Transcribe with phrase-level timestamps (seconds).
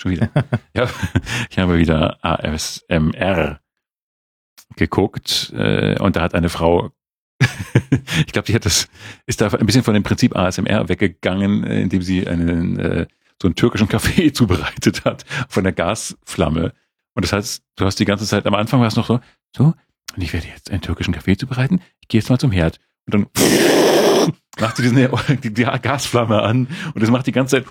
[0.00, 0.30] schon wieder.
[0.74, 0.88] ja,
[1.50, 3.60] ich habe wieder ASMR
[4.76, 6.90] geguckt äh, und da hat eine Frau,
[8.26, 8.88] ich glaube, die hat das,
[9.26, 13.06] ist da ein bisschen von dem Prinzip ASMR weggegangen, indem sie einen äh,
[13.40, 16.72] so einen türkischen Kaffee zubereitet hat von der Gasflamme.
[17.14, 19.20] Und das heißt, du hast die ganze Zeit am Anfang war es noch so,
[19.56, 19.74] so,
[20.16, 21.80] und ich werde jetzt einen türkischen Kaffee zubereiten.
[22.00, 22.80] Ich gehe jetzt mal zum Herd.
[23.06, 23.26] Und dann
[24.60, 25.08] macht sie diesen,
[25.42, 27.66] die, die Gasflamme an und das macht die ganze Zeit.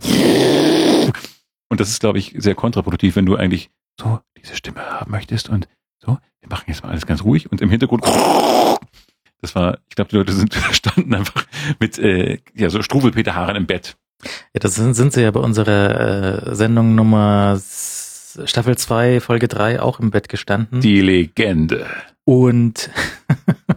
[1.69, 3.69] Und das ist, glaube ich, sehr kontraproduktiv, wenn du eigentlich
[3.99, 5.67] so diese Stimme haben möchtest und
[5.99, 8.05] so, wir machen jetzt mal alles ganz ruhig und im Hintergrund.
[9.39, 11.45] Das war, ich glaube, die Leute sind standen einfach
[11.79, 13.95] mit äh, ja so Struwelpeterhaaren im Bett.
[14.23, 19.79] Ja, das sind, sind sie ja bei unserer äh, Sendung Nummer Staffel 2, Folge 3
[19.79, 20.81] auch im Bett gestanden.
[20.81, 21.85] Die Legende.
[22.25, 22.89] Und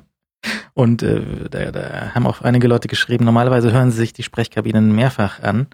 [0.75, 4.95] und äh, da, da haben auch einige Leute geschrieben, normalerweise hören sie sich die Sprechkabinen
[4.95, 5.67] mehrfach an,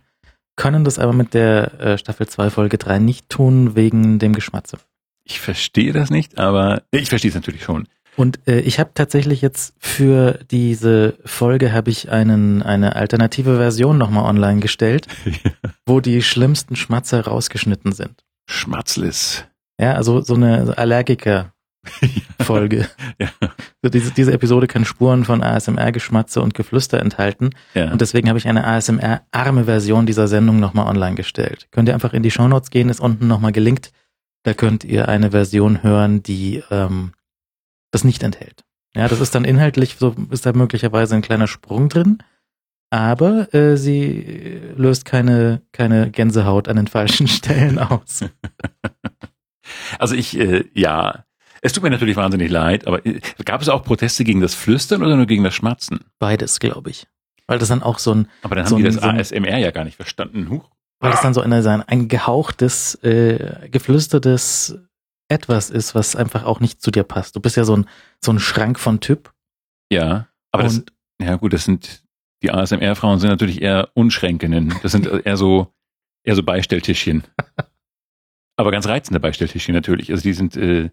[0.56, 4.78] können das aber mit der äh, Staffel 2 Folge 3 nicht tun wegen dem Geschmatze.
[5.24, 7.88] Ich verstehe das nicht, aber ich verstehe es natürlich schon.
[8.16, 13.98] Und äh, ich habe tatsächlich jetzt für diese Folge habe ich einen eine alternative Version
[13.98, 15.06] nochmal online gestellt,
[15.86, 18.24] wo die schlimmsten Schmatzer rausgeschnitten sind.
[18.48, 19.44] Schmatzlis.
[19.78, 21.52] Ja, also so eine Allergiker
[22.40, 22.88] Folge.
[23.18, 23.28] ja.
[23.82, 27.50] so diese, diese Episode kann Spuren von ASMR-Geschmatze und Geflüster enthalten.
[27.74, 27.90] Ja.
[27.90, 31.68] Und deswegen habe ich eine ASMR-arme Version dieser Sendung nochmal online gestellt.
[31.70, 33.92] Könnt ihr einfach in die Shownotes gehen, ist unten nochmal gelinkt.
[34.42, 37.12] Da könnt ihr eine Version hören, die ähm,
[37.90, 38.64] das nicht enthält.
[38.94, 42.22] Ja, das ist dann inhaltlich, so ist da möglicherweise ein kleiner Sprung drin,
[42.90, 48.24] aber äh, sie löst keine, keine Gänsehaut an den falschen Stellen aus.
[49.98, 51.24] Also ich, äh, ja,
[51.62, 55.02] es tut mir natürlich wahnsinnig leid, aber äh, gab es auch Proteste gegen das Flüstern
[55.02, 56.00] oder nur gegen das Schmatzen?
[56.18, 57.06] Beides, glaube ich.
[57.46, 58.28] Weil das dann auch so ein.
[58.42, 60.50] Aber dann so haben die das so ein, ASMR ja gar nicht verstanden.
[60.50, 60.68] Huch.
[60.98, 64.78] Weil das dann so eine, ein, ein gehauchtes, äh, geflüstertes
[65.28, 67.36] etwas ist, was einfach auch nicht zu dir passt.
[67.36, 67.86] Du bist ja so ein,
[68.24, 69.32] so ein Schrank von Typ.
[69.90, 70.82] Ja, aber das,
[71.20, 72.04] ja gut, das sind,
[72.42, 74.74] die ASMR-Frauen sind natürlich eher Unschränkinnen.
[74.82, 75.72] Das sind eher so,
[76.24, 77.24] eher so Beistelltischchen.
[78.56, 80.10] aber ganz reizende Beistelltischchen natürlich.
[80.10, 80.90] Also die sind, äh,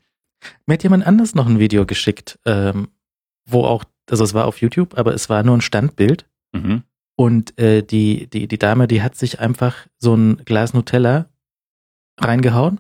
[0.66, 2.90] mir hat jemand anders noch ein Video geschickt, ähm,
[3.46, 6.26] wo auch, also es war auf YouTube, aber es war nur ein Standbild.
[6.54, 6.84] Mhm.
[7.16, 11.28] Und äh, die, die, die Dame, die hat sich einfach so ein Glas Nutella
[12.20, 12.80] reingehauen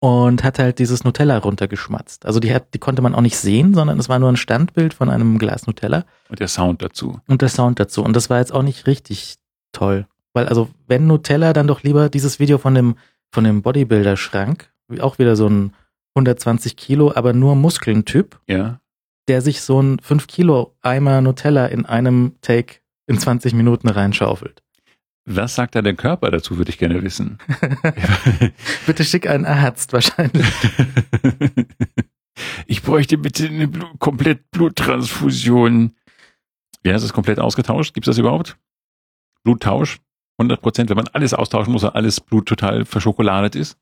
[0.00, 2.24] und hat halt dieses Nutella runtergeschmatzt.
[2.24, 4.94] Also die hat, die konnte man auch nicht sehen, sondern es war nur ein Standbild
[4.94, 6.04] von einem Glas Nutella.
[6.30, 7.20] Und der Sound dazu.
[7.28, 8.02] Und der Sound dazu.
[8.02, 9.36] Und das war jetzt auch nicht richtig
[9.72, 10.06] toll.
[10.32, 12.96] Weil also, wenn Nutella, dann doch lieber dieses Video von dem,
[13.30, 14.70] von dem Bodybuilder-Schrank,
[15.00, 15.74] auch wieder so ein
[16.14, 18.40] 120 Kilo, aber nur Muskeln-Typ.
[18.46, 18.80] Ja.
[19.28, 22.76] Der sich so ein 5 Kilo Eimer Nutella in einem Take
[23.06, 24.62] in 20 Minuten reinschaufelt.
[25.26, 27.38] Was sagt da der Körper dazu, würde ich gerne wissen.
[28.86, 30.46] bitte schick einen Arzt wahrscheinlich.
[32.66, 35.94] ich bräuchte bitte eine Blut komplett Bluttransfusion.
[36.82, 37.94] Wie heißt es komplett ausgetauscht?
[37.94, 38.56] Gibt es das überhaupt?
[39.44, 39.98] Bluttausch?
[40.38, 43.76] 100 Prozent, wenn man alles austauschen muss, weil alles Blut total verschokoladet ist?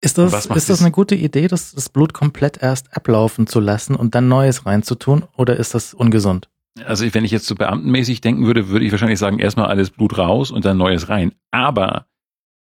[0.00, 3.96] Ist das, ist das eine gute Idee, das, das Blut komplett erst ablaufen zu lassen
[3.96, 5.24] und dann Neues reinzutun?
[5.36, 6.48] Oder ist das ungesund?
[6.84, 10.16] Also wenn ich jetzt so beamtenmäßig denken würde, würde ich wahrscheinlich sagen, erstmal alles Blut
[10.16, 11.32] raus und dann Neues rein.
[11.50, 12.06] Aber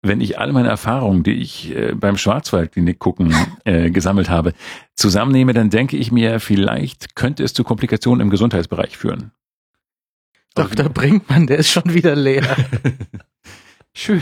[0.02, 3.34] wenn ich all meine Erfahrungen, die ich äh, beim Schwarzwaldklinik gucken
[3.66, 4.54] äh, gesammelt habe,
[4.96, 9.32] zusammennehme, dann denke ich mir, vielleicht könnte es zu Komplikationen im Gesundheitsbereich führen.
[10.54, 10.88] Dr.
[10.88, 12.56] Brinkmann, der ist schon wieder leer.
[13.96, 14.22] Schön.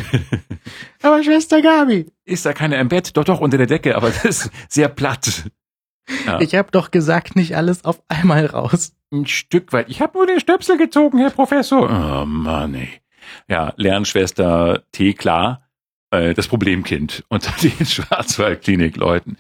[1.02, 2.06] Aber Schwester Gabi.
[2.26, 3.18] Ist da keiner im Bett?
[3.18, 5.50] Doch, doch, unter der Decke, aber das ist sehr platt.
[6.26, 6.40] Ja.
[6.40, 8.94] Ich habe doch gesagt, nicht alles auf einmal raus.
[9.12, 9.90] Ein Stück weit.
[9.90, 11.90] Ich habe nur den Stöpsel gezogen, Herr Professor.
[11.90, 13.02] Oh Mann, ey.
[13.48, 15.14] Ja, Lernschwester T.
[15.14, 15.68] Klar,
[16.12, 19.38] äh, das Problemkind unter den Schwarzwaldklinik-Leuten.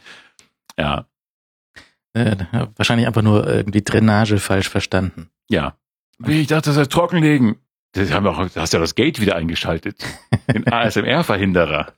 [0.77, 1.05] Ja.
[2.13, 2.37] Äh,
[2.75, 5.29] wahrscheinlich einfach nur irgendwie Drainage falsch verstanden.
[5.49, 5.77] Ja.
[6.19, 7.57] Wie ich dachte, das ist Trockenlegen.
[7.93, 10.03] Das haben auch, du hast ja das Gate wieder eingeschaltet.
[10.53, 11.93] Den ASMR-Verhinderer.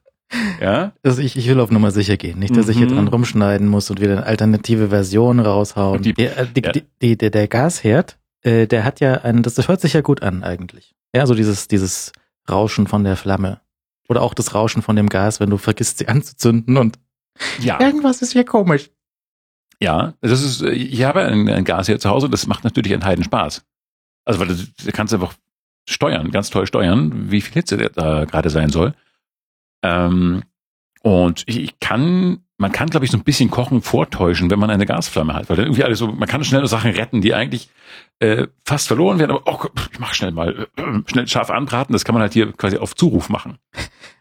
[0.60, 0.94] Ja?
[1.04, 2.40] Also ich, ich will auf Nummer sicher gehen.
[2.40, 2.72] Nicht, dass mhm.
[2.72, 6.02] ich hier dran rumschneiden muss und wieder eine alternative Version raushauen.
[6.02, 6.72] Die, die, äh, die, ja.
[7.02, 10.22] die, der, der Gasherd, äh, der hat ja ein, das, das hört sich ja gut
[10.22, 10.96] an eigentlich.
[11.14, 12.12] Ja, so dieses, dieses
[12.50, 13.62] Rauschen von der Flamme.
[14.10, 17.00] Oder auch das Rauschen von dem Gas, wenn du vergisst, sie anzuzünden und
[17.60, 17.80] ja.
[17.80, 18.92] irgendwas ist hier komisch.
[19.82, 23.04] Ja, das ist, ich habe ein, ein Gas hier zu Hause, das macht natürlich einen
[23.04, 23.66] Heiden Spaß.
[24.26, 25.34] Also, weil du, du kannst einfach
[25.88, 28.94] steuern, ganz toll steuern, wie viel Hitze da gerade sein soll.
[29.84, 30.44] Ähm,
[31.02, 34.86] und ich kann, man kann, glaube ich, so ein bisschen Kochen vortäuschen, wenn man eine
[34.86, 37.70] Gasflamme hat, weil dann irgendwie alles so, man kann schnell Sachen retten, die eigentlich
[38.20, 42.06] äh, fast verloren werden, aber oh, ich mach schnell mal, äh, schnell scharf anbraten, das
[42.06, 43.60] kann man halt hier quasi auf Zuruf machen.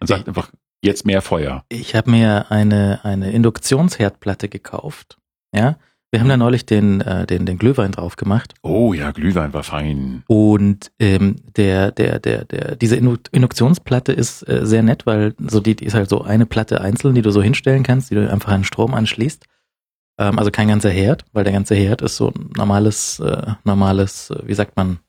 [0.01, 0.51] Man sagt einfach,
[0.85, 1.65] Jetzt mehr Feuer.
[1.71, 5.17] Ich habe mir eine, eine Induktionsherdplatte gekauft.
[5.55, 5.79] Ja.
[6.15, 8.55] Wir haben da neulich den, äh, den, den Glühwein drauf gemacht.
[8.63, 10.23] Oh ja, Glühwein war fein.
[10.29, 15.75] Und ähm, der, der, der, der, diese Induktionsplatte ist äh, sehr nett, weil so die,
[15.75, 18.53] die ist halt so eine Platte einzeln, die du so hinstellen kannst, die du einfach
[18.53, 19.45] an Strom anschließt.
[20.21, 24.31] Ähm, also kein ganzer Herd, weil der ganze Herd ist so ein normales, äh, normales,
[24.31, 25.01] äh, wie sagt man,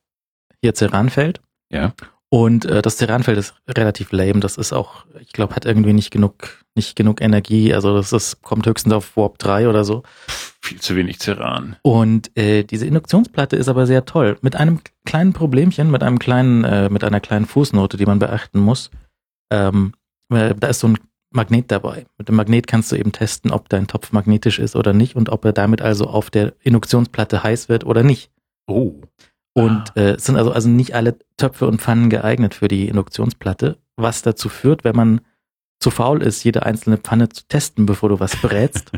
[0.64, 1.40] hier Ceranfeld.
[1.70, 1.94] Ja.
[2.30, 4.40] Und äh, das Ceranfeld ist relativ lame.
[4.40, 7.74] Das ist auch, ich glaube, hat irgendwie nicht genug, nicht genug Energie.
[7.74, 10.04] Also das ist, kommt höchstens auf Warp 3 oder so.
[10.62, 11.76] Viel zu wenig Ceran.
[11.84, 14.38] Und äh, diese Induktionsplatte ist aber sehr toll.
[14.42, 18.60] Mit einem kleinen Problemchen, mit einem kleinen, äh, mit einer kleinen Fußnote, die man beachten
[18.60, 18.90] muss.
[19.52, 19.94] Ähm,
[20.30, 20.98] da ist so ein
[21.32, 22.06] Magnet dabei.
[22.18, 25.30] Mit dem Magnet kannst du eben testen, ob dein Topf magnetisch ist oder nicht und
[25.30, 28.32] ob er damit also auf der Induktionsplatte heiß wird oder nicht.
[28.68, 29.02] Oh.
[29.58, 30.02] Und ah.
[30.02, 34.50] äh, sind also, also nicht alle Töpfe und Pfannen geeignet für die Induktionsplatte, was dazu
[34.50, 35.22] führt, wenn man
[35.80, 38.92] zu faul ist, jede einzelne Pfanne zu testen, bevor du was brätst,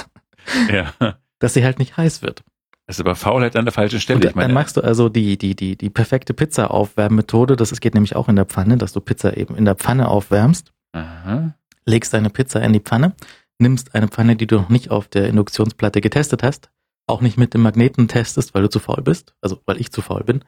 [0.72, 0.92] ja.
[1.38, 2.44] dass sie halt nicht heiß wird.
[2.86, 4.18] Das ist aber Faulheit an der falschen Stelle.
[4.18, 7.56] Und ich meine, dann machst du also die, die, die, die perfekte Pizza-Aufwärmmethode.
[7.56, 10.72] Das geht nämlich auch in der Pfanne, dass du Pizza eben in der Pfanne aufwärmst.
[10.92, 11.54] Aha.
[11.86, 13.14] Legst deine Pizza in die Pfanne,
[13.58, 16.70] nimmst eine Pfanne, die du noch nicht auf der Induktionsplatte getestet hast,
[17.06, 20.02] auch nicht mit dem Magneten testest, weil du zu faul bist, also weil ich zu
[20.02, 20.44] faul bin.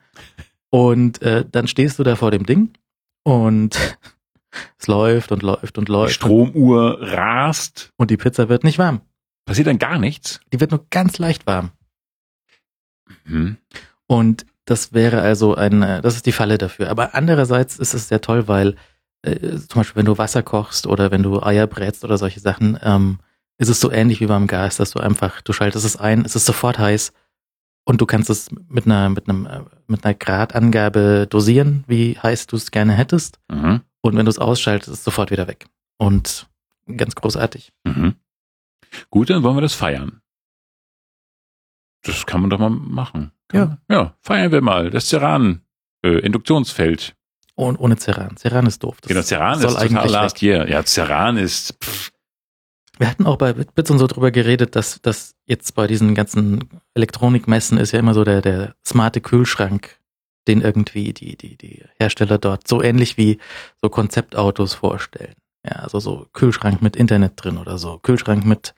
[0.69, 2.73] Und äh, dann stehst du da vor dem Ding
[3.23, 3.97] und
[4.79, 6.11] es läuft und läuft und läuft.
[6.11, 7.91] Die Stromuhr rast.
[7.97, 9.01] Und die Pizza wird nicht warm.
[9.45, 10.41] Passiert dann gar nichts?
[10.51, 11.71] Die wird nur ganz leicht warm.
[13.25, 13.57] Mhm.
[14.07, 16.89] Und das wäre also ein, äh, das ist die Falle dafür.
[16.89, 18.75] Aber andererseits ist es sehr toll, weil
[19.21, 22.77] äh, zum Beispiel, wenn du Wasser kochst oder wenn du Eier brätst oder solche Sachen,
[22.81, 23.19] ähm,
[23.57, 26.35] ist es so ähnlich wie beim Gas, dass du einfach, du schaltest es ein, es
[26.35, 27.11] ist sofort heiß
[27.85, 32.47] und du kannst es mit einer, mit einem, äh, mit einer Gradangabe dosieren, wie heiß
[32.47, 33.39] du es gerne hättest.
[33.49, 33.81] Mhm.
[34.01, 35.67] Und wenn du es ausschaltest, ist es sofort wieder weg.
[35.97, 36.47] Und
[36.95, 37.71] ganz großartig.
[37.83, 38.15] Mhm.
[39.09, 40.21] Gut, dann wollen wir das feiern.
[42.03, 43.31] Das kann man doch mal machen.
[43.47, 43.95] Kann ja.
[43.95, 44.89] Ja, feiern wir mal.
[44.91, 45.61] Das Ceran,
[46.03, 47.15] äh, Induktionsfeld.
[47.55, 48.37] Und ohne Ceran.
[48.37, 48.97] Ceran ist doof.
[49.01, 50.69] Das genau, Ceran ist total last year.
[50.69, 52.11] Ja, Ceran ist, pff,
[52.99, 56.69] wir hatten auch bei Bits und so drüber geredet, dass, dass jetzt bei diesen ganzen
[56.93, 59.99] Elektronikmessen ist ja immer so der, der smarte Kühlschrank,
[60.47, 63.39] den irgendwie die, die, die Hersteller dort so ähnlich wie
[63.81, 65.35] so Konzeptautos vorstellen.
[65.65, 68.73] Ja, also so Kühlschrank mit Internet drin oder so, Kühlschrank mit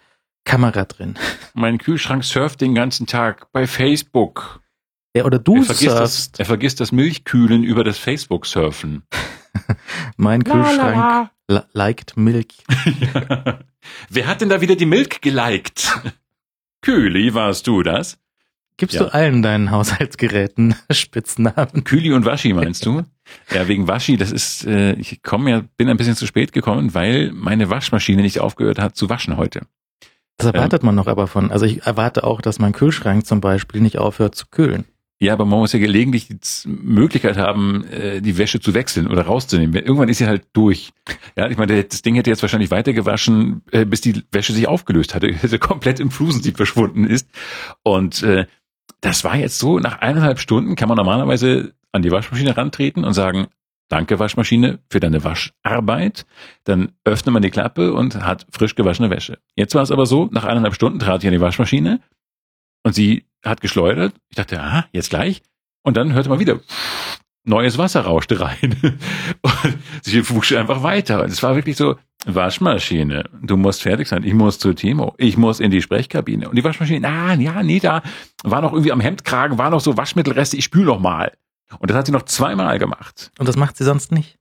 [0.46, 1.16] Kamera drin.
[1.54, 4.62] Mein Kühlschrank surft den ganzen Tag bei Facebook.
[5.16, 6.34] Ja, oder du er vergisst surfst.
[6.34, 9.04] Das, er vergisst das Milchkühlen über das Facebook-Surfen.
[10.18, 11.32] mein Kühlschrank
[11.74, 12.48] liked Milk.
[14.10, 15.92] Wer hat denn da wieder die Milk geliked?
[16.82, 18.18] Kühli, warst du das?
[18.78, 19.04] Gibst ja.
[19.04, 21.84] du allen deinen Haushaltsgeräten Spitznamen?
[21.84, 23.04] Kühli und Waschi meinst du?
[23.54, 26.94] ja, wegen Waschi, das ist, äh, ich komme ja, bin ein bisschen zu spät gekommen,
[26.94, 29.62] weil meine Waschmaschine nicht aufgehört hat zu waschen heute.
[30.38, 31.52] Das erwartet ähm, man noch aber von.
[31.52, 34.86] Also ich erwarte auch, dass mein Kühlschrank zum Beispiel nicht aufhört zu kühlen.
[35.22, 39.24] Ja, aber man muss ja gelegentlich die Möglichkeit haben, äh, die Wäsche zu wechseln oder
[39.24, 39.76] rauszunehmen.
[39.76, 40.92] Irgendwann ist sie halt durch.
[41.36, 44.70] Ja, ich meine, das Ding hätte jetzt wahrscheinlich weiter gewaschen, äh, bis die Wäsche sich
[44.70, 47.28] aufgelöst hatte, hätte komplett im Flusensieb verschwunden ist.
[47.84, 48.46] Und äh,
[49.02, 53.14] das war jetzt so, nach eineinhalb Stunden kann man normalerweise an die Waschmaschine rantreten und
[53.14, 53.48] sagen,
[53.90, 56.26] danke Waschmaschine für deine Wascharbeit.
[56.64, 59.40] Dann öffnet man die Klappe und hat frisch gewaschene Wäsche.
[59.56, 62.00] Jetzt war es aber so, nach eineinhalb Stunden trat ich an die Waschmaschine
[62.84, 64.14] und sie hat geschleudert.
[64.30, 65.42] Ich dachte, ah, jetzt gleich.
[65.84, 66.60] Und dann hörte man wieder,
[67.44, 68.78] neues Wasser rauschte rein.
[69.42, 71.24] Und sie wusch einfach weiter.
[71.24, 74.24] Und es war wirklich so, Waschmaschine, du musst fertig sein.
[74.24, 75.14] Ich muss zu Timo.
[75.18, 76.50] Ich muss in die Sprechkabine.
[76.50, 78.02] Und die Waschmaschine, ah, ja, nee, da
[78.44, 81.32] war noch irgendwie am Hemdkragen, war noch so Waschmittelreste, ich spül noch mal.
[81.80, 83.32] Und das hat sie noch zweimal gemacht.
[83.40, 84.38] Und das macht sie sonst nicht?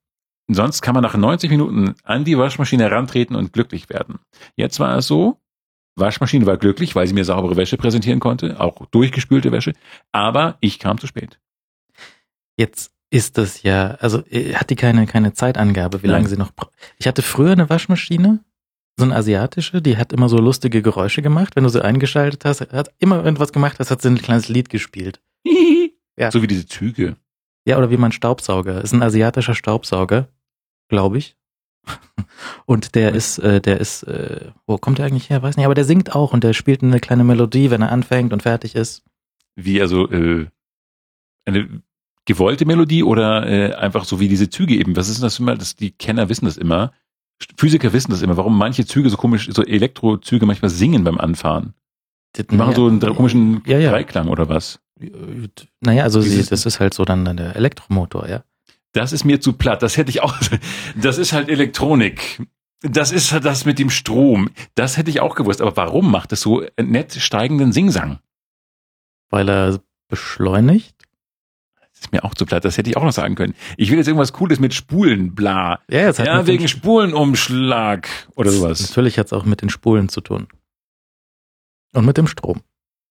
[0.51, 4.19] Sonst kann man nach 90 Minuten an die Waschmaschine herantreten und glücklich werden.
[4.57, 5.39] Jetzt war es so,
[5.99, 9.73] Waschmaschine war glücklich, weil sie mir saubere Wäsche präsentieren konnte, auch durchgespülte Wäsche,
[10.13, 11.39] aber ich kam zu spät.
[12.57, 16.17] Jetzt ist das ja, also äh, hat die keine, keine Zeitangabe, wie Nein.
[16.17, 16.73] lange sie noch braucht.
[16.99, 18.41] Ich hatte früher eine Waschmaschine,
[18.99, 21.57] so eine asiatische, die hat immer so lustige Geräusche gemacht.
[21.57, 24.69] Wenn du sie eingeschaltet hast, hat immer irgendwas gemacht, das hat sie ein kleines Lied
[24.69, 25.21] gespielt.
[26.17, 26.31] ja.
[26.31, 27.17] So wie diese Züge.
[27.65, 28.83] Ja, oder wie mein Staubsauger.
[28.83, 30.29] Ist ein asiatischer Staubsauger,
[30.89, 31.38] glaube ich.
[32.67, 35.43] Und der ist, äh, der ist, äh, wo kommt der eigentlich her?
[35.43, 38.33] Weiß nicht, aber der singt auch und der spielt eine kleine Melodie, wenn er anfängt
[38.33, 39.03] und fertig ist.
[39.57, 40.47] Wie also äh,
[41.45, 41.83] eine
[42.25, 44.97] gewollte Melodie oder äh, einfach so wie diese Züge eben?
[44.97, 45.57] Was ist denn das immer?
[45.57, 46.93] Das, die Kenner wissen das immer.
[47.57, 51.75] Physiker wissen das immer, warum manche Züge so komisch, so Elektrozüge manchmal singen beim Anfahren.
[52.37, 53.91] Die machen so einen komischen ja, ja.
[53.91, 54.81] Dreiklang oder was?
[55.81, 58.43] Naja, also sie, das ist halt so dann der Elektromotor, ja
[58.99, 59.81] Das ist mir zu platt.
[59.85, 60.35] Das hätte ich auch.
[60.97, 62.43] Das ist halt Elektronik.
[62.81, 64.51] Das ist halt das mit dem Strom.
[64.75, 65.61] Das hätte ich auch gewusst.
[65.61, 68.19] Aber warum macht es so nett steigenden Singsang?
[69.31, 70.97] Weil er beschleunigt?
[71.79, 72.65] Das ist mir auch zu platt.
[72.65, 73.55] Das hätte ich auch noch sagen können.
[73.77, 75.79] Ich will jetzt irgendwas Cooles mit Spulen, bla.
[75.89, 78.81] Ja, jetzt ja wegen Spulenumschlag oder sowas.
[78.81, 80.49] Natürlich hat es auch mit den Spulen zu tun.
[81.95, 82.63] Und mit dem Strom.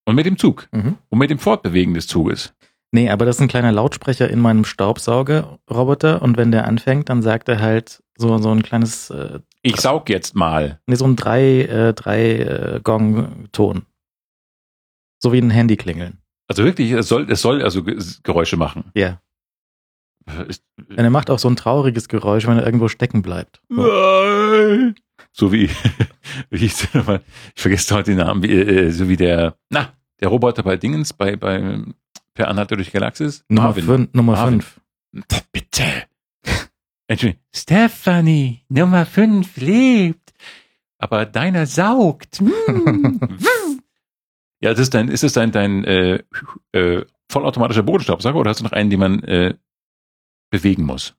[0.04, 0.68] Und mit dem Zug.
[0.74, 0.98] Mhm.
[1.08, 2.54] Und mit dem Fortbewegen des Zuges.
[2.92, 7.22] Nee, aber das ist ein kleiner Lautsprecher in meinem Staubsaugerroboter und wenn der anfängt, dann
[7.22, 9.10] sagt er halt so, so ein kleines.
[9.10, 10.80] Äh, ich saug jetzt mal.
[10.88, 13.86] Nee, so ein drei, äh, drei äh, Gong-Ton.
[15.20, 16.20] So wie ein Handy klingeln.
[16.48, 18.86] Also wirklich, es soll, es soll also Geräusche machen.
[18.96, 19.22] Ja.
[20.48, 23.62] Ist, und er macht auch so ein trauriges Geräusch, wenn er irgendwo stecken bleibt.
[23.70, 23.84] So,
[25.32, 25.70] so wie,
[26.50, 27.22] wie nochmal?
[27.56, 31.14] Ich vergesse heute den Namen, wie, äh, so wie der, na, der Roboter bei Dingens,
[31.14, 31.82] bei, bei
[32.38, 33.44] Per Anhalter durch Galaxis?
[33.50, 34.14] Nummer 5.
[34.14, 34.80] Nummer 5.
[35.52, 35.84] Bitte.
[37.08, 37.44] Entschuldigung.
[37.52, 40.34] Stephanie, Nummer 5 lebt.
[41.00, 42.42] Aber deiner saugt.
[44.60, 46.24] Ja, das ist dein, ist es dein, dein äh,
[46.72, 49.54] äh, vollautomatischer Bodenstaubsauger oder hast du noch einen, den man äh,
[50.50, 51.14] bewegen muss?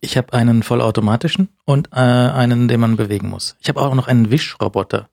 [0.00, 3.56] Ich habe einen vollautomatischen und äh, einen, den man bewegen muss.
[3.58, 5.10] Ich habe auch noch einen Wischroboter.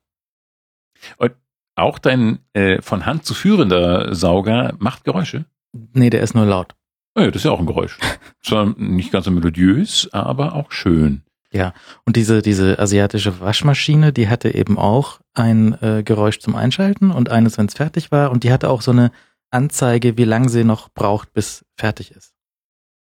[1.18, 1.34] Und
[1.76, 5.46] auch dein äh, von Hand zu führender Sauger macht Geräusche?
[5.94, 6.76] Nee, der ist nur laut.
[7.16, 7.98] Oh ja, das ist ja auch ein Geräusch.
[8.42, 11.24] Zwar nicht ganz so melodiös, aber auch schön.
[11.52, 11.74] Ja,
[12.06, 17.30] und diese, diese asiatische Waschmaschine, die hatte eben auch ein äh, Geräusch zum Einschalten und
[17.30, 18.32] eines, wenn es fertig war.
[18.32, 19.12] Und die hatte auch so eine
[19.52, 22.34] Anzeige, wie lange sie noch braucht, bis fertig ist.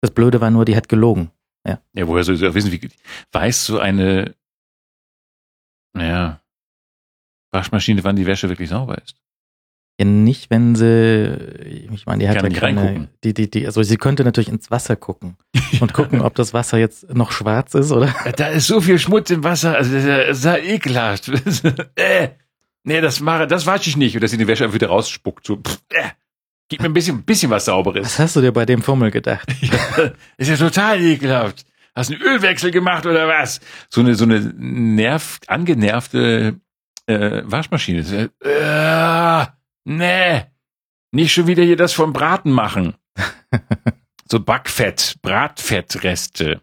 [0.01, 1.29] Das Blöde war nur, die hat gelogen.
[1.67, 2.89] Ja, ja woher soll sie auch wissen, wie,
[3.31, 4.33] weißt du eine,
[5.93, 6.40] naja,
[7.51, 9.15] Waschmaschine, wann die Wäsche wirklich sauber ist.
[9.99, 13.83] Ja, nicht, wenn sie, ich meine, die hat Kann ja keine, die, die, die, also
[13.83, 15.37] sie könnte natürlich ins Wasser gucken
[15.79, 18.13] und gucken, ob das Wasser jetzt noch schwarz ist, oder?
[18.35, 21.29] Da ist so viel Schmutz im Wasser, also das ist ja ekelhaft.
[21.95, 22.29] äh,
[22.83, 24.15] nee, das mache, das wasche ich nicht.
[24.15, 26.09] Und dass sie die Wäsche einfach wieder rausspuckt, so, pff, äh,
[26.67, 28.05] gib mir ein bisschen, ein bisschen was Sauberes.
[28.05, 29.47] Was hast du dir bei dem Fummel gedacht?
[29.61, 31.65] ja, ist ja total ekelhaft.
[31.93, 33.59] Hast du einen Ölwechsel gemacht oder was?
[33.89, 36.59] So eine, so eine nerv, angenervte
[37.05, 38.31] äh, Waschmaschine.
[38.39, 39.45] Äh,
[39.85, 40.43] nee,
[41.11, 42.95] nicht schon wieder hier das vom Braten machen.
[44.29, 46.61] so Backfett, Bratfettreste.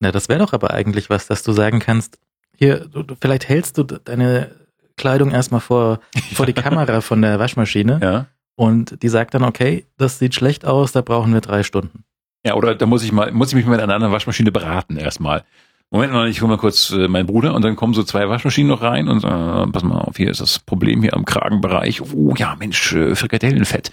[0.00, 2.18] Na, das wäre doch aber eigentlich was, dass du sagen kannst,
[2.56, 4.50] hier, du, du, vielleicht hältst du deine
[4.96, 6.00] Kleidung erstmal vor,
[6.34, 8.00] vor die Kamera von der Waschmaschine.
[8.02, 8.26] Ja.
[8.54, 12.04] Und die sagt dann, okay, das sieht schlecht aus, da brauchen wir drei Stunden.
[12.44, 15.44] Ja, oder da muss ich mal, muss ich mich mit einer anderen Waschmaschine beraten erstmal.
[15.90, 18.68] Moment mal, ich hole mal kurz äh, meinen Bruder und dann kommen so zwei Waschmaschinen
[18.68, 22.02] noch rein und äh, pass mal auf, hier ist das Problem hier am Kragenbereich.
[22.02, 23.92] Oh ja, Mensch, äh, Frikadellenfett.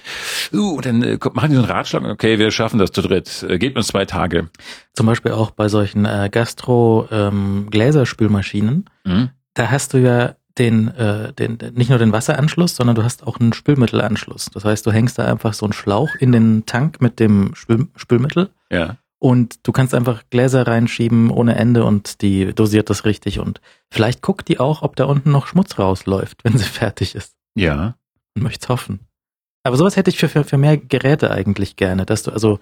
[0.52, 3.46] Uh, dann äh, machen die so einen Ratschlag, okay, wir schaffen das zu dritt.
[3.48, 4.50] Äh, geht uns zwei Tage.
[4.94, 8.90] Zum Beispiel auch bei solchen äh, Gastro-Gläserspülmaschinen.
[9.06, 9.30] Ähm, mhm.
[9.54, 13.40] Da hast du ja den, äh, den, nicht nur den Wasseranschluss, sondern du hast auch
[13.40, 14.48] einen Spülmittelanschluss.
[14.54, 17.88] Das heißt, du hängst da einfach so einen Schlauch in den Tank mit dem Spül
[17.96, 18.50] Spülmittel.
[18.72, 18.98] Ja.
[19.24, 23.39] Und du kannst einfach Gläser reinschieben ohne Ende und die dosiert das richtig.
[23.39, 27.34] Und vielleicht guckt die auch, ob da unten noch Schmutz rausläuft, wenn sie fertig ist.
[27.56, 27.96] Ja.
[28.36, 29.00] Und möcht's hoffen.
[29.63, 32.60] Aber sowas hätte ich für, für, für mehr Geräte eigentlich gerne, dass du also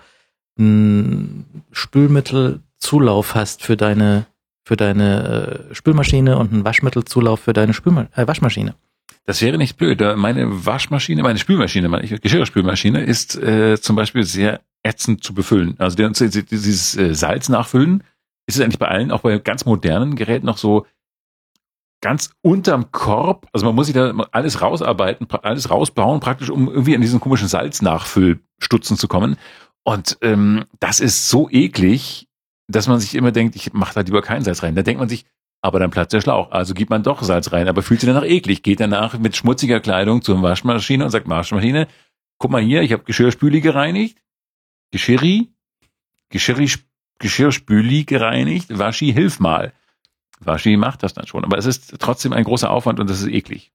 [0.55, 4.27] einen Spülmittelzulauf hast für deine,
[4.63, 8.75] für deine äh, Spülmaschine und einen Waschmittelzulauf für deine Spülma äh, Waschmaschine.
[9.25, 10.01] Das wäre nicht blöd.
[10.15, 15.75] Meine Waschmaschine, meine Spülmaschine, meine Geschirrspülmaschine ist äh, zum Beispiel sehr ätzend zu befüllen.
[15.77, 18.03] Also dieses äh, Salz nachfüllen
[18.47, 20.85] ist es eigentlich bei allen, auch bei ganz modernen Geräten noch so
[22.01, 23.47] ganz unterm Korb.
[23.53, 27.47] Also man muss sich da alles rausarbeiten, alles rausbauen, praktisch, um irgendwie an diesen komischen
[27.47, 29.37] Salznachfüllstutzen zu kommen.
[29.83, 32.27] Und ähm, das ist so eklig,
[32.67, 34.75] dass man sich immer denkt, ich mache da lieber kein Salz rein.
[34.75, 35.25] Da denkt man sich,
[35.61, 36.51] aber dann platzt der Schlauch.
[36.51, 38.63] Also gibt man doch Salz rein, aber fühlt sich danach eklig.
[38.63, 41.87] Geht danach mit schmutziger Kleidung zur Waschmaschine und sagt, Waschmaschine,
[42.37, 44.17] guck mal hier, ich habe Geschirrspüli gereinigt.
[44.91, 45.53] Geschirri,
[46.29, 46.69] Geschirri,
[47.19, 49.73] Geschirrspüli gereinigt, Waschi, hilf mal.
[50.39, 53.27] Waschi macht das dann schon, aber es ist trotzdem ein großer Aufwand und das ist
[53.27, 53.71] eklig.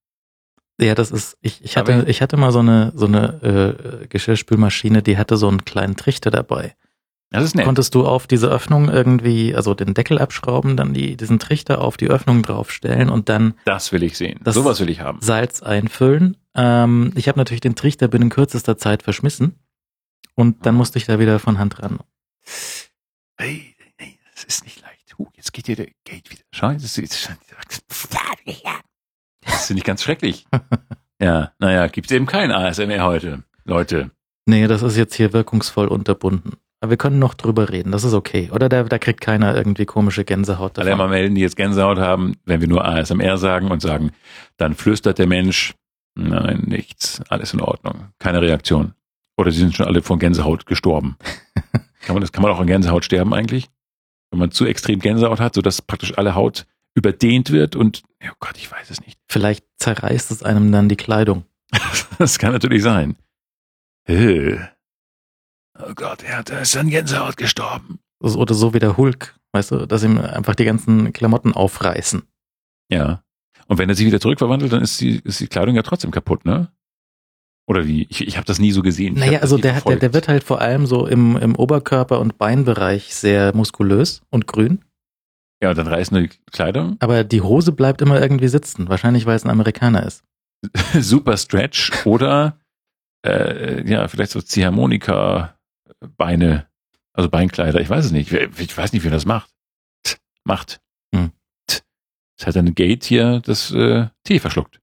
[0.78, 5.02] Ja, das ist, ich, ich hatte, ich hatte mal so eine, so eine äh, Geschirrspülmaschine,
[5.02, 6.74] die hatte so einen kleinen Trichter dabei.
[7.36, 7.66] Das ist nett.
[7.66, 11.96] Konntest du auf diese Öffnung irgendwie, also den Deckel abschrauben, dann die, diesen Trichter auf
[11.96, 13.54] die Öffnung draufstellen und dann.
[13.66, 14.40] Das will ich sehen.
[14.44, 15.18] Sowas will ich haben.
[15.20, 16.38] Salz einfüllen.
[16.54, 19.54] Ähm, ich habe natürlich den Trichter binnen kürzester Zeit verschmissen.
[20.34, 21.98] Und dann musste ich da wieder von Hand ran.
[23.36, 25.14] Hey, hey, das ist nicht leicht.
[25.18, 26.42] Uh, jetzt geht hier der Gate wieder.
[26.52, 27.30] Das ist,
[29.42, 30.46] das finde ich ganz schrecklich.
[31.20, 34.10] ja, naja, gibt eben kein ASMR heute, Leute.
[34.46, 36.52] Nee, das ist jetzt hier wirkungsvoll unterbunden.
[36.86, 38.48] Aber wir können noch drüber reden, das ist okay.
[38.52, 40.86] Oder da, da kriegt keiner irgendwie komische Gänsehaut davon.
[40.86, 44.12] Alle immer melden, die jetzt Gänsehaut haben, wenn wir nur ASMR sagen und sagen,
[44.56, 45.74] dann flüstert der Mensch,
[46.14, 48.94] nein, nichts, alles in Ordnung, keine Reaktion.
[49.36, 51.16] Oder sie sind schon alle von Gänsehaut gestorben.
[52.02, 53.68] kann man das, kann man auch an Gänsehaut sterben eigentlich?
[54.30, 58.54] Wenn man zu extrem Gänsehaut hat, sodass praktisch alle Haut überdehnt wird und, oh Gott,
[58.58, 59.18] ich weiß es nicht.
[59.28, 61.46] Vielleicht zerreißt es einem dann die Kleidung.
[62.20, 63.16] das kann natürlich sein.
[65.82, 67.98] Oh Gott, er hat, ist an Gänsehaut gestorben.
[68.20, 72.22] Oder so wie der Hulk, weißt du, dass ihm einfach die ganzen Klamotten aufreißen.
[72.90, 73.22] Ja.
[73.66, 76.44] Und wenn er sich wieder zurückverwandelt, dann ist die, ist die Kleidung ja trotzdem kaputt,
[76.44, 76.68] ne?
[77.68, 78.06] Oder wie?
[78.08, 79.14] Ich, ich habe das nie so gesehen.
[79.14, 82.38] Ich naja, also der, der, der wird halt vor allem so im, im Oberkörper- und
[82.38, 84.84] Beinbereich sehr muskulös und grün.
[85.62, 86.96] Ja, und dann reißen die Kleidung.
[87.00, 88.88] Aber die Hose bleibt immer irgendwie sitzen.
[88.88, 90.22] Wahrscheinlich, weil es ein Amerikaner ist.
[91.00, 92.60] Super Stretch oder
[93.26, 95.55] äh, ja, vielleicht so Ziehharmonika,
[96.06, 96.66] Beine,
[97.12, 97.80] also Beinkleider.
[97.80, 98.32] Ich weiß es nicht.
[98.32, 99.50] Ich weiß nicht, wie das macht.
[100.02, 100.80] T macht.
[101.14, 101.32] Hm.
[102.38, 104.80] Es hat ein Gate hier das äh, Tee verschluckt.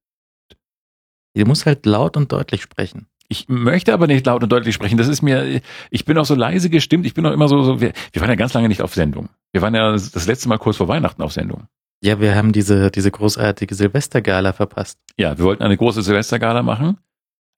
[1.35, 3.07] Du musst halt laut und deutlich sprechen.
[3.27, 4.97] Ich möchte aber nicht laut und deutlich sprechen.
[4.97, 7.05] Das ist mir, ich bin auch so leise gestimmt.
[7.05, 9.29] Ich bin auch immer so, so wir, wir waren ja ganz lange nicht auf Sendung.
[9.51, 11.67] Wir waren ja das letzte Mal kurz vor Weihnachten auf Sendung.
[12.03, 14.99] Ja, wir haben diese, diese großartige Silvestergala verpasst.
[15.17, 16.97] Ja, wir wollten eine große Silvestergala machen,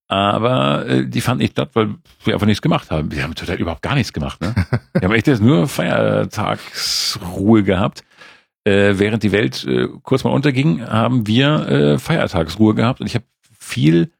[0.08, 3.12] aber äh, die fand nicht statt, weil wir einfach nichts gemacht haben.
[3.12, 4.40] Wir haben total überhaupt gar nichts gemacht.
[4.42, 4.54] Ne?
[4.94, 8.04] wir haben echt jetzt nur Feiertagsruhe gehabt.
[8.64, 13.16] Äh, während die Welt äh, kurz mal unterging, haben wir äh, Feiertagsruhe gehabt und ich
[13.16, 13.26] habe
[13.60, 14.12] viel,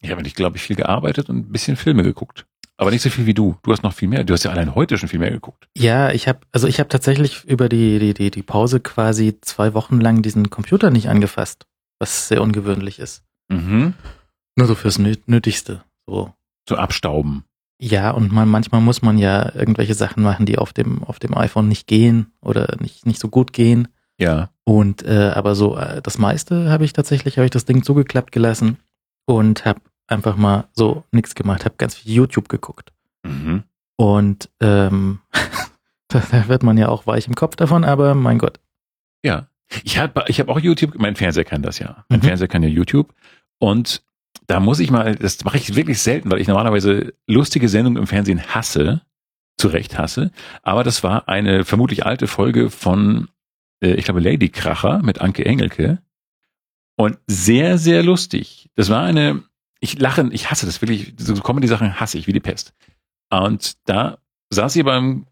[0.00, 2.46] ich habe nicht, glaube ich, viel gearbeitet und ein bisschen Filme geguckt.
[2.78, 3.56] Aber nicht so viel wie du.
[3.62, 4.24] Du hast noch viel mehr.
[4.24, 5.68] Du hast ja allein heute schon viel mehr geguckt.
[5.76, 9.74] Ja, ich habe also ich habe tatsächlich über die, die die die Pause quasi zwei
[9.74, 11.66] Wochen lang diesen Computer nicht angefasst,
[12.00, 13.22] was sehr ungewöhnlich ist.
[13.48, 13.94] Mhm.
[14.56, 15.82] Nur so fürs Nötigste.
[16.06, 16.32] So.
[16.66, 17.44] Zu abstauben.
[17.80, 21.36] Ja, und man, manchmal muss man ja irgendwelche Sachen machen, die auf dem auf dem
[21.36, 23.88] iPhone nicht gehen oder nicht nicht so gut gehen.
[24.18, 24.50] Ja.
[24.64, 28.30] Und äh, aber so äh, das meiste habe ich tatsächlich habe ich das Ding zugeklappt
[28.30, 28.78] gelassen
[29.26, 32.92] und habe einfach mal so nichts gemacht, habe ganz viel YouTube geguckt.
[33.24, 33.64] Mhm.
[33.96, 35.18] Und ähm,
[36.08, 38.60] da wird man ja auch weich im Kopf davon, aber mein Gott.
[39.24, 39.48] Ja.
[39.84, 42.04] Ich habe ich hab auch YouTube, mein Fernseher kann das ja.
[42.08, 42.24] Mein mhm.
[42.24, 43.12] Fernseher kann ja YouTube.
[43.58, 44.02] Und
[44.52, 48.06] da muss ich mal, das mache ich wirklich selten, weil ich normalerweise lustige Sendungen im
[48.06, 49.00] Fernsehen hasse,
[49.56, 50.30] zu Recht hasse.
[50.62, 53.30] Aber das war eine vermutlich alte Folge von,
[53.82, 56.02] äh, ich glaube, Lady Kracher mit Anke Engelke.
[56.96, 58.68] Und sehr, sehr lustig.
[58.74, 59.42] Das war eine,
[59.80, 62.74] ich lache, ich hasse das wirklich, so Comedy-Sachen hasse ich wie die Pest.
[63.30, 64.18] Und da
[64.50, 65.24] saß sie beim,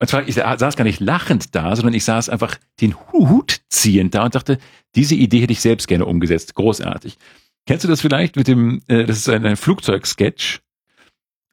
[0.00, 4.16] und zwar, ich saß gar nicht lachend da, sondern ich saß einfach den Hut ziehend
[4.16, 4.58] da und dachte,
[4.96, 6.56] diese Idee hätte ich selbst gerne umgesetzt.
[6.56, 7.18] Großartig.
[7.66, 10.60] Kennst du das vielleicht mit dem, äh, das ist ein, ein Flugzeugsketch,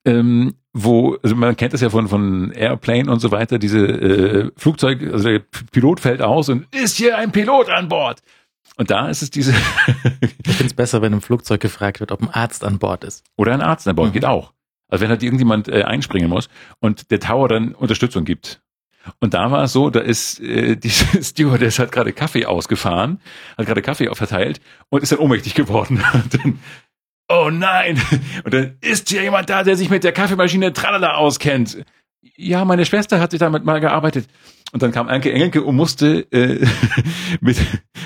[0.06, 4.52] ähm, wo, also man kennt das ja von, von Airplane und so weiter, diese äh,
[4.56, 5.40] Flugzeug, also der
[5.72, 8.22] Pilot fällt aus und ist hier ein Pilot an Bord?
[8.78, 9.52] Und da ist es diese.
[10.46, 13.24] ich finde es besser, wenn im Flugzeug gefragt wird, ob ein Arzt an Bord ist.
[13.36, 14.14] Oder ein Arzt an Bord, mhm.
[14.14, 14.54] geht auch.
[14.88, 18.61] Also wenn halt irgendjemand äh, einspringen muss und der Tower dann Unterstützung gibt.
[19.20, 23.20] Und da war es so, da ist äh, diese Stewardess hat gerade Kaffee ausgefahren,
[23.58, 26.04] hat gerade Kaffee verteilt und ist dann ohnmächtig geworden.
[26.32, 26.60] Dann,
[27.30, 28.02] oh nein!
[28.44, 31.84] Und dann ist hier jemand da, der sich mit der Kaffeemaschine tralala auskennt.
[32.36, 34.28] Ja, meine Schwester hat sich damit mal gearbeitet.
[34.72, 36.66] Und dann kam Anke Engelke und musste, äh,
[37.42, 37.58] mit,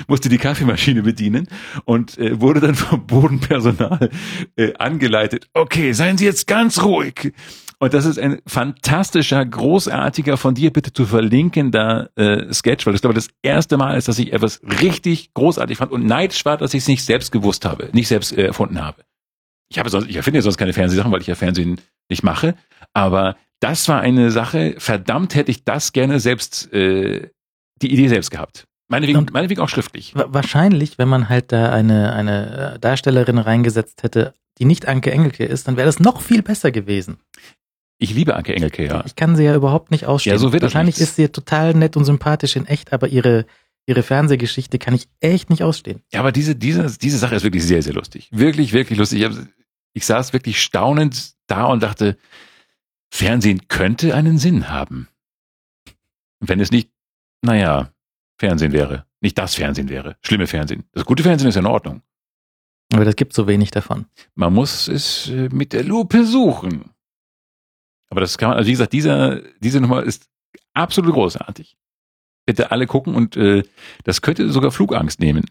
[0.08, 1.48] musste die Kaffeemaschine bedienen
[1.84, 4.10] und äh, wurde dann vom Bodenpersonal
[4.56, 5.48] äh, angeleitet.
[5.54, 7.32] Okay, seien Sie jetzt ganz ruhig.
[7.78, 13.02] Und das ist ein fantastischer, großartiger, von dir bitte zu verlinkender äh, Sketch, weil das
[13.02, 16.56] glaube ich das erste Mal ist, dass ich etwas richtig großartig fand und neidisch war,
[16.56, 19.02] dass ich es nicht selbst gewusst habe, nicht selbst äh, erfunden habe.
[19.68, 22.54] Ich habe sonst, ich erfinde ja sonst keine Fernsehsachen, weil ich ja Fernsehen nicht mache,
[22.94, 27.30] aber das war eine Sache, verdammt hätte ich das gerne selbst, äh,
[27.82, 28.64] die Idee selbst gehabt.
[28.88, 30.12] Meinetwegen, meinetwegen auch schriftlich.
[30.14, 35.44] Wahrscheinlich, wenn man halt da eine, eine äh, Darstellerin reingesetzt hätte, die nicht Anke Engelke
[35.44, 37.18] ist, dann wäre das noch viel besser gewesen.
[37.98, 39.04] Ich liebe Anke Engelke, ja.
[39.06, 40.34] Ich kann sie ja überhaupt nicht ausstehen.
[40.34, 43.46] Ja, so wird Wahrscheinlich ist sie total nett und sympathisch in echt, aber ihre,
[43.86, 46.02] ihre Fernsehgeschichte kann ich echt nicht ausstehen.
[46.12, 48.28] Ja, aber diese, diese, diese Sache ist wirklich sehr, sehr lustig.
[48.32, 49.20] Wirklich, wirklich lustig.
[49.20, 49.32] Ich, hab,
[49.94, 52.18] ich saß wirklich staunend da und dachte,
[53.10, 55.08] Fernsehen könnte einen Sinn haben.
[56.40, 56.90] Wenn es nicht,
[57.40, 57.90] naja,
[58.38, 59.06] Fernsehen wäre.
[59.20, 60.16] Nicht das Fernsehen wäre.
[60.20, 60.84] Schlimme Fernsehen.
[60.92, 62.02] Das gute Fernsehen ist in Ordnung.
[62.92, 64.06] Aber das gibt so wenig davon.
[64.34, 66.90] Man muss es äh, mit der Lupe suchen.
[68.08, 70.28] Aber das kann man, also wie gesagt, dieser, diese Nummer ist
[70.74, 71.76] absolut großartig.
[72.46, 73.64] Bitte alle gucken und äh,
[74.04, 75.50] das könnte sogar Flugangst nehmen.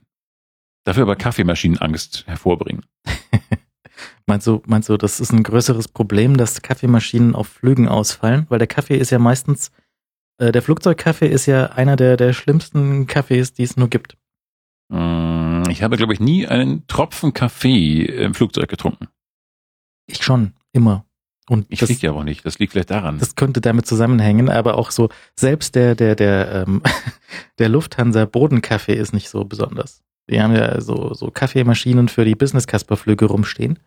[0.85, 2.85] Dafür aber Kaffeemaschinenangst hervorbringen.
[4.27, 8.45] Meinst du, meinst du, das ist ein größeres Problem, dass Kaffeemaschinen auf Flügen ausfallen?
[8.49, 9.71] Weil der Kaffee ist ja meistens,
[10.39, 14.17] äh, der Flugzeugkaffee ist ja einer der, der schlimmsten Kaffees, die es nur gibt.
[14.89, 19.07] Mm, ich habe, glaube ich, nie einen Tropfen Kaffee im Flugzeug getrunken.
[20.07, 21.05] Ich schon, immer.
[21.47, 22.45] Und ich fliege ja auch nicht.
[22.45, 23.19] Das liegt vielleicht daran.
[23.19, 26.81] Das könnte damit zusammenhängen, aber auch so, selbst der, der, der, ähm,
[27.59, 30.01] der Lufthansa Bodenkaffee ist nicht so besonders.
[30.29, 33.77] Die haben ja so, so Kaffeemaschinen für die Business-Casper-Flüge rumstehen.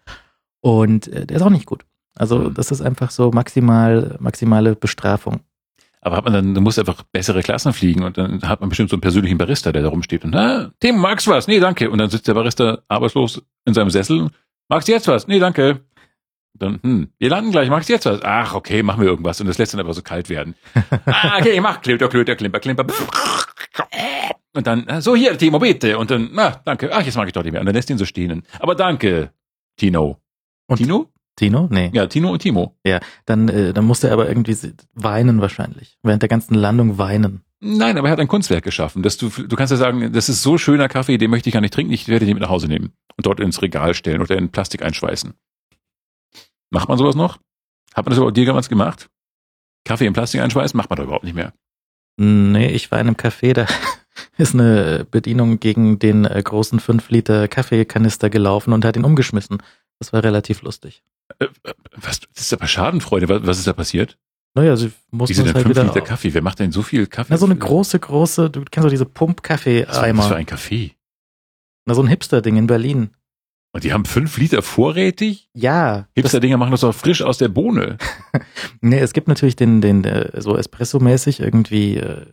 [0.61, 1.85] Und äh, der ist auch nicht gut.
[2.14, 2.55] Also, hm.
[2.55, 5.40] das ist einfach so maximal, maximale Bestrafung.
[6.01, 8.90] Aber hat man dann, du musst einfach bessere Klassen fliegen und dann hat man bestimmt
[8.90, 11.49] so einen persönlichen Barista, der da rumsteht und, ah, Tim, magst du was?
[11.49, 11.90] Nee, danke.
[11.90, 14.29] Und dann sitzt der Barista arbeitslos in seinem Sessel.
[14.68, 15.27] Magst du jetzt was?
[15.27, 15.81] Nee, danke.
[16.59, 18.23] Dann, hm, wir landen gleich, magst du jetzt was?
[18.23, 19.40] Ach, okay, machen wir irgendwas.
[19.40, 20.55] Und das lässt dann aber so kalt werden.
[21.07, 22.87] ah, okay, mach, klöter, klöter, klimper, klimper.
[24.55, 25.99] Und dann, äh, so hier, Timo, bitte.
[25.99, 26.90] Und dann, na, danke.
[26.92, 27.61] Ach, jetzt mag ich doch nicht mehr.
[27.61, 28.42] Und dann lässt ihn so stehen.
[28.59, 29.31] Aber danke,
[29.77, 30.18] Tino.
[30.66, 31.12] Und Tino?
[31.37, 31.68] Tino?
[31.71, 31.90] Nee.
[31.94, 32.77] Ja, Tino und Timo.
[32.85, 34.57] Ja, dann, äh, dann musste er aber irgendwie
[34.94, 35.97] weinen wahrscheinlich.
[36.03, 37.42] Während der ganzen Landung weinen.
[37.61, 39.03] Nein, aber er hat ein Kunstwerk geschaffen.
[39.03, 41.61] Dass du, du kannst ja sagen, das ist so schöner Kaffee, den möchte ich gar
[41.61, 44.37] nicht trinken, ich werde den mit nach Hause nehmen und dort ins Regal stellen oder
[44.37, 45.35] in Plastik einschweißen.
[46.70, 47.38] Macht man sowas noch?
[47.94, 49.09] Hat man das überhaupt dir damals gemacht?
[49.85, 50.76] Kaffee in Plastik einschweißen?
[50.76, 51.52] Macht man doch überhaupt nicht mehr.
[52.16, 53.66] Nee, ich war in einem Café, da
[54.37, 59.62] ist eine Bedienung gegen den äh, großen 5 Liter Kaffeekanister gelaufen und hat ihn umgeschmissen.
[59.98, 61.02] Das war relativ lustig.
[61.38, 63.28] Äh, äh, was, das ist aber Schadenfreude.
[63.28, 64.18] Was, was ist da passiert?
[64.54, 66.35] Naja, sie mussten Wieso denn halt 5 Liter Kaffee?
[66.35, 67.33] Wer macht denn so viel Kaffee?
[67.33, 70.22] Na, so eine große, große, du kennst doch diese Pump-Kaffee-Eimer.
[70.22, 70.96] Was für ein Kaffee?
[71.85, 73.11] Na, so ein Hipster-Ding in Berlin.
[73.72, 75.50] Und die haben fünf Liter vorrätig?
[75.52, 76.09] Ja.
[76.14, 77.98] Hipster-Dinger machen das doch frisch aus der Bohne.
[78.81, 82.26] nee, es gibt natürlich den, den, äh, so Espresso-mäßig irgendwie äh,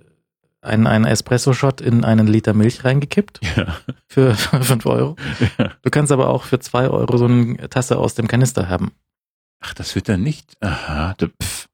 [0.62, 3.42] einen, einen Espresso-Shot in einen Liter Milch reingekippt.
[3.56, 3.78] Ja.
[4.08, 5.16] Für fünf Euro.
[5.58, 5.72] Ja.
[5.82, 8.92] Du kannst aber auch für zwei Euro so eine Tasse aus dem Kanister haben.
[9.60, 10.54] Ach, das wird dann nicht.
[10.62, 11.16] Aha.
[11.16, 11.68] Pff.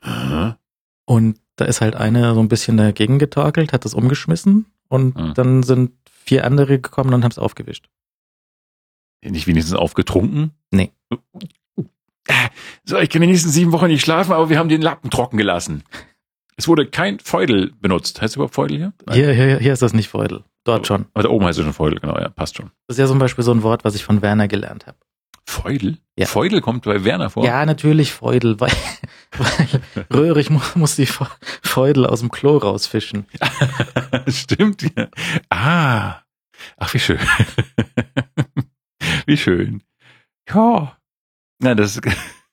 [0.00, 0.58] Aha.
[1.04, 5.34] Und da ist halt eine so ein bisschen dagegen getorkelt, hat das umgeschmissen und hm.
[5.34, 7.88] dann sind vier andere gekommen und haben es aufgewischt.
[9.22, 10.52] Nicht wenigstens aufgetrunken?
[10.70, 10.92] Nee.
[12.84, 15.82] So, ich kann wenigstens sieben Wochen nicht schlafen, aber wir haben den Lappen trocken gelassen.
[16.56, 18.20] Es wurde kein Feudel benutzt.
[18.20, 18.92] Heißt es überhaupt Feudel hier?
[19.12, 19.58] Hier, hier?
[19.58, 20.44] Hier ist das nicht Feudel.
[20.64, 21.06] Dort schon.
[21.12, 22.70] Aber da oben heißt es schon Feudel, genau, ja, passt schon.
[22.86, 24.96] Das ist ja zum Beispiel so ein Wort, was ich von Werner gelernt habe.
[25.48, 25.98] Feudel?
[26.18, 26.26] Ja.
[26.26, 27.44] Feudel kommt bei Werner vor?
[27.44, 28.72] Ja, natürlich Feudel, weil,
[29.36, 33.26] weil Röhrig muss, muss die Feudel aus dem Klo rausfischen.
[34.28, 35.08] Stimmt, ja.
[35.50, 36.22] Ah.
[36.78, 37.18] Ach, wie schön.
[39.26, 39.82] Wie schön.
[40.48, 40.96] Ja.
[41.58, 42.00] Na, das.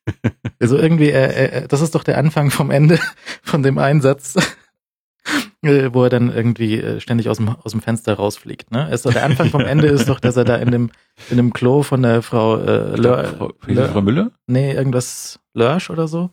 [0.59, 2.99] also irgendwie, äh, äh, das ist doch der Anfang vom Ende
[3.43, 4.35] von dem Einsatz,
[5.61, 8.71] äh, wo er dann irgendwie äh, ständig aus dem, aus dem Fenster rausfliegt.
[8.71, 8.89] Ne?
[8.91, 10.91] Ist doch der Anfang vom Ende ist doch, dass er da in dem,
[11.29, 14.31] in dem Klo von der Frau, äh, Lör, Frau, Lör, Frau Müller?
[14.47, 16.31] Nee, irgendwas Lörsch oder so.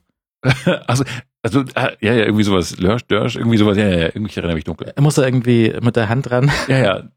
[0.87, 1.05] also,
[1.43, 2.79] also, ja, ja, irgendwie sowas.
[2.79, 3.77] Lörsch, Dörsch, irgendwie sowas.
[3.77, 4.91] Ja, ja, ja, irgendwie erinnere mich dunkel.
[4.97, 6.51] Er muss da irgendwie mit der Hand ran.
[6.67, 7.11] Ja, ja.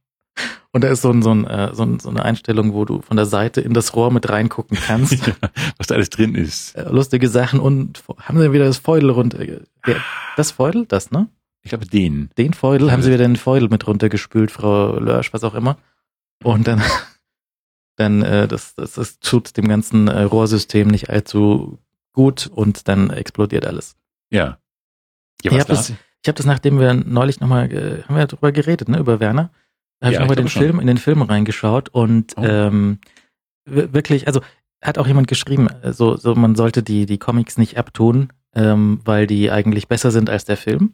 [0.75, 3.01] Und da ist so, ein, so, ein, äh, so, ein, so eine Einstellung, wo du
[3.01, 5.27] von der Seite in das Rohr mit reingucken kannst.
[5.27, 5.33] ja,
[5.77, 6.75] was da alles drin ist.
[6.75, 9.37] Äh, lustige Sachen und haben sie wieder das Feudel runter.
[10.35, 11.29] Das Feudel, das, ne?
[11.61, 12.31] Ich glaube, den.
[12.39, 15.77] Den Feudel, haben sie wieder den Feudel mit runtergespült, Frau Lörsch, was auch immer.
[16.43, 16.81] Und dann,
[17.95, 21.77] dann äh, das, das, das tut dem ganzen äh, Rohrsystem nicht allzu
[22.13, 23.95] gut und dann explodiert alles.
[24.31, 24.57] Ja.
[25.43, 28.51] ja ich habe das, ich hab das, nachdem wir neulich nochmal, äh, haben wir darüber
[28.51, 29.51] geredet, ne, über Werner
[30.03, 32.43] habe ja, ich nochmal den Film, in den Film reingeschaut und oh.
[32.43, 32.99] ähm,
[33.65, 34.41] wirklich, also
[34.81, 39.27] hat auch jemand geschrieben, so, so man sollte die, die Comics nicht abtun, ähm, weil
[39.27, 40.93] die eigentlich besser sind als der Film.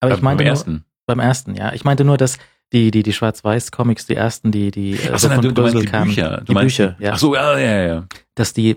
[0.00, 0.72] Aber beim, ich meinte beim ersten.
[0.72, 1.72] Nur, beim ersten, ja.
[1.72, 2.38] Ich meinte nur, dass
[2.72, 6.38] die, die, die Schwarz-Weiß-Comics, die ersten, die, die Ach so, von du, die kamen, Bücher.
[6.38, 7.12] Du die meinst, Bücher, ja.
[7.12, 8.06] Ach so, ja, ja, ja.
[8.34, 8.76] Dass die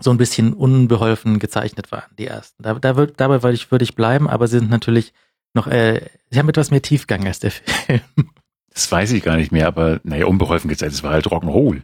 [0.00, 2.62] so ein bisschen unbeholfen gezeichnet waren, die ersten.
[2.62, 5.12] Da, da wird, dabei würde ich, würde ich bleiben, aber sie sind natürlich
[5.54, 7.50] noch, äh, sie haben etwas mehr Tiefgang als der
[7.86, 8.00] Film.
[8.78, 11.82] Das weiß ich gar nicht mehr, aber naja, unbeholfen gezeigt, es war halt Rock'n'Roll.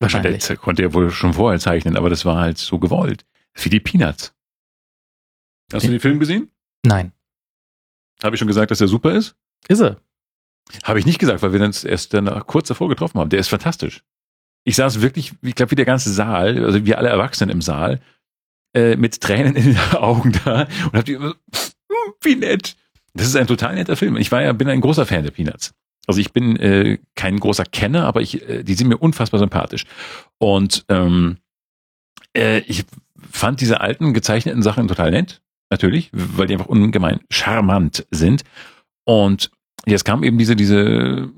[0.00, 0.46] Wahrscheinlich.
[0.46, 3.26] Der konnte er wohl schon vorher zeichnen, aber das war halt so gewollt.
[3.52, 4.32] Wie die Peanuts.
[5.70, 6.50] Hast du den Film gesehen?
[6.86, 7.12] Nein.
[8.22, 9.36] Habe ich schon gesagt, dass er super ist?
[9.68, 10.00] Ist er.
[10.84, 13.28] Habe ich nicht gesagt, weil wir uns erst dann kurz davor getroffen haben.
[13.28, 14.02] Der ist fantastisch.
[14.64, 18.00] Ich saß wirklich, ich glaube, wie der ganze Saal, also wir alle Erwachsenen im Saal,
[18.72, 21.34] äh, mit Tränen in den Augen da und hab die immer,
[22.22, 22.74] wie nett.
[23.12, 24.16] Das ist ein total netter Film.
[24.16, 25.74] Ich war ja, bin ein großer Fan der Peanuts.
[26.06, 29.84] Also ich bin äh, kein großer Kenner, aber ich, äh, die sind mir unfassbar sympathisch.
[30.38, 31.38] Und ähm,
[32.36, 32.84] äh, ich
[33.30, 38.44] fand diese alten gezeichneten Sachen total nett, natürlich, weil die einfach ungemein charmant sind.
[39.04, 39.50] Und
[39.84, 41.30] jetzt kam eben diese, diese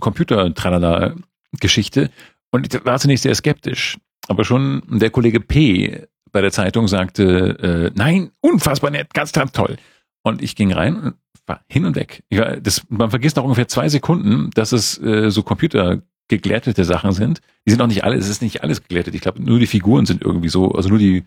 [0.00, 2.10] Computer-Tralala-Geschichte
[2.50, 3.98] und ich war zunächst sehr skeptisch.
[4.28, 9.52] aber schon der Kollege P bei der Zeitung sagte, äh, nein, unfassbar nett, ganz, ganz
[9.52, 9.76] toll.
[10.22, 11.14] Und ich ging rein
[11.46, 12.24] war hin und weg.
[12.30, 17.40] Ja, das, man vergisst nach ungefähr zwei Sekunden, dass es äh, so computergeglättete Sachen sind.
[17.66, 19.14] Die sind auch nicht alle, es ist nicht alles geglättet.
[19.14, 21.24] Ich glaube, nur die Figuren sind irgendwie so, also nur die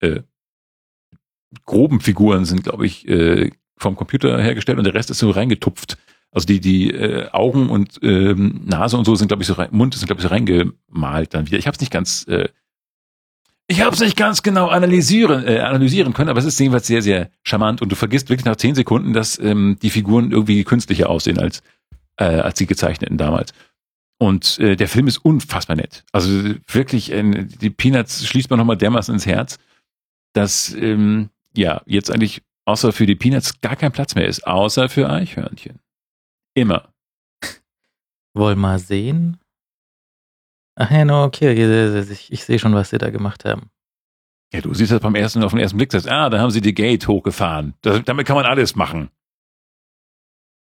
[0.00, 0.20] äh,
[1.66, 5.98] groben Figuren sind, glaube ich, äh, vom Computer hergestellt und der Rest ist so reingetupft.
[6.32, 9.70] Also die, die äh, Augen und ähm, Nase und so sind, glaube ich, so rein,
[9.72, 11.58] Mund sind, glaube ich, so reingemalt dann wieder.
[11.58, 12.48] Ich habe es nicht ganz, äh,
[13.70, 17.02] ich habe es nicht ganz genau analysieren, äh, analysieren können, aber es ist jedenfalls sehr,
[17.02, 21.08] sehr charmant und du vergisst wirklich nach zehn Sekunden, dass ähm, die Figuren irgendwie künstlicher
[21.08, 21.62] aussehen als,
[22.16, 23.52] äh, als die gezeichneten damals.
[24.18, 26.04] Und äh, der Film ist unfassbar nett.
[26.10, 29.58] Also wirklich, äh, die Peanuts schließt man nochmal dermaßen ins Herz,
[30.32, 34.88] dass ähm, ja jetzt eigentlich außer für die Peanuts gar kein Platz mehr ist, außer
[34.88, 35.78] für Eichhörnchen.
[36.54, 36.92] Immer.
[38.34, 39.38] Wollen mal sehen.
[40.80, 41.52] Ach ja, no, okay,
[42.10, 43.68] ich, ich sehe schon, was sie da gemacht haben.
[44.50, 46.62] Ja, du siehst das beim ersten, auf den ersten Blick, sagst, ah, da haben sie
[46.62, 47.74] die Gate hochgefahren.
[47.82, 49.10] Das, damit kann man alles machen.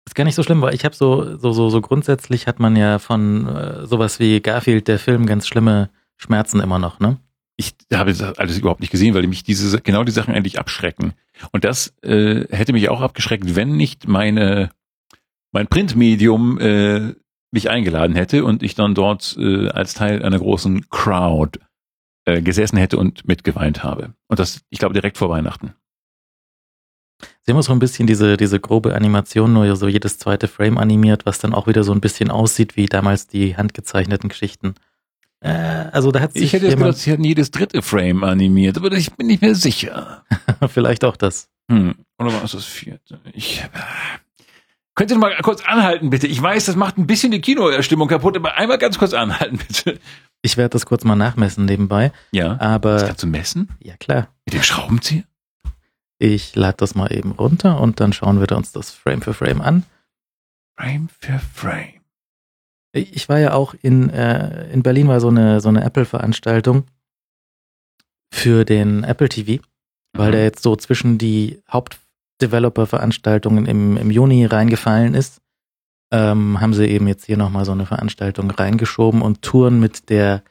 [0.08, 2.74] Ist gar nicht so schlimm, weil ich habe so, so, so, so grundsätzlich hat man
[2.74, 7.18] ja von äh, sowas wie Garfield, der Film, ganz schlimme Schmerzen immer noch, ne?
[7.56, 11.12] Ich habe das alles überhaupt nicht gesehen, weil mich diese, genau die Sachen eigentlich abschrecken.
[11.52, 14.70] Und das äh, hätte mich auch abgeschreckt, wenn nicht meine
[15.52, 17.14] mein Printmedium äh,
[17.50, 21.58] mich eingeladen hätte und ich dann dort äh, als Teil einer großen Crowd
[22.24, 24.14] äh, gesessen hätte und mitgeweint habe.
[24.28, 25.74] Und das, ich glaube, direkt vor Weihnachten.
[27.42, 30.78] Sie haben auch so ein bisschen diese, diese grobe Animation, nur so jedes zweite Frame
[30.78, 34.74] animiert, was dann auch wieder so ein bisschen aussieht wie damals die handgezeichneten Geschichten.
[35.40, 38.92] Äh, also da hat sich Ich hätte gedacht, sie hätten jedes dritte Frame animiert, aber
[38.92, 40.24] ich bin nicht mehr sicher.
[40.68, 41.48] Vielleicht auch das.
[41.70, 41.94] Hm.
[42.18, 43.20] Oder war es das vierte?
[43.32, 43.68] Ich, äh,
[44.94, 46.26] Könnt ihr mal kurz anhalten, bitte?
[46.26, 50.00] Ich weiß, das macht ein bisschen die Kinostimmung kaputt, aber einmal ganz kurz anhalten, bitte.
[50.42, 52.12] Ich werde das kurz mal nachmessen nebenbei.
[52.32, 52.58] Ja.
[52.60, 52.94] Aber.
[52.94, 53.68] Das kannst du messen?
[53.80, 54.28] Ja, klar.
[54.46, 55.24] Mit dem Schraubenzieher?
[56.18, 59.60] Ich lade das mal eben runter und dann schauen wir uns das Frame für Frame
[59.62, 59.84] an.
[60.76, 62.00] Frame für Frame.
[62.92, 66.84] Ich war ja auch in, äh, in Berlin war so eine, so eine Apple-Veranstaltung
[68.32, 69.62] für den Apple TV,
[70.12, 70.32] weil mhm.
[70.32, 71.99] der jetzt so zwischen die Haupt
[72.40, 75.40] Developer-Veranstaltungen im, im Juni reingefallen ist,
[76.12, 80.42] ähm, haben sie eben jetzt hier nochmal so eine Veranstaltung reingeschoben und touren mit der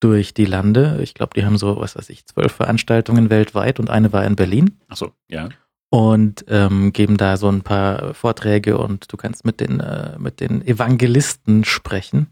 [0.00, 0.98] durch die Lande.
[1.02, 4.36] Ich glaube, die haben so, was weiß ich, zwölf Veranstaltungen weltweit und eine war in
[4.36, 4.80] Berlin.
[4.88, 5.48] Ach so, ja.
[5.90, 10.40] Und ähm, geben da so ein paar Vorträge und du kannst mit den, äh, mit
[10.40, 12.28] den Evangelisten sprechen.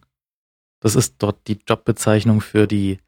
[0.81, 2.99] Das ist dort die Jobbezeichnung für die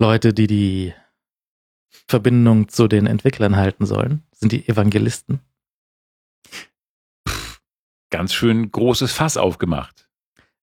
[0.00, 0.94] Leute, die die
[2.08, 4.22] Verbindung zu den Entwicklern halten sollen?
[4.32, 5.40] Sind die Evangelisten?
[8.10, 10.08] Ganz schön großes Fass aufgemacht.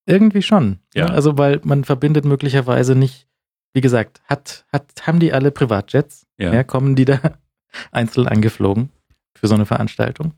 [0.06, 0.80] Irgendwie schon.
[0.94, 1.06] Ja.
[1.06, 1.14] Ne?
[1.14, 3.28] Also, weil man verbindet möglicherweise nicht,
[3.74, 6.26] wie gesagt, hat, hat, haben die alle Privatjets?
[6.38, 6.54] Ja.
[6.54, 7.20] ja kommen die da
[7.92, 8.90] einzeln angeflogen
[9.36, 10.34] für so eine Veranstaltung?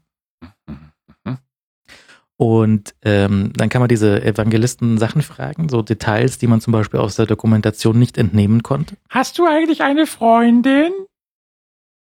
[2.37, 6.99] Und ähm, dann kann man diese Evangelisten Sachen fragen, so Details, die man zum Beispiel
[6.99, 8.97] aus der Dokumentation nicht entnehmen konnte.
[9.09, 10.91] Hast du eigentlich eine Freundin?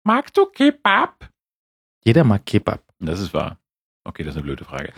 [0.03, 1.29] Magst du Kebab?
[2.03, 2.81] Jeder mag Kebab.
[2.99, 3.57] Das ist wahr.
[4.03, 4.91] Okay, das ist eine blöde Frage.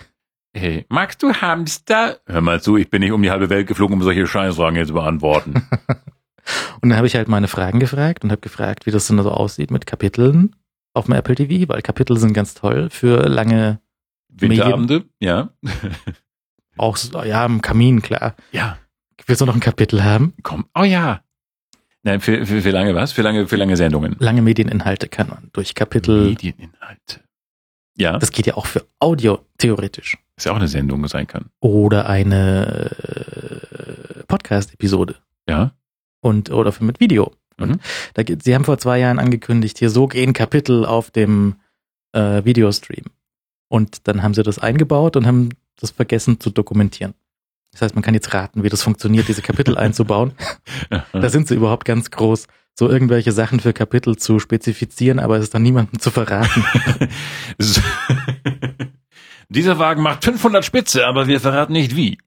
[0.56, 2.20] Hey, magst du Hamster?
[2.26, 4.88] Hör mal zu, ich bin nicht um die halbe Welt geflogen, um solche Scheißfragen jetzt
[4.88, 5.68] zu beantworten.
[6.82, 9.32] und dann habe ich halt meine Fragen gefragt und habe gefragt, wie das denn so
[9.32, 10.56] aussieht mit Kapiteln
[10.94, 13.80] auf dem Apple TV, weil Kapitel sind ganz toll für lange
[14.38, 15.50] Winterabende, ja.
[16.78, 18.36] Auch ja, im Kamin, klar.
[18.52, 18.78] Ja.
[19.26, 20.34] Willst du noch ein Kapitel haben?
[20.44, 21.22] Komm, oh ja.
[22.04, 23.14] Nein, für, für, für lange was?
[23.14, 24.16] Für lange, für lange Sendungen.
[24.20, 26.30] Lange Medieninhalte kann man durch Kapitel.
[26.30, 27.22] Medieninhalte.
[27.98, 28.20] Ja.
[28.20, 30.18] Das geht ja auch für Audio, theoretisch.
[30.36, 31.46] Ist ja auch eine Sendung sein kann.
[31.62, 32.92] Oder eine
[34.20, 35.16] äh, Podcast-Episode.
[35.48, 35.72] Ja.
[36.20, 37.32] Und, oder für mit Video.
[37.58, 37.80] Mhm.
[38.14, 41.56] Da, Sie haben vor zwei Jahren angekündigt, hier so gehen Kapitel auf dem
[42.12, 43.06] äh, Videostream.
[43.68, 45.50] Und dann haben sie das eingebaut und haben
[45.80, 47.14] das vergessen zu dokumentieren.
[47.72, 50.34] Das heißt, man kann jetzt raten, wie das funktioniert, diese Kapitel einzubauen.
[51.12, 55.44] da sind sie überhaupt ganz groß, so irgendwelche Sachen für Kapitel zu spezifizieren, aber es
[55.44, 56.66] ist dann niemandem zu verraten.
[59.50, 62.18] Dieser Wagen macht 500 Spitze, aber wir verraten nicht wie.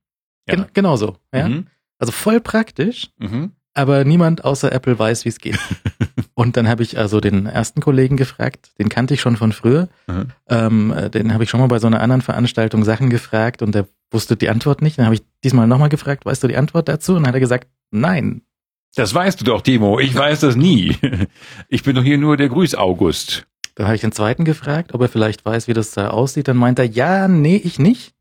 [0.47, 0.55] Ja.
[0.55, 1.17] Gen genau so.
[1.35, 1.49] Ja?
[1.49, 1.67] Mhm.
[1.99, 3.11] Also voll praktisch.
[3.19, 5.57] Mhm aber niemand außer Apple weiß, wie es geht.
[6.39, 9.89] und dann habe ich also den ersten Kollegen gefragt, den kannte ich schon von früher.
[10.07, 10.27] Mhm.
[10.49, 13.89] Ähm, den habe ich schon mal bei so einer anderen Veranstaltung Sachen gefragt und der
[14.13, 14.97] wusste die Antwort nicht.
[14.99, 17.17] Dann habe ich diesmal nochmal gefragt, weißt du die Antwort dazu?
[17.17, 18.43] Und dann hat er gesagt, nein.
[18.95, 19.99] Das weißt du doch, Timo.
[19.99, 20.97] Ich weiß das nie.
[21.69, 23.49] Ich bin doch hier nur der Grüß August.
[23.75, 26.47] Dann habe ich den zweiten gefragt, ob er vielleicht weiß, wie das da aussieht.
[26.47, 28.15] Dann meint er, ja, nee, ich nicht.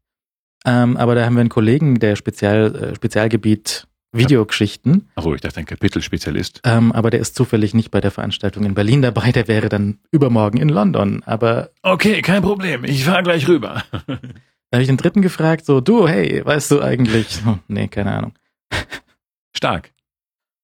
[0.65, 5.09] Ähm, aber da haben wir einen Kollegen, der Spezial, äh, Spezialgebiet Videogeschichten.
[5.15, 6.61] Achso, ich dachte ein Kapitelspezialist.
[6.63, 9.99] Ähm, aber der ist zufällig nicht bei der Veranstaltung in Berlin dabei, der wäre dann
[10.11, 11.23] übermorgen in London.
[11.25, 13.83] Aber okay, kein Problem, ich fahre gleich rüber.
[13.91, 14.17] da
[14.73, 17.39] habe ich den dritten gefragt, so, du, hey, weißt du eigentlich?
[17.45, 18.33] Oh, nee, keine Ahnung.
[19.55, 19.91] Stark.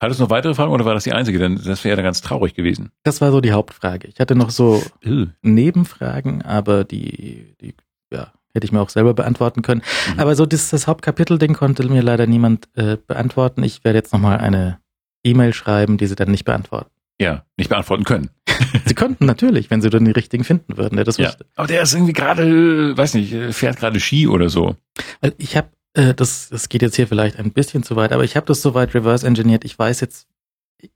[0.01, 1.39] Hattest du noch weitere Fragen oder war das die einzige?
[1.39, 2.91] Denn das wäre ja ganz traurig gewesen.
[3.03, 4.09] Das war so die Hauptfrage.
[4.09, 5.27] Ich hatte noch so Ew.
[5.41, 7.73] Nebenfragen, aber die, die,
[8.11, 9.81] ja, hätte ich mir auch selber beantworten können.
[10.13, 10.19] Mhm.
[10.19, 13.63] Aber so das, das Hauptkapitel-Ding konnte mir leider niemand äh, beantworten.
[13.63, 14.79] Ich werde jetzt nochmal eine
[15.23, 16.89] E-Mail schreiben, die sie dann nicht beantworten.
[17.19, 18.29] Ja, nicht beantworten können.
[18.85, 21.33] sie könnten natürlich, wenn sie dann die richtigen finden würden, der das ja.
[21.55, 24.75] Aber der ist irgendwie gerade, weiß nicht, fährt gerade Ski oder so.
[25.21, 28.23] Weil ich habe äh, das, das geht jetzt hier vielleicht ein bisschen zu weit, aber
[28.23, 29.63] ich habe das soweit reverse engineert.
[29.63, 30.27] Ich weiß jetzt,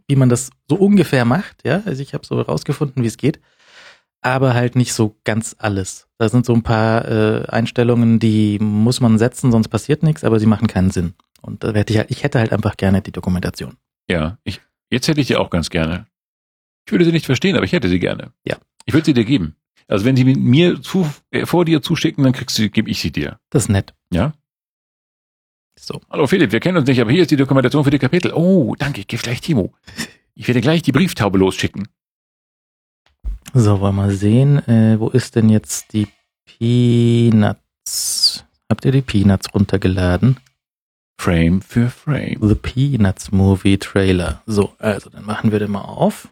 [0.07, 1.81] wie man das so ungefähr macht, ja.
[1.85, 3.39] Also ich habe so rausgefunden, wie es geht,
[4.21, 6.07] aber halt nicht so ganz alles.
[6.17, 10.39] Da sind so ein paar äh, Einstellungen, die muss man setzen, sonst passiert nichts, aber
[10.39, 11.13] sie machen keinen Sinn.
[11.41, 13.77] Und da hätte ich halt, ich hätte halt einfach gerne die Dokumentation.
[14.09, 16.07] Ja, ich, jetzt hätte ich die auch ganz gerne.
[16.85, 18.31] Ich würde sie nicht verstehen, aber ich hätte sie gerne.
[18.45, 18.57] Ja.
[18.85, 19.55] Ich würde sie dir geben.
[19.87, 23.11] Also wenn sie mir zu, äh, vor dir zuschicken, dann kriegst du, gebe ich sie
[23.11, 23.39] dir.
[23.49, 23.93] Das ist nett.
[24.09, 24.33] Ja?
[25.79, 26.01] So.
[26.09, 28.33] Hallo Philipp, wir kennen uns nicht, aber hier ist die Dokumentation für die Kapitel.
[28.33, 29.73] Oh, danke, ich gebe gleich Timo.
[30.33, 31.87] Ich werde gleich die Brieftaube losschicken.
[33.53, 34.59] So, wollen wir mal sehen.
[34.67, 36.07] Äh, wo ist denn jetzt die
[36.45, 37.63] Peanuts?
[38.69, 40.39] Habt ihr die Peanuts runtergeladen?
[41.19, 42.37] Frame für Frame.
[42.41, 44.43] The Peanuts Movie Trailer.
[44.45, 46.29] So, also dann machen wir den mal auf.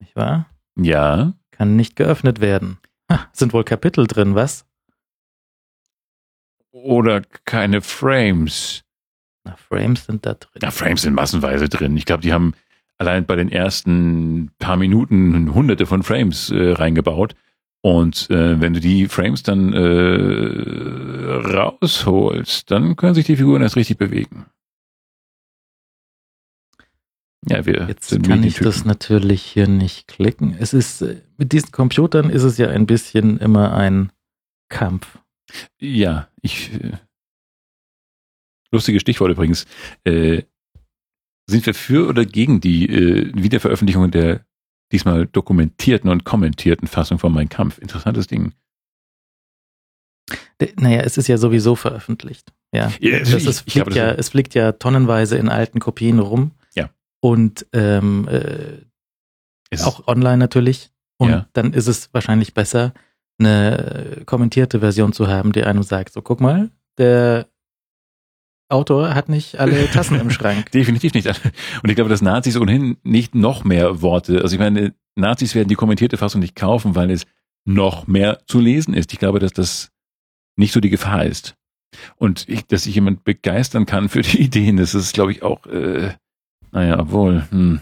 [0.00, 0.46] Nicht wahr?
[0.76, 1.32] Ja.
[1.50, 2.78] Kann nicht geöffnet werden.
[3.10, 4.66] Ha, sind wohl Kapitel drin, was?
[6.74, 8.84] oder keine Frames.
[9.44, 10.60] Na, Frames sind da drin.
[10.60, 11.96] Na, Frames sind massenweise drin.
[11.96, 12.54] Ich glaube, die haben
[12.98, 17.34] allein bei den ersten paar Minuten hunderte von Frames äh, reingebaut.
[17.82, 23.76] Und äh, wenn du die Frames dann äh, rausholst, dann können sich die Figuren erst
[23.76, 24.46] richtig bewegen.
[27.46, 30.56] Ja, wir Jetzt kann ich das natürlich hier nicht klicken.
[30.58, 34.12] Es ist, äh, mit diesen Computern ist es ja ein bisschen immer ein
[34.70, 35.18] Kampf.
[35.78, 36.72] Ja, ich.
[36.72, 36.92] Äh,
[38.70, 39.66] lustige Stichwort übrigens.
[40.04, 40.44] Äh,
[41.46, 44.44] sind wir für oder gegen die äh, Wiederveröffentlichung der
[44.92, 47.78] diesmal dokumentierten und kommentierten Fassung von Mein Kampf?
[47.78, 48.52] Interessantes Ding.
[50.76, 52.52] Naja, es ist ja sowieso veröffentlicht.
[52.72, 56.52] Ja, ja das ist, fliegt glaube, ja, es fliegt ja tonnenweise in alten Kopien rum.
[56.74, 56.90] Ja.
[57.20, 60.90] Und ähm, äh, auch online natürlich.
[61.18, 61.48] Und ja.
[61.52, 62.94] dann ist es wahrscheinlich besser,
[63.38, 67.48] eine kommentierte Version zu haben, die einem sagt, so guck mal, der
[68.74, 70.70] Autor hat nicht alle Tassen im Schrank.
[70.72, 71.26] Definitiv nicht.
[71.26, 75.68] Und ich glaube, dass Nazis ohnehin nicht noch mehr Worte, also ich meine, Nazis werden
[75.68, 77.26] die kommentierte Fassung nicht kaufen, weil es
[77.64, 79.12] noch mehr zu lesen ist.
[79.12, 79.90] Ich glaube, dass das
[80.56, 81.56] nicht so die Gefahr ist.
[82.16, 85.66] Und ich, dass sich jemand begeistern kann für die Ideen, das ist, glaube ich, auch,
[85.66, 86.12] äh,
[86.72, 87.80] naja, obwohl, hm,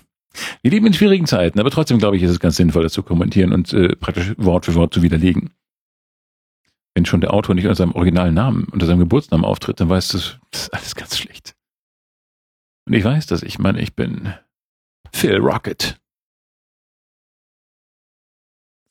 [0.62, 3.02] wir leben in schwierigen Zeiten, aber trotzdem glaube ich, ist es ganz sinnvoll, das zu
[3.02, 5.50] kommentieren und äh, praktisch Wort für Wort zu widerlegen.
[6.94, 10.14] Wenn schon der Autor nicht unter seinem originalen Namen, unter seinem Geburtsnamen auftritt, dann weißt
[10.14, 10.18] du,
[10.50, 11.54] das ist alles ganz schlecht.
[12.86, 14.34] Und ich weiß das, ich meine, ich bin
[15.12, 15.98] Phil Rocket.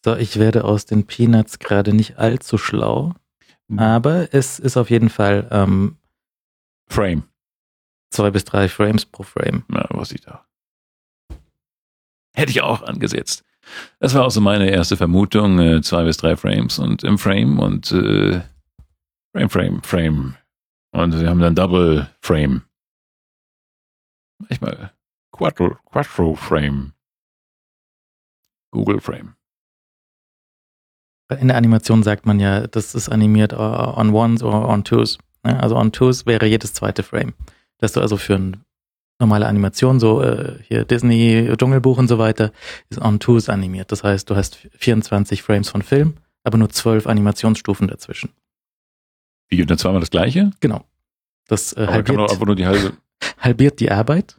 [0.03, 3.13] So, ich werde aus den Peanuts gerade nicht allzu schlau,
[3.69, 3.77] hm.
[3.77, 5.97] aber es ist auf jeden Fall ähm,
[6.89, 7.23] Frame.
[8.11, 9.63] Zwei bis drei Frames pro Frame.
[9.67, 10.45] Na, was ich da.
[12.35, 13.43] Hätte ich auch angesetzt.
[13.99, 17.59] Das war auch so meine erste Vermutung, äh, zwei bis drei Frames und im Frame
[17.59, 18.41] und äh,
[19.33, 20.35] Frame, Frame, Frame.
[20.93, 22.63] Und sie haben dann Double Frame.
[24.39, 24.91] Manchmal
[25.31, 26.93] Quattro, Quattro Frame.
[28.71, 29.35] Google Frame.
[31.39, 35.17] In der Animation sagt man ja, das ist animiert on ones oder on twos.
[35.43, 35.57] Ne?
[35.61, 37.33] Also on twos wäre jedes zweite Frame.
[37.77, 38.65] Dass du also für ein
[39.21, 42.51] normale Animation, so äh, hier Disney, Dschungelbuch und so weiter,
[42.89, 43.91] ist on twos animiert.
[43.91, 48.31] Das heißt, du hast 24 Frames von Film, aber nur 12 Animationsstufen dazwischen.
[49.47, 50.51] Wie, und dann zweimal das gleiche?
[50.59, 50.83] Genau.
[51.47, 52.93] Das äh, halbiert, die halbe
[53.39, 54.37] halbiert die Arbeit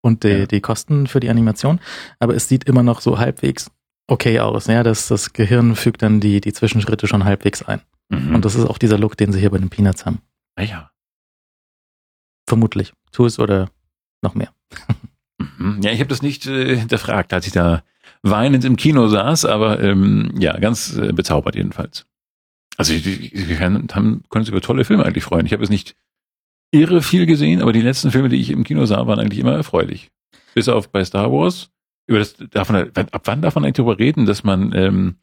[0.00, 0.46] und die, ja.
[0.46, 1.80] die Kosten für die Animation,
[2.18, 3.70] aber es sieht immer noch so halbwegs
[4.08, 4.66] okay aus.
[4.66, 7.80] Ja, das, das Gehirn fügt dann die, die Zwischenschritte schon halbwegs ein.
[8.08, 8.34] Mhm.
[8.34, 10.20] Und das ist auch dieser Look, den sie hier bei den Peanuts haben.
[10.56, 10.90] Ah ja.
[12.48, 12.92] Vermutlich.
[13.12, 13.68] Tools oder
[14.22, 14.52] noch mehr.
[15.58, 15.80] Mhm.
[15.82, 17.82] Ja, ich habe das nicht äh, hinterfragt, als ich da
[18.22, 22.06] weinend im Kino saß, aber ähm, ja, ganz äh, bezaubert jedenfalls.
[22.76, 25.46] Also wir können, uns über tolle Filme eigentlich freuen.
[25.46, 25.96] Ich habe es nicht
[26.70, 29.52] irre viel gesehen, aber die letzten Filme, die ich im Kino sah, waren eigentlich immer
[29.52, 30.10] erfreulich.
[30.54, 31.70] Bis auf bei Star Wars.
[32.06, 35.16] Über das darf ab wann darf man eigentlich darüber reden, dass man ähm,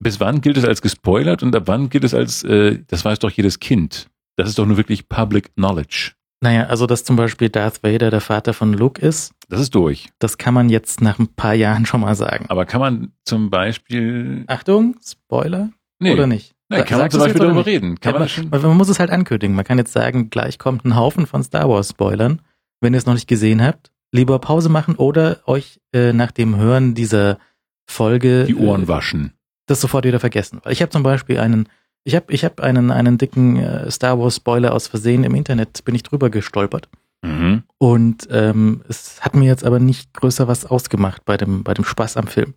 [0.00, 3.18] bis wann gilt es als gespoilert und ab wann gilt es als, äh, das weiß
[3.20, 4.08] doch jedes Kind.
[4.36, 6.12] Das ist doch nur wirklich Public Knowledge.
[6.44, 9.32] Naja, also dass zum Beispiel Darth Vader der Vater von Luke ist.
[9.48, 10.10] Das ist durch.
[10.18, 12.44] Das kann man jetzt nach ein paar Jahren schon mal sagen.
[12.50, 14.44] Aber kann man zum Beispiel.
[14.46, 15.70] Achtung, Spoiler?
[16.00, 16.12] Nee.
[16.12, 16.54] Oder nicht?
[16.68, 17.98] Nee, kann man zum Beispiel darüber reden.
[17.98, 18.50] Kann ja, man, schon?
[18.50, 19.56] man muss es halt ankündigen.
[19.56, 22.42] Man kann jetzt sagen, gleich kommt ein Haufen von Star Wars Spoilern.
[22.82, 26.56] Wenn ihr es noch nicht gesehen habt, lieber Pause machen oder euch äh, nach dem
[26.56, 27.38] Hören dieser
[27.86, 29.32] Folge die Ohren äh, waschen.
[29.64, 30.60] Das sofort wieder vergessen.
[30.68, 31.70] Ich habe zum Beispiel einen
[32.04, 35.84] ich habe ich hab einen, einen dicken äh, Star Wars Spoiler aus Versehen im Internet,
[35.84, 36.88] bin ich drüber gestolpert.
[37.22, 37.62] Mhm.
[37.78, 41.84] Und ähm, es hat mir jetzt aber nicht größer was ausgemacht bei dem, bei dem
[41.84, 42.54] Spaß am Film.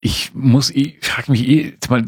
[0.00, 2.06] Ich muss, ich frage mich eh, mal,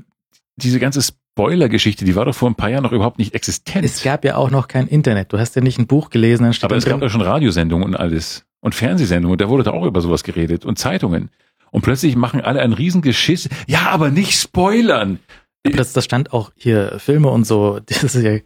[0.56, 3.84] diese ganze Spoiler-Geschichte, die war doch vor ein paar Jahren noch überhaupt nicht existent.
[3.84, 5.32] Es gab ja auch noch kein Internet.
[5.32, 7.88] Du hast ja nicht ein Buch gelesen, dann steht Aber es gab ja schon Radiosendungen
[7.88, 8.44] und alles.
[8.60, 10.66] Und Fernsehsendungen, da wurde da auch über sowas geredet.
[10.66, 11.30] Und Zeitungen.
[11.70, 13.48] Und plötzlich machen alle ein Riesengeschiss.
[13.66, 15.18] Ja, aber nicht spoilern.
[15.66, 18.38] Aber das, das stand auch hier, Filme und so, das ist ja,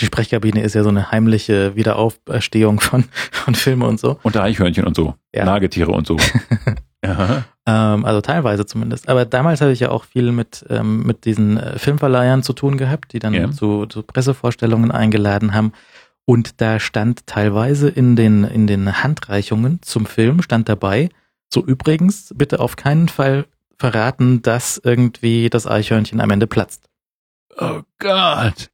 [0.00, 4.18] die Sprechkabine ist ja so eine heimliche Wiederauferstehung von, von Filmen und so.
[4.22, 5.14] Und Eichhörnchen und so.
[5.32, 5.44] Ja.
[5.44, 6.16] Nagetiere und so.
[7.04, 9.08] ähm, also teilweise zumindest.
[9.08, 12.76] Aber damals hatte ich ja auch viel mit, ähm, mit diesen äh, Filmverleihern zu tun
[12.76, 13.50] gehabt, die dann ja.
[13.52, 15.72] zu, zu Pressevorstellungen eingeladen haben.
[16.26, 21.10] Und da stand teilweise in den, in den Handreichungen zum Film, stand dabei,
[21.52, 23.44] so übrigens, bitte auf keinen Fall
[23.78, 26.88] verraten, dass irgendwie das Eichhörnchen am Ende platzt.
[27.56, 28.70] Oh Gott.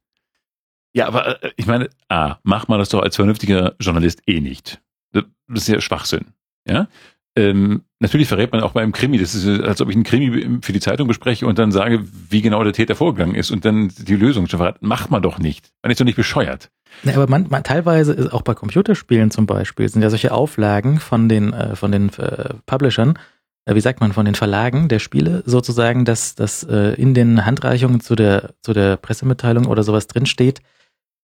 [0.93, 4.81] Ja, aber äh, ich meine, ah, macht man das doch als vernünftiger Journalist eh nicht.
[5.11, 5.23] Das
[5.63, 6.33] ist ja Schwachsinn.
[6.67, 6.87] Ja?
[7.35, 10.73] Ähm, natürlich verrät man auch beim Krimi, das ist, als ob ich einen Krimi für
[10.73, 14.15] die Zeitung bespreche und dann sage, wie genau der Täter vorgegangen ist und dann die
[14.15, 14.85] Lösung schon verraten.
[14.85, 15.71] Macht man doch nicht.
[15.81, 16.69] Man ist doch nicht bescheuert.
[17.03, 20.99] Ja, aber man, man, teilweise ist auch bei Computerspielen zum Beispiel sind ja solche Auflagen
[20.99, 23.19] von den äh, von den äh, Publishern, äh,
[23.65, 28.01] wie sagt man, von den Verlagen der Spiele sozusagen, dass, dass äh, in den Handreichungen
[28.01, 30.61] zu der, zu der Pressemitteilung oder sowas drinsteht,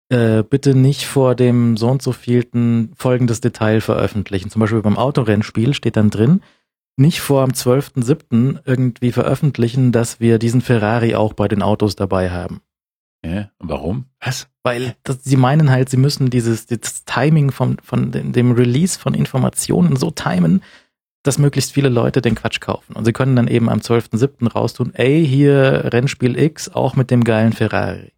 [0.09, 4.49] äh, bitte nicht vor dem so und so vielten folgendes Detail veröffentlichen.
[4.49, 6.41] Zum Beispiel beim Autorennspiel steht dann drin,
[6.95, 8.59] nicht vor am 12.07.
[8.65, 12.61] irgendwie veröffentlichen, dass wir diesen Ferrari auch bei den Autos dabei haben.
[13.25, 14.05] Ja, warum?
[14.19, 14.47] Was?
[14.63, 18.97] Weil das, sie meinen halt, sie müssen dieses, dieses Timing von, von dem, dem Release
[18.97, 20.63] von Informationen so timen,
[21.27, 22.95] dass möglichst viele Leute den Quatsch kaufen.
[22.95, 24.49] Und sie können dann eben am 12.07.
[24.49, 28.13] raustun, ey, hier Rennspiel X, auch mit dem geilen Ferrari.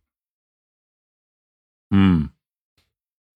[1.91, 2.29] Hm.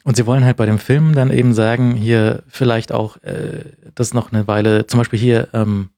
[0.03, 3.63] Und sie wollen halt bei dem Film dann eben sagen, hier vielleicht auch, äh,
[3.95, 5.89] das noch eine Weile, zum Beispiel hier ähm,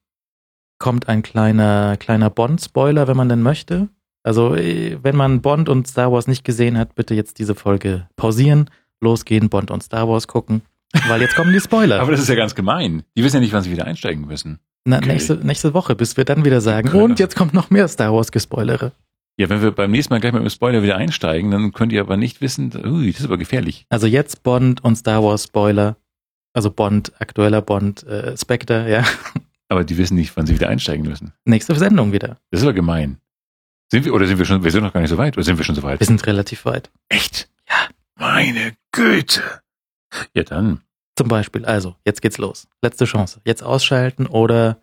[0.78, 3.88] kommt ein kleiner, kleiner Bond-Spoiler, wenn man denn möchte.
[4.22, 8.08] Also, äh, wenn man Bond und Star Wars nicht gesehen hat, bitte jetzt diese Folge
[8.16, 8.70] pausieren,
[9.00, 10.62] losgehen, Bond und Star Wars gucken.
[11.06, 12.00] Weil jetzt kommen die Spoiler.
[12.00, 13.02] Aber das ist ja ganz gemein.
[13.16, 14.60] Die wissen ja nicht, wann sie wieder einsteigen müssen.
[14.84, 15.08] Na, okay.
[15.08, 18.30] nächste, nächste Woche, bis wir dann wieder sagen, und jetzt kommt noch mehr Star Wars
[18.30, 18.92] Gespoilere.
[19.38, 22.00] Ja, wenn wir beim nächsten Mal gleich mit dem Spoiler wieder einsteigen, dann könnt ihr
[22.00, 23.84] aber nicht wissen, ui, das ist aber gefährlich.
[23.90, 25.96] Also jetzt Bond und Star Wars Spoiler.
[26.54, 29.04] Also Bond, aktueller Bond, äh, Spectre, ja.
[29.68, 31.32] Aber die wissen nicht, wann sie wieder einsteigen müssen.
[31.44, 32.38] Nächste Sendung wieder.
[32.50, 33.18] Das ist aber gemein.
[33.90, 35.58] Sind wir, oder sind wir schon, wir sind noch gar nicht so weit, oder sind
[35.58, 36.00] wir schon so weit?
[36.00, 36.90] Wir sind relativ weit.
[37.08, 37.48] Echt?
[37.68, 37.74] Ja.
[38.14, 39.42] Meine Güte.
[40.34, 40.82] Ja, dann.
[41.16, 42.68] Zum Beispiel, also, jetzt geht's los.
[42.82, 43.40] Letzte Chance.
[43.44, 44.80] Jetzt ausschalten oder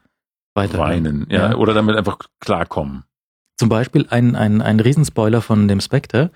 [0.55, 0.79] weiter.
[0.79, 1.55] Weinen, ja, ja.
[1.55, 3.03] Oder damit einfach klarkommen.
[3.57, 6.31] Zum Beispiel ein, ein, ein Riesenspoiler von dem Spectre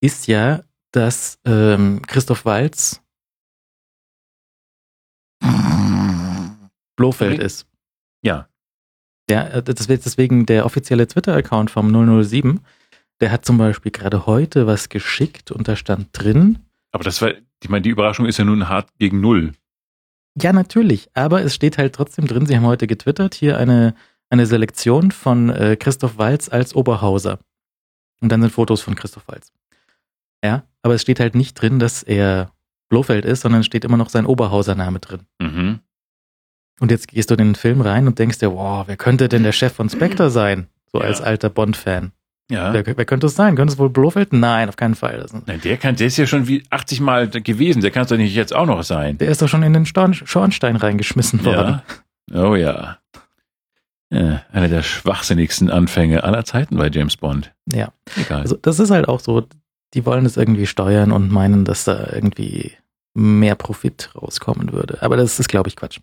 [0.00, 3.02] ist ja, dass ähm, Christoph Walz
[6.96, 7.66] Blofeld ist.
[8.22, 8.48] Ja.
[9.28, 11.90] Äh, das wird deswegen der offizielle Twitter-Account vom
[12.24, 12.60] 007.
[13.20, 16.58] Der hat zum Beispiel gerade heute was geschickt und da stand drin.
[16.92, 17.32] Aber das war,
[17.62, 19.52] ich meine, die Überraschung ist ja nun hart gegen null.
[20.40, 21.08] Ja, natürlich.
[21.14, 23.94] Aber es steht halt trotzdem drin, sie haben heute getwittert, hier eine,
[24.28, 27.38] eine Selektion von äh, Christoph Walz als Oberhauser.
[28.20, 29.52] Und dann sind Fotos von Christoph Walz.
[30.44, 32.52] Ja, aber es steht halt nicht drin, dass er
[32.88, 35.20] Blofeld ist, sondern es steht immer noch sein Oberhauser-Name drin.
[35.40, 35.80] Mhm.
[36.78, 39.42] Und jetzt gehst du in den Film rein und denkst dir, wow, wer könnte denn
[39.42, 40.68] der Chef von Spectre sein?
[40.92, 41.06] So ja.
[41.06, 42.12] als alter Bond-Fan.
[42.50, 42.72] Ja.
[42.72, 43.56] Wer, wer, könnte es sein?
[43.56, 44.32] Könnte es wohl Blofeld?
[44.32, 45.26] Nein, auf keinen Fall.
[45.46, 47.82] Nein, der kann, der ist ja schon wie 80 Mal gewesen.
[47.82, 49.18] Der kann es doch nicht jetzt auch noch sein.
[49.18, 51.82] Der ist doch schon in den Storn, Schornstein reingeschmissen worden.
[52.30, 52.44] Ja.
[52.44, 52.98] Oh ja.
[54.10, 54.42] ja.
[54.52, 57.52] Einer der schwachsinnigsten Anfänge aller Zeiten bei James Bond.
[57.72, 57.92] Ja.
[58.16, 58.42] Egal.
[58.42, 59.46] Also das ist halt auch so.
[59.94, 62.72] Die wollen es irgendwie steuern und meinen, dass da irgendwie
[63.14, 64.98] mehr Profit rauskommen würde.
[65.00, 66.00] Aber das ist, glaube ich, Quatsch.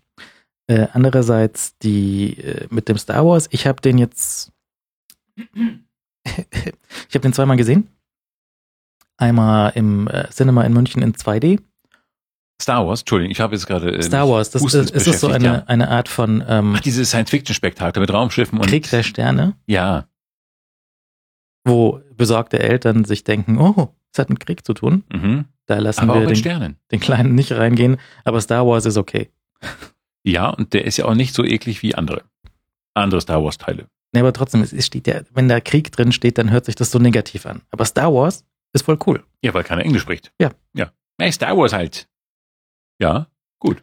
[0.66, 4.50] Äh, andererseits die äh, mit dem Star Wars, ich habe den jetzt
[6.24, 7.88] ich habe den zweimal gesehen.
[9.16, 11.60] Einmal im äh, Cinema in München in 2D.
[12.60, 13.92] Star Wars, Entschuldigung, ich habe jetzt gerade.
[13.92, 15.62] Äh, Star Wars, das ist, ist es so eine, ja.
[15.66, 16.42] eine Art von.
[16.46, 18.66] Ähm, Ach, dieses Science-Fiction-Spektakel mit Raumschiffen und.
[18.66, 19.56] Krieg der Sterne.
[19.66, 20.06] Ja.
[21.64, 25.04] Wo besorgte Eltern sich denken, oh, Es hat mit Krieg zu tun.
[25.12, 25.46] Mhm.
[25.66, 26.76] Da lassen Aber wir den, Sternen.
[26.92, 27.96] den Kleinen nicht reingehen.
[28.24, 29.30] Aber Star Wars ist okay.
[30.22, 32.22] Ja, und der ist ja auch nicht so eklig wie andere.
[32.94, 33.88] Andere Star Wars-Teile.
[34.14, 36.92] Nee, aber trotzdem, es steht ja, wenn da Krieg drin steht, dann hört sich das
[36.92, 37.62] so negativ an.
[37.72, 39.24] Aber Star Wars ist voll cool.
[39.42, 40.32] Ja, weil keiner Englisch spricht.
[40.40, 40.50] Ja.
[40.72, 40.92] Ja.
[41.18, 42.06] Hey, Star Wars halt.
[43.00, 43.26] Ja,
[43.58, 43.82] gut.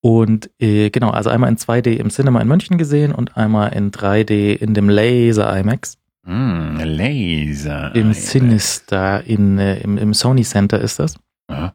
[0.00, 3.90] Und äh, genau, also einmal in 2D im Cinema in München gesehen und einmal in
[3.90, 5.98] 3D in dem Laser IMAX.
[6.24, 7.92] Hm, Laser.
[7.96, 11.18] Im Sinister in, äh, im, im Sony Center ist das.
[11.50, 11.74] Ja.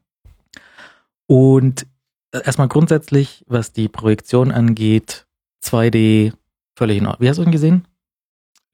[1.25, 1.85] Und
[2.31, 5.27] äh, erstmal grundsätzlich, was die Projektion angeht,
[5.61, 6.31] 2D
[6.77, 7.25] völlig in Ordnung.
[7.25, 7.85] Wie hast du ihn gesehen?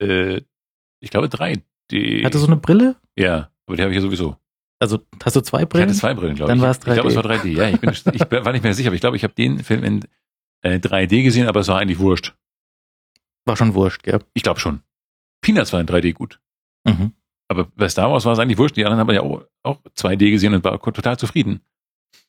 [0.03, 0.41] Äh,
[0.99, 1.61] ich glaube drei.
[1.91, 2.95] Die, Hatte so eine Brille?
[3.17, 4.37] ja, aber die habe ich ja sowieso.
[4.79, 5.87] Also hast du zwei Ich Brillen?
[5.89, 6.63] hatte zwei Brillen, glaube Dann ich.
[6.63, 7.23] war es Ich glaube, es 3D.
[7.23, 7.47] war 3D.
[7.51, 9.83] Ja, ich, bin, ich war nicht mehr sicher, aber ich glaube, ich habe den Film
[9.83, 10.05] in
[10.61, 12.35] äh, 3D gesehen, aber es war eigentlich wurscht.
[13.45, 14.19] War schon wurscht, gell?
[14.33, 14.81] Ich glaube schon.
[15.41, 16.39] Peanuts war in 3D gut.
[16.85, 17.13] Mhm.
[17.49, 18.75] Aber bei Star Wars war es eigentlich wurscht.
[18.77, 21.61] Die anderen haben ja auch, auch 2D gesehen und war total zufrieden.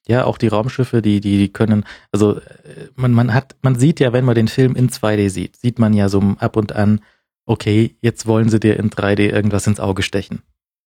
[0.06, 4.00] Ja, auch die Raumschiffe, die, die, die können, also äh, man, man hat, man sieht
[4.00, 7.00] ja, wenn man den Film in 2D sieht, sieht man ja so ab und an,
[7.46, 10.42] okay, jetzt wollen sie dir in 3D irgendwas ins Auge stechen.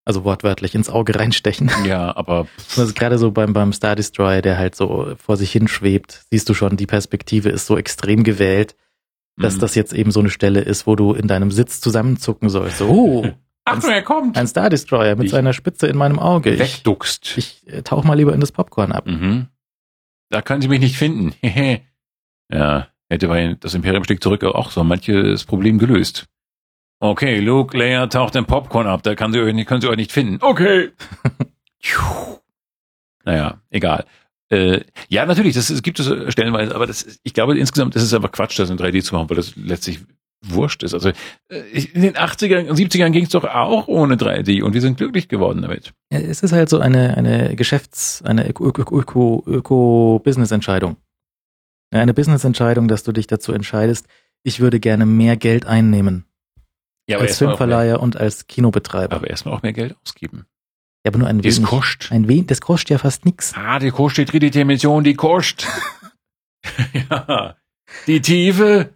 [0.08, 1.72] Also wortwörtlich ins Auge reinstechen.
[1.86, 2.48] Ja, aber
[2.78, 6.54] Also gerade so beim, beim Star Destroyer, der halt so vor sich hinschwebt, siehst du
[6.54, 8.76] schon, die Perspektive ist so extrem gewählt,
[9.38, 9.60] dass Mhm.
[9.62, 12.78] das jetzt eben so eine Stelle ist, wo du in deinem Sitz zusammenzucken sollst.
[12.78, 13.28] So, oh,
[13.66, 14.38] Achtung, er kommt.
[14.38, 16.52] ein Star Destroyer mit Ich- seiner Spitze in meinem Auge.
[16.52, 17.36] Ich, Wegduckst.
[17.38, 19.08] ich äh, tauch mal lieber in das Popcorn ab.
[19.08, 19.48] Mhm.
[20.30, 21.34] Da können Sie mich nicht finden.
[22.52, 26.28] ja, hätte bei das Imperium schlägt zurück auch so manches Problem gelöst.
[27.12, 29.98] Okay, Luke, Leia taucht im Popcorn ab, da kann sie euch nicht, können sie euch
[29.98, 30.38] nicht finden.
[30.42, 30.92] Okay.
[33.26, 34.06] naja, egal.
[34.50, 38.04] Äh, ja, natürlich, das ist, gibt es äh, stellenweise, aber das, ich glaube insgesamt, das
[38.04, 40.00] ist einfach Quatsch, das in 3D zu machen, weil das letztlich
[40.46, 40.94] wurscht ist.
[40.94, 41.10] Also
[41.50, 41.60] äh,
[41.94, 45.28] in den 80ern und 70ern ging es doch auch ohne 3D und wir sind glücklich
[45.28, 45.94] geworden damit.
[46.12, 50.98] Ja, Es ist halt so eine, eine Geschäfts-, eine Öko- Öko- Öko-Business-Entscheidung.
[51.92, 54.06] Ja, Eine Business-Entscheidung, dass du dich dazu entscheidest,
[54.44, 56.26] ich würde gerne mehr Geld einnehmen
[57.08, 59.16] Ja, als Filmverleiher und als Kinobetreiber.
[59.16, 60.46] Aber erstmal auch mehr Geld ausgeben.
[61.06, 61.70] ja, aber nur ein Das wenig.
[61.70, 62.12] kostet.
[62.12, 63.54] Ein wenig, das kostet ja fast nix.
[63.56, 65.68] Ah, die kostet dritte Dimension, die kostet.
[66.94, 67.56] ja.
[68.08, 68.90] Die Tiefe.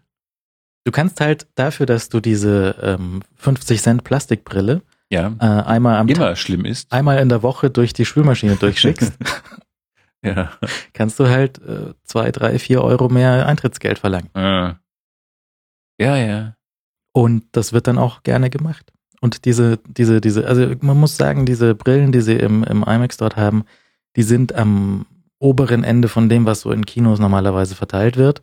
[0.85, 4.81] Du kannst halt dafür, dass du diese ähm, 50 Cent Plastikbrille
[5.11, 6.91] Ja, äh, einmal am Tag, immer schlimm ist.
[6.91, 9.13] einmal in der Woche durch die Spülmaschine durchschickst,
[10.25, 10.51] Ja.
[10.93, 14.29] kannst du halt äh, zwei, drei, vier Euro mehr Eintrittsgeld verlangen.
[14.33, 14.73] Äh.
[16.01, 16.55] Ja, ja.
[17.19, 18.93] Und das wird dann auch gerne gemacht.
[19.19, 23.17] Und diese, diese, diese, also man muss sagen, diese Brillen, die sie im, im IMAX
[23.17, 23.65] dort haben,
[24.15, 25.05] die sind am
[25.37, 28.41] oberen Ende von dem, was so in Kinos normalerweise verteilt wird,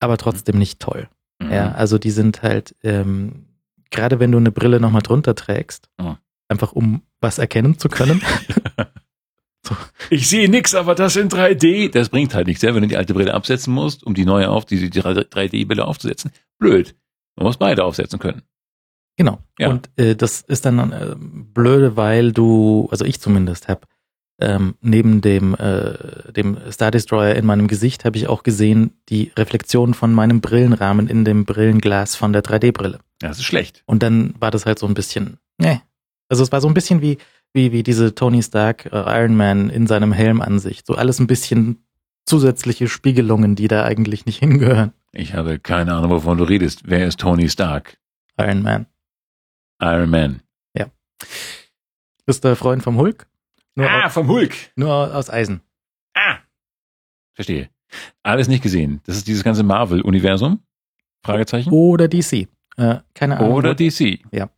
[0.00, 1.08] aber trotzdem nicht toll.
[1.40, 1.52] Mhm.
[1.52, 3.46] Ja, also die sind halt, ähm,
[3.90, 6.16] gerade wenn du eine Brille nochmal drunter trägst, Oh.
[6.48, 8.22] einfach um was erkennen zu können.
[10.08, 11.90] Ich sehe nix, aber das in 3D.
[11.92, 14.48] Das bringt halt nichts, ja, wenn du die alte Brille absetzen musst, um die neue
[14.50, 16.32] auf, die, die 3D-Brille aufzusetzen.
[16.58, 16.96] Blöd.
[17.40, 18.42] Man muss beide aufsetzen können.
[19.16, 19.38] Genau.
[19.58, 19.70] Ja.
[19.70, 23.80] Und äh, das ist dann äh, blöde, weil du, also ich zumindest habe,
[24.40, 29.32] ähm, neben dem, äh, dem Star Destroyer in meinem Gesicht habe ich auch gesehen die
[29.38, 32.98] Reflexion von meinem Brillenrahmen in dem Brillenglas von der 3D-Brille.
[33.22, 33.82] Ja, das ist schlecht.
[33.86, 35.80] Und dann war das halt so ein bisschen, ne.
[36.28, 37.16] Also es war so ein bisschen wie,
[37.54, 40.86] wie, wie diese Tony Stark äh, Iron Man in seinem Helm-Ansicht.
[40.86, 41.84] So alles ein bisschen
[42.26, 44.92] zusätzliche Spiegelungen, die da eigentlich nicht hingehören.
[45.12, 46.82] Ich habe keine Ahnung, wovon du redest.
[46.84, 47.98] Wer ist Tony Stark?
[48.38, 48.86] Iron Man.
[49.82, 50.42] Iron Man.
[52.26, 53.26] Bist du Freund vom Hulk?
[53.74, 54.54] Nur, Ah, au- vom Hulk.
[54.76, 55.62] nur aus Eisen.
[56.14, 56.38] Ah.
[57.34, 57.70] Verstehe.
[58.22, 59.00] Alles nicht gesehen.
[59.04, 60.62] Das ist dieses ganze Marvel-Universum?
[61.24, 61.70] Fragezeichen?
[61.72, 62.48] Oder DC.
[62.76, 63.52] Äh, keine Ahnung.
[63.52, 64.20] Oder DC.
[64.32, 64.48] Ja.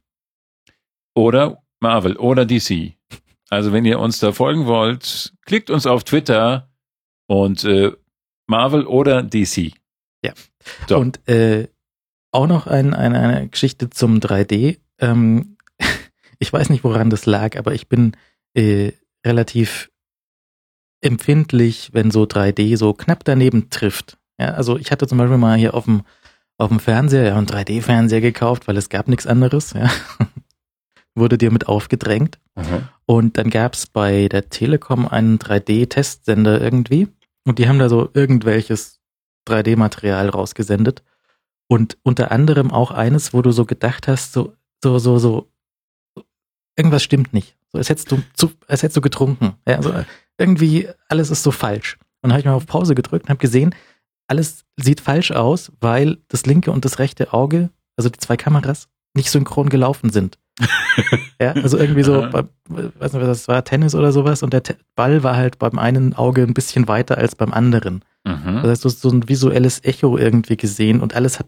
[1.15, 2.95] Oder Marvel oder DC.
[3.49, 6.71] Also wenn ihr uns da folgen wollt, klickt uns auf Twitter
[7.27, 7.93] und äh,
[8.47, 9.73] Marvel oder DC.
[10.89, 10.99] So.
[10.99, 11.69] Und äh,
[12.31, 14.79] auch noch ein, eine, eine Geschichte zum 3D.
[14.99, 15.57] Ähm,
[16.39, 18.13] ich weiß nicht, woran das lag, aber ich bin
[18.55, 18.93] äh,
[19.27, 19.91] relativ
[21.01, 24.19] empfindlich, wenn so 3D so knapp daneben trifft.
[24.39, 26.03] Ja, also ich hatte zum Beispiel mal hier auf dem
[26.59, 29.73] auf dem Fernseher ja einen 3D-Fernseher gekauft, weil es gab nichts anderes.
[29.73, 29.91] Ja.
[31.15, 32.39] Wurde dir mit aufgedrängt.
[32.55, 32.89] Mhm.
[33.05, 37.09] Und dann gab's bei der Telekom einen 3D-Testsender irgendwie.
[37.45, 39.01] Und die haben da so irgendwelches
[39.49, 41.03] 3D-Material rausgesendet.
[41.69, 45.51] Und unter anderem auch eines, wo du so gedacht hast, so, so, so, so,
[46.77, 47.57] irgendwas stimmt nicht.
[47.73, 49.55] So, als hättest du zu, als hättest du getrunken.
[49.67, 49.95] Ja, also
[50.39, 51.99] irgendwie alles ist so falsch.
[52.21, 53.75] Und dann habe ich mal auf Pause gedrückt und habe gesehen,
[54.29, 58.89] alles sieht falsch aus, weil das linke und das rechte Auge, also die zwei Kameras,
[59.15, 60.39] nicht synchron gelaufen sind.
[61.41, 64.63] Ja, also irgendwie so, bei, weiß nicht, was das war, Tennis oder sowas und der
[64.63, 68.05] Te Ball war halt beim einen Auge ein bisschen weiter als beim anderen.
[68.25, 68.61] Mhm.
[68.63, 71.47] Das heißt, du hast so ein visuelles Echo irgendwie gesehen und alles hat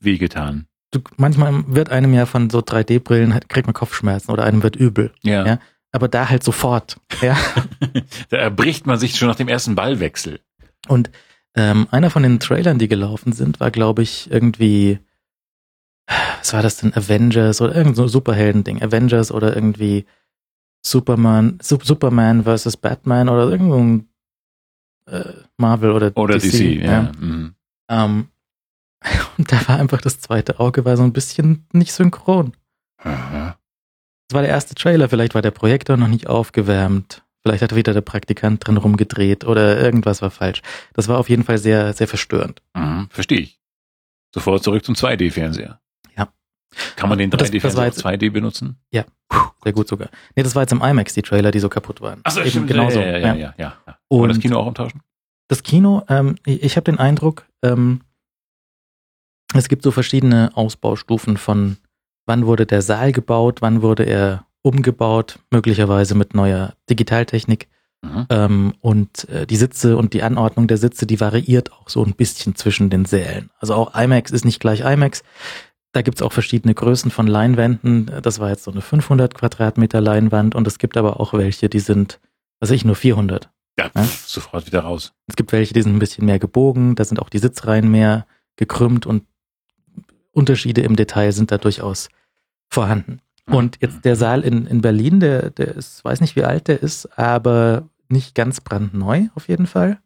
[0.00, 0.66] wehgetan.
[0.90, 5.12] Du, manchmal wird einem ja von so 3D-Brillen, kriegt man Kopfschmerzen oder einem wird übel.
[5.22, 5.46] Ja.
[5.46, 5.58] ja?
[5.92, 6.98] Aber da halt sofort.
[7.20, 7.36] Ja.
[8.30, 10.40] da erbricht man sich schon nach dem ersten Ballwechsel.
[10.86, 11.10] Und
[11.54, 15.00] ähm, einer von den Trailern, die gelaufen sind, war, glaube ich, irgendwie,
[16.38, 20.06] was war das denn, Avengers oder irgend so ein Superhelden-Ding, Avengers oder irgendwie
[20.84, 24.08] Superman, Sup Superman versus Batman oder irgendein
[25.06, 26.50] äh, Marvel oder, oder DC.
[26.50, 26.92] DC ja.
[26.92, 27.12] ja.
[27.18, 27.54] Mhm.
[27.90, 28.28] Ähm,
[29.38, 32.52] und da war einfach das zweite Auge war so ein bisschen nicht synchron.
[32.98, 33.58] Aha.
[34.28, 37.22] Das war der erste Trailer, vielleicht war der Projektor noch nicht aufgewärmt.
[37.42, 40.60] Vielleicht hat wieder der Praktikant drin rumgedreht oder irgendwas war falsch.
[40.92, 42.62] Das war auf jeden Fall sehr, sehr verstörend.
[42.74, 43.60] Mhm, verstehe ich.
[44.34, 45.80] Sofort zurück zum 2D-Fernseher.
[46.96, 48.76] Kann man den 3D-Fernseher auf 2D benutzen?
[48.90, 49.04] Ja,
[49.62, 50.08] sehr gut sogar.
[50.36, 52.20] Nee, das war jetzt im IMAX, die Trailer, die so kaputt waren.
[52.24, 52.68] Achso, stimmt.
[52.68, 53.00] Genauso.
[53.00, 53.54] Ja, ja, ja.
[53.56, 53.98] ja, ja.
[54.08, 55.00] Und das Kino auch umtauschen?
[55.48, 58.02] Das Kino, ähm, ich, ich habe den Eindruck, ähm,
[59.54, 61.78] es gibt so verschiedene Ausbaustufen von
[62.26, 67.68] wann wurde der Saal gebaut, wann wurde er umgebaut, möglicherweise mit neuer Digitaltechnik.
[68.02, 68.26] Mhm.
[68.30, 72.14] Ähm, und äh, die Sitze und die Anordnung der Sitze, die variiert auch so ein
[72.14, 73.50] bisschen zwischen den Sälen.
[73.58, 75.24] Also auch IMAX ist nicht gleich IMAX.
[75.92, 78.10] Da gibt's auch verschiedene Größen von Leinwänden.
[78.22, 81.80] Das war jetzt so eine 500 Quadratmeter Leinwand und es gibt aber auch welche, die
[81.80, 82.20] sind,
[82.60, 83.50] was weiß ich, nur 400.
[83.78, 85.12] Ja, ja, sofort wieder raus.
[85.28, 88.26] Es gibt welche, die sind ein bisschen mehr gebogen, da sind auch die Sitzreihen mehr
[88.56, 89.24] gekrümmt und
[90.32, 92.08] Unterschiede im Detail sind da durchaus
[92.68, 93.20] vorhanden.
[93.46, 96.82] Und jetzt der Saal in, in Berlin, der, der ist, weiß nicht wie alt der
[96.82, 99.98] ist, aber nicht ganz brandneu auf jeden Fall.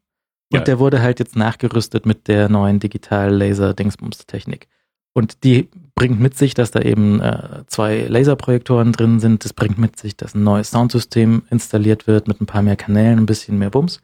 [0.53, 0.65] Und ja.
[0.65, 4.69] der wurde halt jetzt nachgerüstet mit der neuen Digital-Laser-Dingsbums-Technik.
[5.15, 9.45] Und die bringt mit sich, dass da eben äh, zwei Laserprojektoren drin sind.
[9.45, 13.19] Das bringt mit sich, dass ein neues Soundsystem installiert wird mit ein paar mehr Kanälen,
[13.19, 13.99] ein bisschen mehr Bums.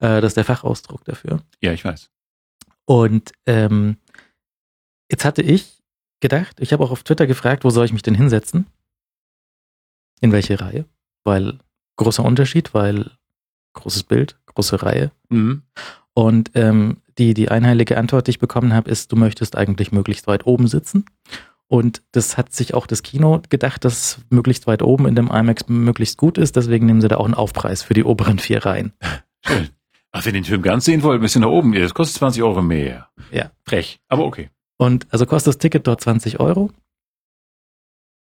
[0.00, 1.40] Äh, das ist der Fachausdruck dafür.
[1.60, 2.10] Ja, ich weiß.
[2.84, 3.96] Und ähm,
[5.10, 5.82] jetzt hatte ich
[6.20, 6.60] gedacht.
[6.60, 8.66] Ich habe auch auf Twitter gefragt, wo soll ich mich denn hinsetzen?
[10.20, 10.86] In welche Reihe?
[11.24, 11.58] Weil
[11.96, 13.10] großer Unterschied, weil
[13.74, 15.12] großes Bild, große Reihe.
[15.28, 15.62] Mhm.
[16.14, 20.26] Und ähm, die, die einheilige Antwort, die ich bekommen habe, ist, du möchtest eigentlich möglichst
[20.26, 21.04] weit oben sitzen.
[21.68, 25.68] Und das hat sich auch das Kino gedacht, dass möglichst weit oben in dem IMAX
[25.68, 26.56] möglichst gut ist.
[26.56, 28.92] Deswegen nehmen sie da auch einen Aufpreis für die oberen vier Reihen.
[29.46, 29.70] Schön.
[30.10, 31.72] Ach, wenn ihr den Film ganz sehen wollt, müsst ihr nach oben.
[31.72, 33.08] Das kostet 20 Euro mehr.
[33.30, 33.50] Ja.
[33.64, 34.50] Frech, aber okay.
[34.76, 36.70] Und also kostet das Ticket dort 20 Euro,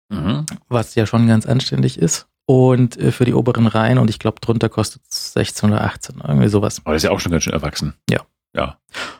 [0.09, 0.45] mhm.
[0.69, 2.27] was ja schon ganz anständig ist.
[2.45, 6.21] Und äh, für die oberen Reihen, und ich glaube, drunter kostet es 16 oder 18,
[6.25, 6.79] irgendwie sowas.
[6.85, 7.95] Aber das ist ja auch schon ganz schön erwachsen.
[8.09, 8.21] Ja.
[8.55, 8.77] Ja.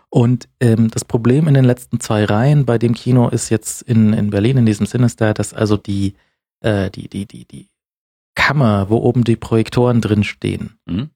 [0.10, 4.14] Und ähm, das Problem in den letzten zwei Reihen bei dem Kino ist jetzt in,
[4.14, 6.16] in Berlin, in diesem Sinister, dass also die,
[6.60, 7.70] äh, die, die, die, die
[8.36, 11.10] Kammer, wo oben die Projektoren drin stehen, mhm.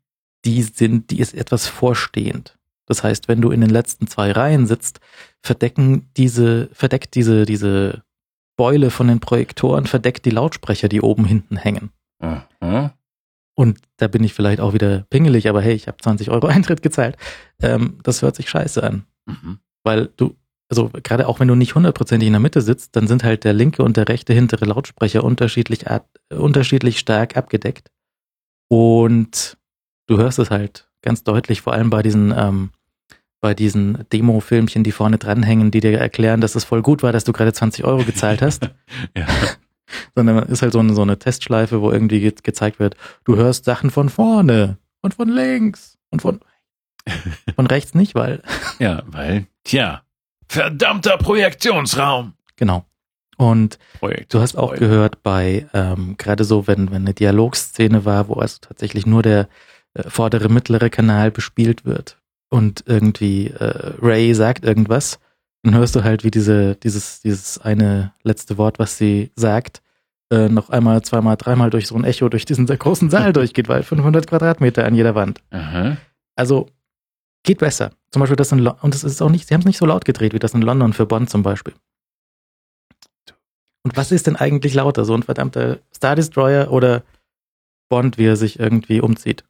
[0.46, 2.58] die sind, die ist etwas vorstehend.
[2.86, 5.00] Das heißt, wenn du in den letzten zwei Reihen sitzt,
[5.42, 8.04] verdecken diese, verdeckt diese, diese
[8.56, 11.92] Beule von den Projektoren, verdeckt die Lautsprecher, die oben hinten hängen.
[12.62, 12.92] Mhm.
[13.56, 16.82] Und da bin ich vielleicht auch wieder pingelig, aber hey, ich habe 20 Euro Eintritt
[16.82, 17.18] gezahlt.
[17.62, 19.06] Ähm, das hört sich scheiße an.
[19.26, 19.60] Mhm.
[19.84, 20.36] Weil du,
[20.70, 23.54] also gerade auch wenn du nicht hundertprozentig in der Mitte sitzt, dann sind halt der
[23.54, 25.86] linke und der rechte hintere Lautsprecher unterschiedlich,
[26.30, 27.92] unterschiedlich stark abgedeckt.
[28.68, 29.58] Und
[30.08, 32.72] du hörst es halt ganz deutlich, vor allem bei diesen ähm,
[33.46, 37.26] bei diesen Demo-Filmchen, die vorne dranhängen, die dir erklären, dass es voll gut war, dass
[37.26, 38.72] du gerade 20 Euro gezahlt hast.
[39.16, 39.28] ja.
[40.16, 43.66] Sondern ist halt so eine, so eine Testschleife, wo irgendwie ge gezeigt wird, du hörst
[43.66, 46.40] Sachen von vorne und von links und von,
[47.56, 48.42] von rechts nicht, weil.
[48.80, 50.02] ja, weil, tja,
[50.48, 52.34] verdammter Projektionsraum.
[52.56, 52.86] Genau.
[53.38, 54.80] Und Projekt, du hast auch Projekt.
[54.80, 59.50] gehört bei, ähm, gerade so, wenn, wenn eine Dialogszene war, wo also tatsächlich nur der
[59.94, 62.18] äh, vordere, mittlere Kanal bespielt wird,
[62.50, 65.20] und irgendwie äh, Ray sagt irgendwas,
[65.64, 69.82] dann hörst du halt, wie diese, dieses, dieses eine letzte Wort, was sie sagt,
[70.32, 73.84] äh, noch einmal, zweimal, dreimal durch so ein Echo durch diesen großen Saal durchgeht, weil
[73.84, 75.42] 500 Quadratmeter an jeder Wand.
[75.52, 75.98] Aha.
[76.36, 76.68] Also
[77.44, 77.92] geht besser.
[78.12, 79.86] Zum Beispiel das in Lo und es ist auch nicht, sie haben es nicht so
[79.86, 81.74] laut gedreht wie das in London für Bonn zum Beispiel.
[83.84, 85.06] Und was ist denn eigentlich lauter?
[85.06, 87.04] So ein verdammter Star Destroyer oder
[87.88, 89.44] Bond, wie er sich irgendwie umzieht?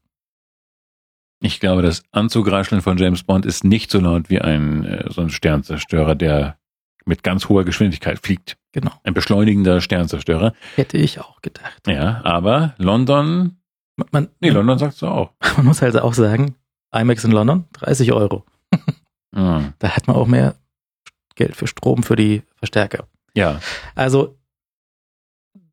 [1.41, 5.21] Ich glaube, das Anzugrascheln von James Bond ist nicht so laut wie ein äh, so
[5.21, 6.57] ein Sternzerstörer, der
[7.05, 8.57] mit ganz hoher Geschwindigkeit fliegt.
[8.71, 8.91] Genau.
[9.03, 10.53] Ein beschleunigender Sternzerstörer.
[10.75, 11.87] Hätte ich auch gedacht.
[11.87, 13.57] Ja, aber London.
[14.11, 15.31] Man, nee, London sagst du auch.
[15.57, 16.55] Man muss halt auch sagen,
[16.93, 18.43] IMAX in London, 30 Euro.
[19.31, 19.73] mhm.
[19.79, 20.55] Da hat man auch mehr
[21.35, 23.07] Geld für Strom für die Verstärker.
[23.33, 23.59] Ja.
[23.93, 24.37] Also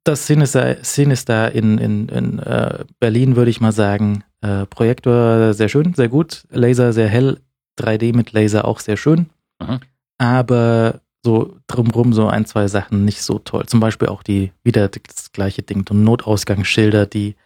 [0.04, 5.68] das Sinister, Sinister in, in, in äh, Berlin würde ich mal sagen, äh, Projektor sehr
[5.68, 7.40] schön, sehr gut, Laser sehr hell,
[7.78, 9.30] 3D mit Laser auch sehr schön,
[9.60, 9.80] mhm.
[10.18, 13.66] aber so drumrum so ein, zwei Sachen nicht so toll.
[13.66, 17.36] Zum Beispiel auch die, wieder das gleiche Ding, so Notausgangsschilder, die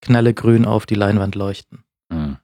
[0.00, 1.84] knallegrün auf die Leinwand leuchten.
[2.10, 2.38] Mhm.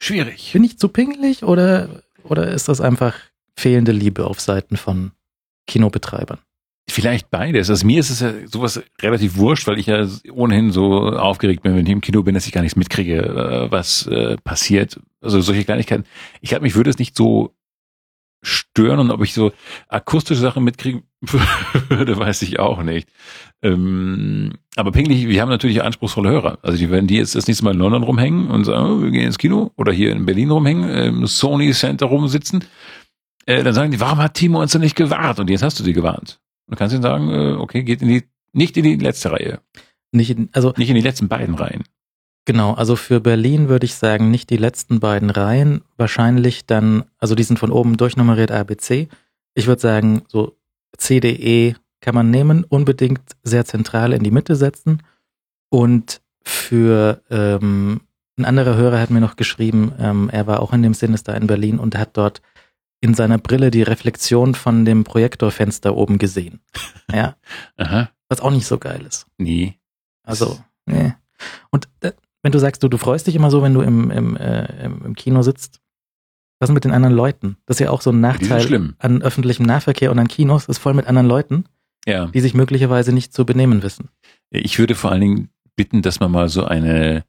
[0.00, 0.52] Schwierig.
[0.52, 3.16] Bin ich zu pingelig oder, oder ist das einfach
[3.56, 5.12] fehlende Liebe auf Seiten von
[5.66, 6.38] Kinobetreibern?
[6.88, 7.68] Vielleicht beides.
[7.68, 11.74] Also mir ist es ja sowas relativ wurscht, weil ich ja ohnehin so aufgeregt bin,
[11.74, 15.00] wenn ich im Kino bin, dass ich gar nichts mitkriege, äh, was äh, passiert.
[15.20, 16.04] Also solche Kleinigkeiten.
[16.42, 17.55] Ich glaube, mich würde es nicht so
[18.46, 19.52] stören und ob ich so
[19.88, 21.02] akustische Sachen mitkriegen
[21.88, 23.08] würde, weiß ich auch nicht.
[23.62, 26.58] Ähm, aber pinglich, wir haben natürlich anspruchsvolle Hörer.
[26.62, 29.10] Also die werden die jetzt das nächste Mal in London rumhängen und sagen, oh, wir
[29.10, 32.64] gehen ins Kino oder hier in Berlin rumhängen, im Sony Center rumsitzen.
[33.46, 35.40] Äh, dann sagen die, warum hat Timo uns denn nicht gewarnt?
[35.40, 36.38] Und jetzt hast du sie gewarnt.
[36.66, 39.60] Und du kannst ihnen sagen, äh, okay, geht in die, nicht in die letzte Reihe.
[40.12, 40.72] Nicht in, also.
[40.76, 41.84] Nicht in die letzten beiden Reihen.
[42.46, 47.34] Genau, also für Berlin würde ich sagen, nicht die letzten beiden Reihen, wahrscheinlich dann, also
[47.34, 49.08] die sind von oben durchnummeriert ABC.
[49.54, 50.56] Ich würde sagen, so
[50.96, 55.02] CDE kann man nehmen, unbedingt sehr zentral in die Mitte setzen.
[55.70, 58.02] Und für ähm,
[58.38, 61.48] ein anderer Hörer hat mir noch geschrieben, ähm, er war auch in dem Sinister in
[61.48, 62.42] Berlin und hat dort
[63.00, 66.60] in seiner Brille die Reflexion von dem Projektorfenster oben gesehen.
[67.12, 67.36] Ja.
[67.76, 68.10] Aha.
[68.28, 69.26] Was auch nicht so geil ist.
[69.38, 69.78] Nee.
[70.24, 71.14] Also, nee.
[71.70, 72.10] Und äh,
[72.42, 75.14] wenn du sagst, du, du freust dich immer so, wenn du im, im, äh, im
[75.14, 75.80] Kino sitzt,
[76.58, 77.56] was ist mit den anderen Leuten?
[77.66, 80.94] Das ist ja auch so ein Nachteil an öffentlichem Nahverkehr und an Kinos, ist voll
[80.94, 81.64] mit anderen Leuten,
[82.06, 82.26] ja.
[82.26, 84.08] die sich möglicherweise nicht zu benehmen wissen.
[84.50, 87.24] Ich würde vor allen Dingen bitten, dass man mal so eine,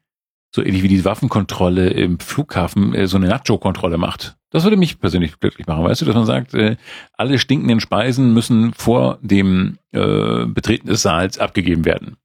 [0.56, 4.38] so ähnlich wie die Waffenkontrolle im Flughafen, äh, so eine Nacho-Kontrolle macht.
[4.50, 6.78] Das würde mich persönlich glücklich machen, weißt du, dass man sagt, äh,
[7.14, 12.16] alle stinkenden Speisen müssen vor dem äh, Betreten des Saals abgegeben werden.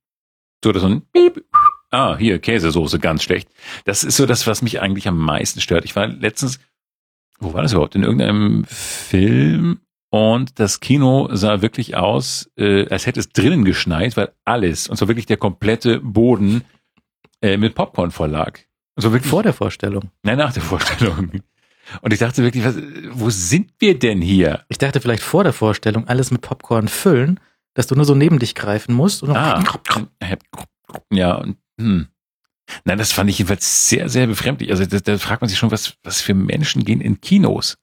[0.64, 1.44] So, dass man piep,
[1.92, 3.50] Ah, hier, Käsesoße, ganz schlecht.
[3.84, 5.84] Das ist so das, was mich eigentlich am meisten stört.
[5.84, 6.58] Ich war letztens,
[7.38, 7.94] wo war das überhaupt?
[7.94, 14.16] In irgendeinem Film und das Kino sah wirklich aus, äh, als hätte es drinnen geschneit,
[14.16, 16.64] weil alles, und zwar wirklich der komplette Boden
[17.42, 18.58] äh, mit Popcorn vorlag.
[18.96, 20.10] Also wirklich, Vor der Vorstellung?
[20.22, 21.30] Nein, nach der Vorstellung.
[22.00, 22.76] Und ich dachte wirklich, was,
[23.10, 24.64] wo sind wir denn hier?
[24.68, 27.40] Ich dachte vielleicht vor der Vorstellung alles mit Popcorn füllen,
[27.74, 29.22] dass du nur so neben dich greifen musst.
[29.22, 29.62] Und ah,
[31.10, 32.06] ja, und hm.
[32.84, 34.70] Nein, das fand ich jedenfalls sehr, sehr befremdlich.
[34.70, 37.76] Also da, da fragt man sich schon, was, was für Menschen gehen in Kinos.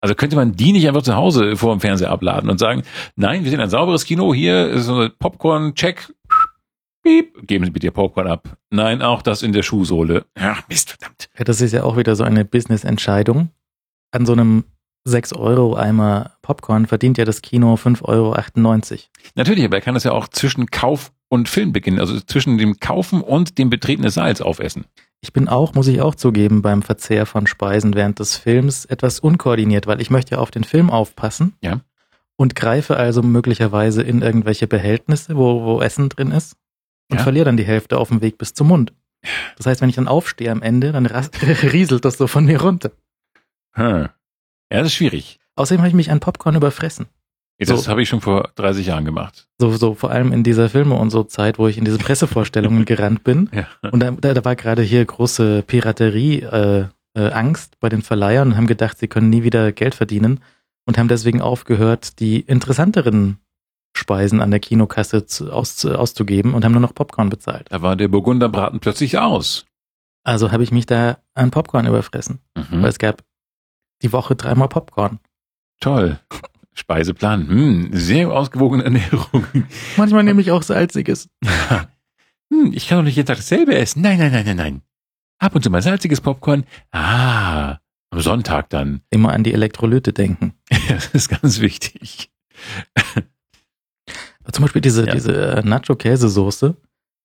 [0.00, 2.82] Also könnte man die nicht einfach zu Hause vor dem Fernseher abladen und sagen,
[3.16, 6.12] nein, wir sind ein sauberes Kino, hier ist so eine Popcorn-Check,
[7.02, 8.58] piep, geben Sie bitte Ihr Popcorn ab.
[8.70, 10.26] Nein, auch das in der Schuhsohle.
[10.34, 11.30] Ach, Mist, verdammt.
[11.38, 13.50] Ja, das ist ja auch wieder so eine Business-Entscheidung.
[14.10, 14.64] An so einem
[15.04, 19.00] 6 Euro Eimer Popcorn verdient ja das Kino 5,98 Euro.
[19.34, 22.80] Natürlich, aber er kann das ja auch zwischen Kauf und Film beginnen, also zwischen dem
[22.80, 24.86] Kaufen und dem Betreten des Saals aufessen.
[25.20, 29.20] Ich bin auch, muss ich auch zugeben, beim Verzehr von Speisen während des Films etwas
[29.20, 31.54] unkoordiniert, weil ich möchte ja auf den Film aufpassen.
[31.62, 31.80] Ja.
[32.36, 36.56] Und greife also möglicherweise in irgendwelche Behältnisse, wo, wo Essen drin ist
[37.10, 37.22] und ja.
[37.22, 38.92] verliere dann die Hälfte auf dem Weg bis zum Mund.
[39.56, 41.06] Das heißt, wenn ich dann aufstehe am Ende, dann
[41.62, 42.90] rieselt das so von mir runter.
[43.72, 44.08] Hm.
[44.74, 45.38] Ja, das ist schwierig.
[45.56, 47.06] Außerdem habe ich mich an Popcorn überfressen.
[47.58, 49.46] Das so, habe ich schon vor 30 Jahren gemacht.
[49.60, 52.84] So, so vor allem in dieser Filme und so Zeit, wo ich in diese Pressevorstellungen
[52.86, 53.48] gerannt bin.
[53.52, 53.68] Ja.
[53.92, 58.56] Und da, da, war gerade hier große Piraterie, äh, äh, Angst bei den Verleihern und
[58.56, 60.40] haben gedacht, sie können nie wieder Geld verdienen
[60.86, 63.38] und haben deswegen aufgehört, die interessanteren
[63.96, 67.68] Speisen an der Kinokasse zu, aus, auszugeben und haben nur noch Popcorn bezahlt.
[67.70, 69.66] Da war der Burgunderbraten plötzlich aus.
[70.24, 72.40] Also habe ich mich da an Popcorn überfressen.
[72.56, 72.82] Mhm.
[72.82, 73.22] Weil es gab
[74.04, 75.18] die Woche dreimal Popcorn.
[75.80, 76.20] Toll.
[76.74, 77.48] Speiseplan.
[77.48, 79.44] Hm, sehr ausgewogene Ernährung.
[79.96, 81.28] Manchmal nehme ich auch salziges.
[82.52, 84.02] hm, ich kann doch nicht jeden Tag dasselbe essen.
[84.02, 84.82] Nein, nein, nein, nein, nein.
[85.38, 86.64] Ab und zu mal salziges Popcorn.
[86.92, 87.78] Ah,
[88.10, 89.02] am Sonntag dann.
[89.10, 90.54] Immer an die Elektrolyte denken.
[90.88, 92.30] Das ist ganz wichtig.
[94.52, 95.14] Zum Beispiel diese, ja.
[95.14, 96.76] diese äh, Nacho-Käsesoße.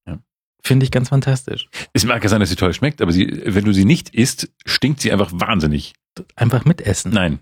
[0.08, 0.20] Ja.
[0.64, 1.68] Finde ich ganz fantastisch.
[1.94, 4.50] Es mag ja sein, dass sie toll schmeckt, aber sie, wenn du sie nicht isst,
[4.66, 5.94] stinkt sie einfach wahnsinnig.
[6.36, 7.12] Einfach mitessen.
[7.12, 7.40] Nein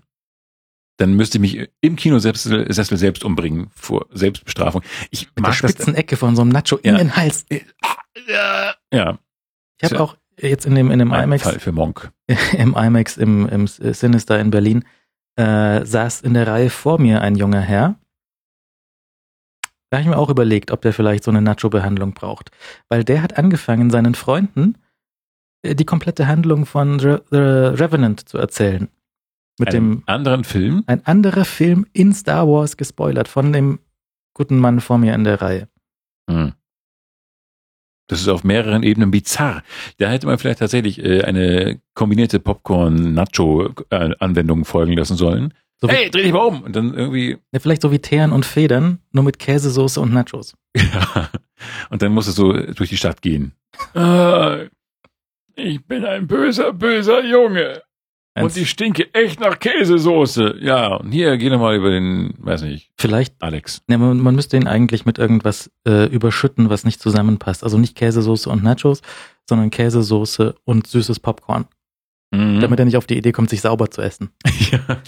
[0.98, 4.82] dann müsste ich mich im Kinosessel selbst umbringen vor Selbstbestrafung.
[5.10, 6.92] Ich Mit mag der spitzen Ecke von so einem Nacho ja.
[6.92, 7.46] in den Hals.
[8.92, 9.18] Ja.
[9.80, 12.10] Ich habe auch jetzt in dem in dem IMAX Fall für Monk.
[12.52, 14.84] im IMAX im, im Sinister in Berlin
[15.36, 17.94] äh, saß in der Reihe vor mir ein junger Herr.
[19.90, 22.50] Da habe ich mir auch überlegt, ob der vielleicht so eine Nacho-Behandlung braucht,
[22.88, 24.87] weil der hat angefangen seinen Freunden äh,
[25.64, 28.88] die komplette Handlung von The Revenant zu erzählen.
[29.58, 30.84] Mit Einem dem anderen Film?
[30.86, 33.80] Ein anderer Film in Star Wars gespoilert von dem
[34.32, 35.66] guten Mann vor mir in der Reihe.
[36.30, 36.52] Hm.
[38.06, 39.64] Das ist auf mehreren Ebenen bizarr.
[39.98, 45.52] Da hätte man vielleicht tatsächlich äh, eine kombinierte Popcorn-Nacho-Anwendung folgen lassen sollen.
[45.80, 46.62] So hey, dreh dich mal um!
[46.62, 47.36] Und dann irgendwie.
[47.52, 50.54] Ja, vielleicht so wie Teeren und Federn, nur mit Käsesoße und Nachos.
[50.76, 51.28] Ja.
[51.90, 53.52] Und dann muss es so durch die Stadt gehen.
[53.94, 54.60] Ah,
[55.58, 57.82] ich bin ein böser, böser Junge.
[58.40, 60.58] Und ich stinke echt nach Käsesoße.
[60.60, 62.92] Ja, und hier, geh nochmal über den, weiß nicht.
[62.96, 63.34] Vielleicht.
[63.40, 63.82] Alex.
[63.88, 67.64] Ne, man, man müsste ihn eigentlich mit irgendwas äh, überschütten, was nicht zusammenpasst.
[67.64, 69.02] Also nicht Käsesoße und Nachos,
[69.48, 71.66] sondern Käsesoße und süßes Popcorn.
[72.30, 72.60] Mhm.
[72.60, 74.30] Damit er nicht auf die Idee kommt, sich sauber zu essen.
[74.70, 75.02] ja.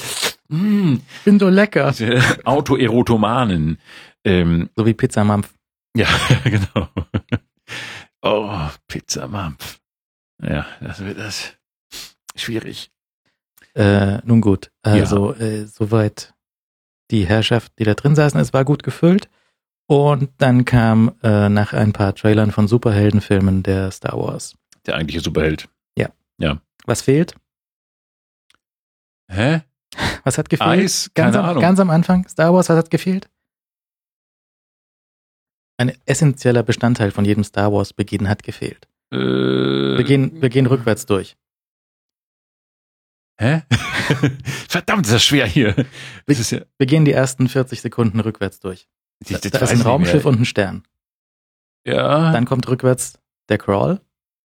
[0.49, 1.01] Mm.
[1.25, 1.95] Bin so lecker.
[2.45, 3.79] Autoerotomanen.
[4.25, 5.53] Ähm, so wie Pizzamampf.
[5.95, 6.09] Ja,
[6.45, 6.89] genau.
[8.23, 9.80] Oh, Pizzamampf.
[10.43, 11.55] Ja, das wird das
[12.35, 12.91] schwierig.
[13.75, 15.41] Äh, nun gut, also ja.
[15.41, 16.35] äh, soweit
[17.11, 19.29] die Herrschaft, die da drin saßen, es war gut gefüllt.
[19.87, 24.55] Und dann kam äh, nach ein paar Trailern von Superheldenfilmen der Star Wars.
[24.87, 25.69] Der eigentliche Superheld.
[25.99, 26.11] Ja.
[26.39, 26.61] Ja.
[26.87, 27.35] Was fehlt?
[29.29, 29.63] Hä?
[30.23, 30.69] Was hat gefehlt?
[30.69, 31.11] Eis?
[31.15, 31.61] Keine ganz, am, Ahnung.
[31.61, 33.29] ganz am Anfang, Star Wars, was hat gefehlt?
[35.77, 38.87] Ein essentieller Bestandteil von jedem Star Wars Beginn hat gefehlt.
[39.13, 41.37] Äh, wir, gehen, wir gehen rückwärts durch.
[43.39, 43.63] Hä?
[44.69, 45.75] Verdammt, ist das schwer hier.
[46.27, 48.87] Das wir, ja wir gehen die ersten 40 Sekunden rückwärts durch.
[49.27, 50.83] Die, da, da ist ein Raumschiff und ein Stern.
[51.85, 52.33] Ja.
[52.33, 54.01] Dann kommt rückwärts der Crawl.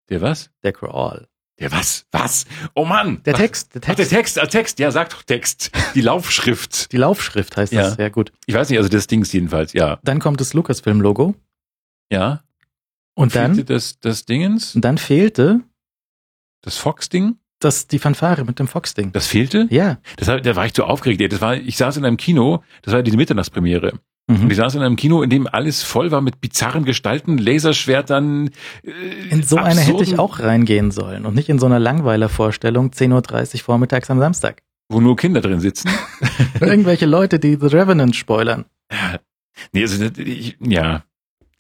[0.10, 0.49] Der was?
[0.64, 1.28] Der Crawl.
[1.60, 2.05] Der was?
[2.12, 2.45] Was?
[2.74, 3.22] Oh Mann!
[3.24, 3.91] Der Text, der Text.
[3.91, 5.72] Ach, der Text, der Text, ja, sag doch Text.
[5.93, 6.91] Die Laufschrift.
[6.93, 7.84] Die Laufschrift heißt ja.
[7.84, 8.32] das, sehr gut.
[8.45, 9.99] Ich weiß nicht, also das Dings jedenfalls, ja.
[10.03, 11.36] Dann kommt das Lucasfilm-Logo.
[12.12, 12.43] Ja.
[13.16, 13.55] Und dann.
[13.55, 14.76] Fehlte das, das Dingens?
[14.76, 15.62] Und dann fehlte.
[16.62, 17.38] Das Fox-Ding?
[17.60, 19.12] Das, die Fanfare mit dem Fox-Ding.
[19.12, 19.68] Das fehlte?
[19.70, 19.97] Ja.
[20.16, 21.34] Das, da war ich zu aufgeregt.
[21.34, 23.99] Das war, ich saß in einem Kino, das war diese Mitternachtspremiere.
[24.30, 24.43] Mhm.
[24.43, 28.51] Und ich saß in einem Kino, in dem alles voll war mit bizarren Gestalten, Laserschwertern.
[28.84, 28.91] Äh,
[29.30, 33.55] in so eine hätte ich auch reingehen sollen und nicht in so einer Langweiler-Vorstellung 10.30
[33.55, 34.62] Uhr vormittags am Samstag.
[34.88, 35.89] Wo nur Kinder drin sitzen.
[36.62, 38.66] Irgendwelche Leute, die The Revenant spoilern.
[38.91, 39.20] Ja.
[39.74, 41.03] Nee, also, ich, ja.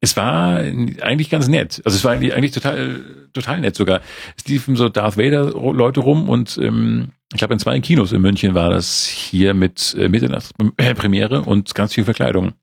[0.01, 1.81] Es war eigentlich ganz nett.
[1.83, 4.01] Also es war eigentlich, eigentlich total, total nett sogar.
[4.37, 8.21] Es liefen so Darth Vader Leute rum und ähm, ich glaube in zwei Kinos in
[8.21, 12.53] München war das hier mit äh, Mitternachtspremiere und ganz viel Verkleidung.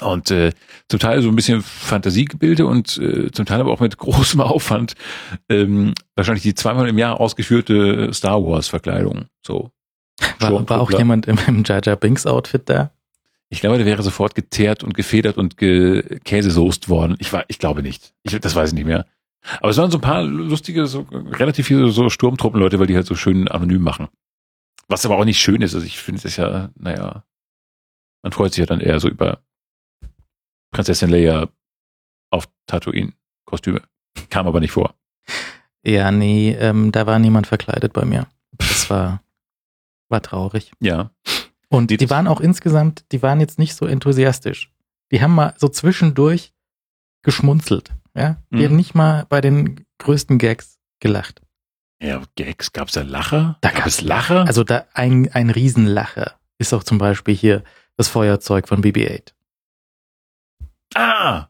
[0.00, 0.52] Und äh,
[0.88, 4.94] zum Teil so ein bisschen Fantasiegebilde und äh, zum Teil aber auch mit großem Aufwand
[5.48, 9.26] ähm, wahrscheinlich die zweimal im Jahr ausgeführte Star Wars Verkleidung.
[9.44, 9.70] So.
[10.38, 12.92] War, war auch jemand im, im Jar Jar Binks Outfit da?
[13.52, 17.16] Ich glaube, der wäre sofort geteert und gefedert und gekäsesoßt worden.
[17.18, 18.14] Ich war, ich glaube nicht.
[18.22, 19.06] Ich, das weiß ich nicht mehr.
[19.58, 23.06] Aber es waren so ein paar lustige, so relativ viele so Sturmtruppenleute, weil die halt
[23.06, 24.08] so schön anonym machen.
[24.86, 25.74] Was aber auch nicht schön ist.
[25.74, 27.24] Also ich finde es ja, naja,
[28.22, 29.42] man freut sich ja dann eher so über
[30.72, 31.48] Prinzessin Leia
[32.30, 33.82] auf Tatooine-Kostüme.
[34.28, 34.94] Kam aber nicht vor.
[35.84, 38.26] Ja, nee, ähm, da war niemand verkleidet bei mir.
[38.52, 39.22] Das war,
[40.08, 40.72] war traurig.
[40.80, 41.10] Ja.
[41.70, 44.72] Und die, die waren auch insgesamt, die waren jetzt nicht so enthusiastisch.
[45.12, 46.52] Die haben mal so zwischendurch
[47.22, 47.92] geschmunzelt.
[48.14, 48.64] Ja, die mhm.
[48.64, 51.40] haben nicht mal bei den größten Gags gelacht.
[52.02, 53.58] Ja, Gags, gab's da Lacher?
[53.60, 54.46] Da gab es Lacher?
[54.46, 57.62] Also da ein, ein Riesenlacher ist auch zum Beispiel hier
[57.96, 59.32] das Feuerzeug von BB-8.
[60.94, 61.48] Ah!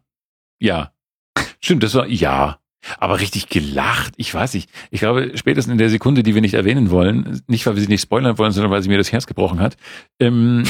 [0.58, 0.92] Ja.
[1.60, 2.59] Stimmt, das war, ja.
[2.98, 4.70] Aber richtig gelacht, ich weiß nicht.
[4.90, 7.88] Ich glaube, spätestens in der Sekunde, die wir nicht erwähnen wollen, nicht weil wir sie
[7.88, 9.76] nicht spoilern wollen, sondern weil sie mir das Herz gebrochen hat,
[10.18, 10.64] ähm,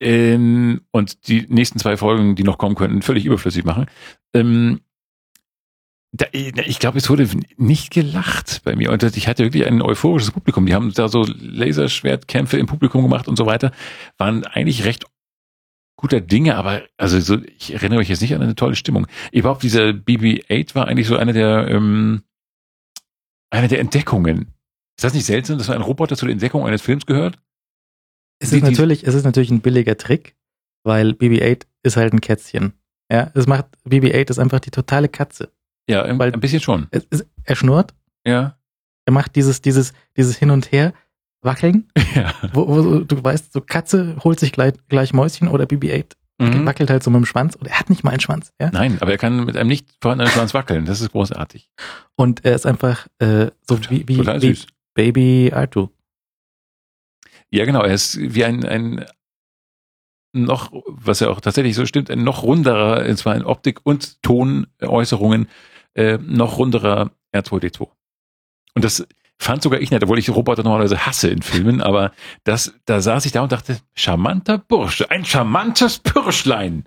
[0.00, 3.86] ähm, und die nächsten zwei Folgen, die noch kommen könnten, völlig überflüssig machen.
[4.32, 4.80] Ähm,
[6.12, 8.90] da, ich glaube, es wurde nicht gelacht bei mir.
[8.90, 10.66] Und ich hatte wirklich ein euphorisches Publikum.
[10.66, 13.72] Die haben da so Laserschwertkämpfe im Publikum gemacht und so weiter.
[14.16, 15.04] Waren eigentlich recht
[15.98, 19.08] guter Dinge, aber also so, ich erinnere mich jetzt nicht an eine tolle Stimmung.
[19.32, 22.22] Überhaupt dieser BB-8 war eigentlich so eine der ähm,
[23.50, 24.54] eine der Entdeckungen.
[24.96, 27.38] Ist das nicht seltsam, dass ein Roboter zu der Entdeckung eines Films gehört?
[28.38, 30.36] Es ist natürlich, es ist natürlich ein billiger Trick,
[30.84, 32.74] weil BB-8 ist halt ein Kätzchen.
[33.10, 35.52] Ja, es macht BB-8 ist einfach die totale Katze.
[35.90, 36.86] Ja, ein, weil ein bisschen schon.
[36.92, 37.94] Es, es, er schnurrt.
[38.24, 38.56] Ja.
[39.04, 40.92] Er macht dieses dieses dieses hin und her
[41.42, 41.88] wackeln.
[42.14, 42.32] Ja.
[42.54, 46.66] Wo, wo du weißt, so Katze holt sich gleich, gleich Mäuschen oder BB-8 mhm.
[46.66, 48.52] wackelt halt so mit dem Schwanz und er hat nicht mal einen Schwanz.
[48.60, 48.70] Ja?
[48.72, 50.84] Nein, aber er kann mit einem nicht vorhandenen Schwanz wackeln.
[50.84, 51.70] Das ist großartig.
[52.16, 54.58] Und er ist einfach äh, so total, wie, wie, wie
[54.94, 55.88] Baby Artu.
[57.50, 57.82] Ja, genau.
[57.82, 59.04] Er ist wie ein, ein
[60.32, 64.22] noch, was ja auch tatsächlich so stimmt, ein noch runderer, und zwar in Optik und
[64.22, 65.48] Tonäußerungen,
[65.94, 67.88] äh, noch runderer R2D2.
[68.74, 69.06] Und das
[69.40, 72.12] Fand sogar ich nicht, obwohl ich Roboter normalerweise hasse in Filmen, aber
[72.44, 76.84] das, da saß ich da und dachte, charmanter Bursche, ein charmantes Pürschlein.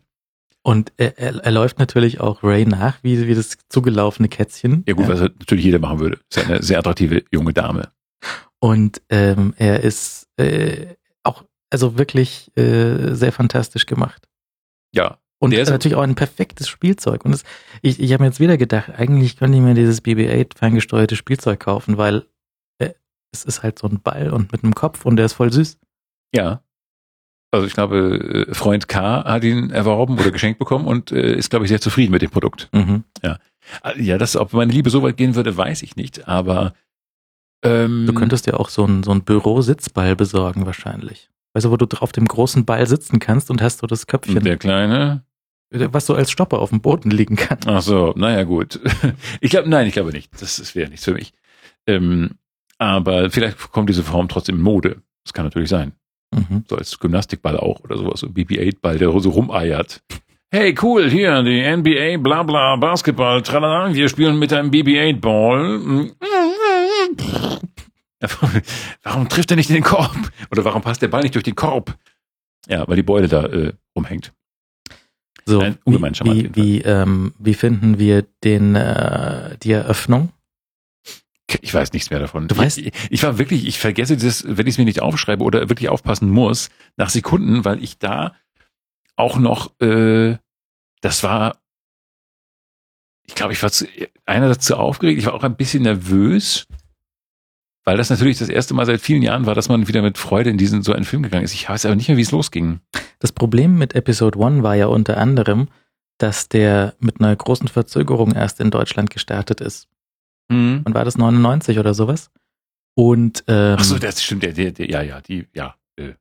[0.63, 4.83] Und er, er, er läuft natürlich auch Ray nach, wie, wie das zugelaufene Kätzchen.
[4.87, 5.13] Ja gut, ja.
[5.13, 6.19] was natürlich jeder machen würde.
[6.29, 7.91] Ist eine sehr attraktive junge Dame.
[8.59, 14.27] Und ähm, er ist äh, auch, also wirklich äh, sehr fantastisch gemacht.
[14.93, 15.17] Ja.
[15.39, 17.25] Und er ist natürlich auch ein perfektes Spielzeug.
[17.25, 17.43] Und es,
[17.81, 21.59] ich, ich habe mir jetzt wieder gedacht, eigentlich könnte ich mir dieses BB-8 ferngesteuerte Spielzeug
[21.59, 22.27] kaufen, weil
[23.31, 25.79] es ist halt so ein Ball und mit einem Kopf und der ist voll süß.
[26.33, 26.61] Ja.
[27.51, 31.49] Also ich glaube, äh, Freund K hat ihn erworben oder geschenkt bekommen und äh, ist,
[31.49, 32.69] glaube ich, sehr zufrieden mit dem Produkt.
[32.71, 33.03] Mhm.
[33.23, 33.39] Ja.
[33.83, 36.73] Äh, ja, das, ob meine Liebe so weit gehen würde, weiß ich nicht, aber
[37.63, 41.29] ähm, Du könntest ja auch so ein, so ein Bürositzball besorgen wahrscheinlich.
[41.53, 44.43] Weißt du, wo du auf dem großen Ball sitzen kannst und hast so das Köpfchen.
[44.43, 45.23] Der kleine?
[45.69, 47.59] Was so als Stopper auf dem Boden liegen kann.
[47.65, 48.79] Ach so, naja gut.
[49.41, 50.31] Ich glaube, nein, ich glaube nicht.
[50.41, 51.33] Das, das wäre nichts für mich.
[51.87, 52.31] Ähm,
[52.81, 55.03] aber vielleicht kommt diese Form trotzdem in Mode.
[55.23, 55.91] Das kann natürlich sein.
[56.33, 56.63] Mhm.
[56.67, 60.01] So als Gymnastikball auch oder sowas, so BB-8-Ball, der so rumeiert.
[60.49, 66.09] Hey, cool, hier, die NBA, bla bla, Basketball, tralala, wir spielen mit einem BB-8-Ball.
[69.03, 70.31] warum trifft er nicht in den Korb?
[70.51, 71.95] Oder warum passt der Ball nicht durch den Korb?
[72.67, 74.33] Ja, weil die Beule da äh, rumhängt.
[75.45, 80.31] So, Nein, ungemein wie, wie, wie, ähm, wie finden wir den, äh, die Eröffnung?
[81.61, 82.47] Ich weiß nichts mehr davon.
[82.47, 85.43] Du weißt, ich, ich war wirklich, ich vergesse das, wenn ich es mir nicht aufschreibe
[85.43, 88.35] oder wirklich aufpassen muss, nach Sekunden, weil ich da
[89.15, 90.37] auch noch, äh,
[91.01, 91.57] das war,
[93.27, 93.85] ich glaube, ich war zu,
[94.25, 96.67] einerseits zu aufgeregt, ich war auch ein bisschen nervös,
[97.83, 100.49] weil das natürlich das erste Mal seit vielen Jahren war, dass man wieder mit Freude
[100.49, 101.53] in diesen so einen Film gegangen ist.
[101.53, 102.79] Ich weiß aber nicht mehr, wie es losging.
[103.19, 105.67] Das Problem mit Episode One war ja unter anderem,
[106.17, 109.87] dass der mit einer großen Verzögerung erst in Deutschland gestartet ist.
[110.51, 110.81] Mhm.
[110.83, 112.29] Und war das 99 oder sowas?
[112.95, 115.75] Und ähm, Ach so, das stimmt, der, der, der ja, ja, die, ja.
[115.95, 116.13] Äh.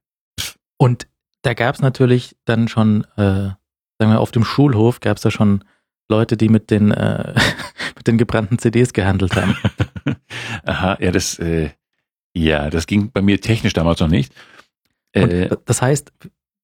[0.78, 1.09] Und
[1.43, 3.51] da gab es natürlich dann schon, äh,
[3.99, 5.64] sagen wir, auf dem Schulhof gab es da schon
[6.09, 7.35] Leute, die mit den äh,
[7.97, 9.57] mit den gebrannten CDs gehandelt haben.
[10.64, 11.70] Aha, ja, das, äh,
[12.33, 14.33] ja, das ging bei mir technisch damals noch nicht.
[15.12, 16.12] Äh, das heißt,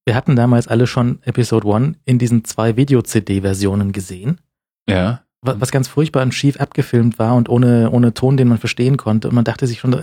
[0.05, 4.41] wir hatten damals alle schon Episode One in diesen zwei Video-CD-Versionen gesehen.
[4.89, 8.97] Ja was ganz furchtbar und schief abgefilmt war und ohne, ohne Ton, den man verstehen
[8.97, 9.29] konnte.
[9.29, 10.03] Und man dachte sich schon, äh,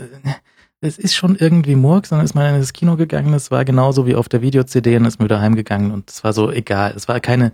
[0.81, 4.05] es ist schon irgendwie Murks, dann ist man in das Kino gegangen, es war genauso
[4.05, 6.93] wie auf der Video-CD und ist mir wieder heimgegangen und es war so egal.
[6.95, 7.53] Es war keine,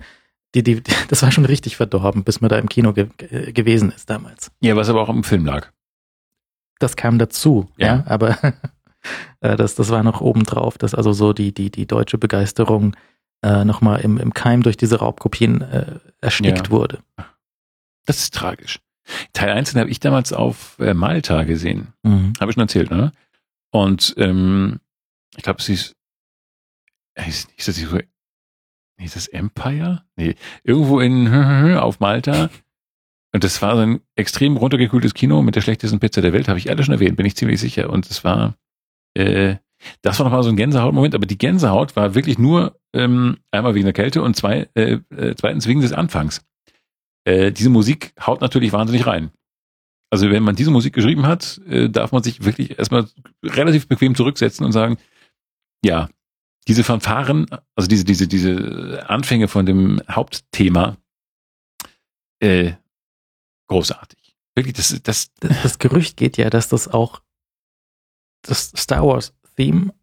[0.55, 3.07] die, die, das war schon richtig verdorben, bis man da im Kino ge
[3.51, 4.51] gewesen ist damals.
[4.61, 5.67] Ja, was aber auch im Film lag.
[6.79, 8.37] Das kam dazu, ja, ja aber
[9.41, 12.95] äh, das, das war noch obendrauf, dass also so die, die, die deutsche Begeisterung
[13.43, 16.71] äh, nochmal im, im Keim durch diese Raubkopien äh, erstickt ja.
[16.71, 16.99] wurde.
[18.05, 18.79] Das ist tragisch.
[19.33, 21.93] Teil 1 habe ich damals auf äh, Malta gesehen.
[22.03, 22.33] Mhm.
[22.39, 23.11] Habe ich schon erzählt, ne?
[23.71, 24.79] Und ähm,
[25.35, 25.95] ich glaube, es ist,
[27.17, 27.97] hieß, hieß das so,
[28.99, 30.03] hieß das Empire?
[30.15, 31.27] Nee, irgendwo in
[31.77, 32.49] auf Malta.
[33.31, 36.57] Und das war so ein extrem runtergekühltes Kino mit der schlechtesten Pizza der Welt, habe
[36.57, 37.89] ich alle schon erwähnt, bin ich ziemlich sicher.
[37.89, 38.55] Und es war,
[39.13, 39.57] äh,
[40.01, 43.85] das war nochmal so ein Gänsehautmoment, aber die Gänsehaut war wirklich nur ähm, einmal wegen
[43.85, 46.43] der Kälte und zwei, äh, äh, zweitens wegen des Anfangs
[47.29, 49.31] äh, diese Musik haut natürlich wahnsinnig rein.
[50.11, 53.07] Also wenn man diese Musik geschrieben hat, äh, darf man sich wirklich erstmal
[53.43, 54.97] relativ bequem zurücksetzen und sagen,
[55.85, 56.09] ja,
[56.67, 60.97] diese Fanfaren, also diese, diese, diese Anfänge von dem Hauptthema,
[62.41, 62.73] äh,
[63.67, 64.35] großartig.
[64.55, 67.21] Wirklich, das, das, das, das Gerücht geht ja, dass das auch
[68.41, 69.93] das Star Wars Theme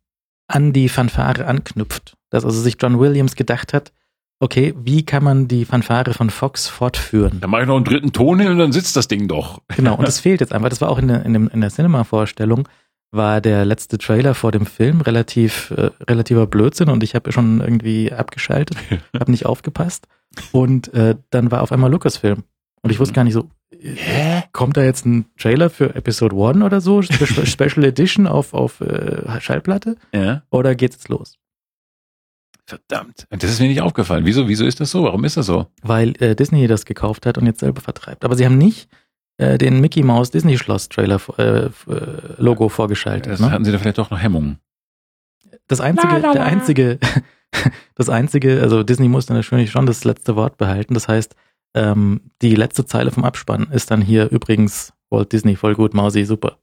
[0.46, 2.16] an die Fanfare anknüpft.
[2.30, 3.92] Dass also sich John Williams gedacht hat,
[4.40, 7.40] okay, wie kann man die Fanfare von Fox fortführen?
[7.40, 9.62] Dann mache ich noch einen dritten Ton hin und dann sitzt das Ding doch.
[9.68, 10.68] Genau, und es fehlt jetzt einfach.
[10.68, 12.68] Das war auch in der, in, dem, in der Cinema-Vorstellung,
[13.12, 17.60] war der letzte Trailer vor dem Film relativ äh, relativer Blödsinn und ich habe schon
[17.60, 18.76] irgendwie abgeschaltet,
[19.18, 20.06] habe nicht aufgepasst
[20.52, 22.42] und äh, dann war auf einmal Lucasfilm
[22.82, 24.42] und ich wusste gar nicht so, Hä?
[24.52, 29.40] kommt da jetzt ein Trailer für Episode 1 oder so, Special Edition auf, auf äh,
[29.40, 30.42] Schallplatte ja.
[30.50, 31.38] oder geht's jetzt los?
[32.66, 33.26] Verdammt.
[33.30, 34.24] Das ist mir nicht aufgefallen.
[34.24, 35.04] Wieso, wieso ist das so?
[35.04, 35.68] Warum ist das so?
[35.82, 38.24] Weil äh, Disney das gekauft hat und jetzt selber vertreibt.
[38.24, 38.88] Aber sie haben nicht
[39.38, 41.70] äh, den Mickey Mouse Disney Schloss Trailer äh, äh,
[42.38, 43.32] Logo vorgeschaltet.
[43.32, 43.52] Das ne?
[43.52, 44.58] hatten sie da vielleicht doch noch Hemmungen.
[45.68, 46.32] Das einzige, la, la, la.
[46.32, 46.98] der einzige,
[47.94, 50.94] das einzige, also Disney muss dann natürlich schon das letzte Wort behalten.
[50.94, 51.36] Das heißt,
[51.74, 56.24] ähm, die letzte Zeile vom Abspann ist dann hier übrigens Walt Disney voll gut, Mausi,
[56.24, 56.58] super.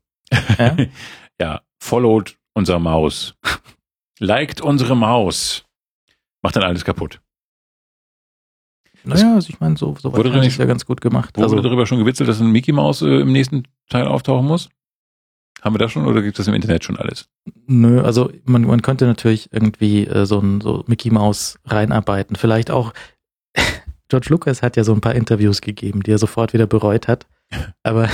[0.57, 0.75] Ja,
[1.39, 3.35] ja followed unser Maus.
[4.19, 5.65] Liked unsere Maus
[6.43, 7.19] macht dann alles kaputt.
[9.05, 11.35] Naja, also ich meine, so, so wurde weit ist ja ganz gut gemacht.
[11.35, 14.69] Wurde also, darüber schon gewitzelt, dass ein Mickey Mouse äh, im nächsten Teil auftauchen muss?
[15.61, 17.29] Haben wir das schon oder gibt es im Internet schon alles?
[17.67, 22.35] Nö, also man, man könnte natürlich irgendwie äh, so ein so Mickey Mouse reinarbeiten.
[22.35, 22.93] Vielleicht auch,
[24.09, 27.27] George Lucas hat ja so ein paar Interviews gegeben, die er sofort wieder bereut hat.
[27.83, 28.09] Aber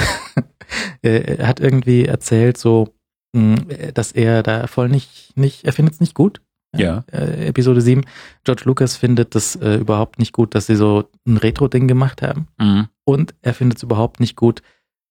[1.02, 2.96] er hat irgendwie erzählt, so,
[3.36, 6.42] hm, dass er da voll nicht, nicht, er findet es nicht gut.
[6.76, 7.04] Ja.
[7.12, 8.06] Äh, Episode 7.
[8.44, 12.48] George Lucas findet das äh, überhaupt nicht gut, dass sie so ein Retro-Ding gemacht haben.
[12.60, 12.88] Mhm.
[13.06, 14.62] Und er findet es überhaupt nicht gut,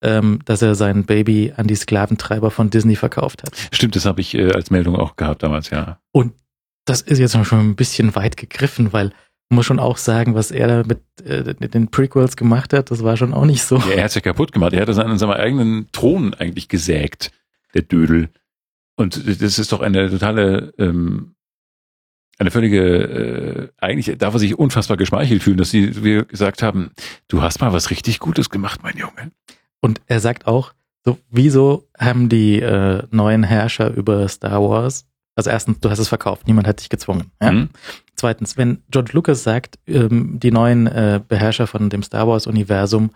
[0.03, 3.57] ähm, dass er sein Baby an die Sklaventreiber von Disney verkauft hat.
[3.73, 5.99] Stimmt, das habe ich äh, als Meldung auch gehabt damals, ja.
[6.13, 6.33] Und
[6.85, 9.13] das ist jetzt schon ein bisschen weit gegriffen, weil
[9.51, 12.91] man muss schon auch sagen, was er da mit, äh, mit den Prequels gemacht hat,
[12.91, 13.79] das war schon auch nicht so.
[13.79, 14.75] Ja, er hat ja kaputt gemacht.
[14.75, 17.33] Er hat das an seinem eigenen Thron eigentlich gesägt,
[17.75, 18.29] der Dödel.
[18.97, 21.35] Und das ist doch eine totale, ähm,
[22.39, 26.93] eine völlige, äh, eigentlich darf er sich unfassbar geschmeichelt fühlen, dass sie, wir gesagt haben,
[27.27, 29.33] du hast mal was richtig Gutes gemacht, mein Junge.
[29.81, 30.73] Und er sagt auch,
[31.05, 36.09] so, wieso haben die äh, neuen Herrscher über Star Wars, also erstens, du hast es
[36.09, 37.31] verkauft, niemand hat dich gezwungen.
[37.41, 37.53] Ja?
[37.53, 37.69] Mhm.
[38.17, 43.11] Zweitens, wenn George Lucas sagt, ähm, die neuen äh, Beherrscher von dem Star Wars-Universum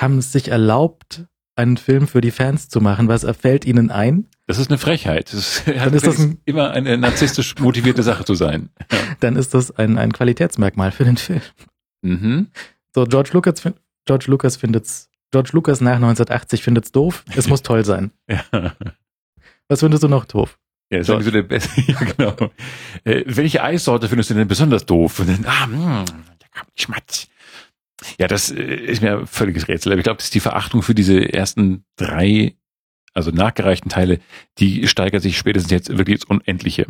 [0.00, 1.26] haben es sich erlaubt,
[1.56, 4.28] einen Film für die Fans zu machen, was fällt ihnen ein?
[4.46, 5.32] Das ist eine Frechheit.
[5.32, 8.70] Das dann ist das ein, immer eine narzisstisch motivierte Sache zu sein.
[8.90, 8.98] Ja.
[9.20, 11.42] Dann ist das ein, ein Qualitätsmerkmal für den Film.
[12.02, 12.48] Mhm.
[12.94, 13.62] So, George Lucas,
[14.04, 17.24] George Lucas findet's George Lucas nach 1980 findet es doof.
[17.34, 18.10] Es muss toll sein.
[18.28, 18.44] ja.
[19.68, 20.58] Was findest du noch doof?
[20.90, 21.80] Ja, das ist so der beste.
[21.80, 22.50] ja, genau.
[23.04, 25.20] Äh, welche Eissorte findest du denn besonders doof?
[25.20, 26.04] Und dann, ah, mh,
[26.74, 27.28] Schmatz.
[28.18, 29.92] Ja, das äh, ist mir völliges Rätsel.
[29.92, 32.56] Aber ich glaube, das ist die Verachtung für diese ersten drei,
[33.14, 34.20] also nachgereichten Teile,
[34.58, 36.86] die steigert sich spätestens jetzt wirklich ins Unendliche.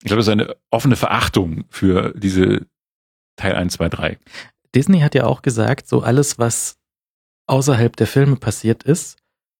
[0.00, 2.66] Ich glaube, das ist eine offene Verachtung für diese
[3.36, 4.18] Teil 1, 2, 3.
[4.74, 6.76] Disney hat ja auch gesagt, so alles, was
[7.46, 9.16] außerhalb der Filme passiert ist,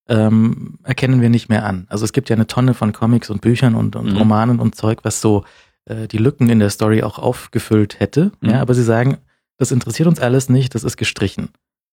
[0.09, 1.86] ähm, erkennen wir nicht mehr an.
[1.89, 4.16] Also es gibt ja eine Tonne von Comics und Büchern und, und mhm.
[4.16, 5.45] Romanen und Zeug, was so
[5.84, 8.32] äh, die Lücken in der Story auch aufgefüllt hätte.
[8.41, 8.51] Mhm.
[8.51, 9.18] Ja, aber sie sagen,
[9.59, 11.51] das interessiert uns alles nicht, das ist gestrichen.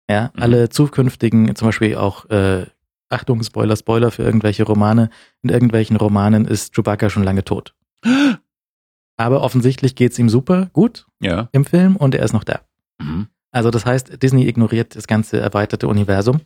[0.09, 0.41] Ja, mhm.
[0.41, 2.67] alle zukünftigen, zum Beispiel auch, äh,
[3.09, 5.09] Achtung, Spoiler, Spoiler für irgendwelche Romane.
[5.43, 7.75] In irgendwelchen Romanen ist Chewbacca schon lange tot.
[9.17, 11.47] Aber offensichtlich geht's ihm super gut ja.
[11.53, 12.61] im Film und er ist noch da.
[12.99, 13.27] Mhm.
[13.51, 16.41] Also das heißt, Disney ignoriert das ganze erweiterte Universum.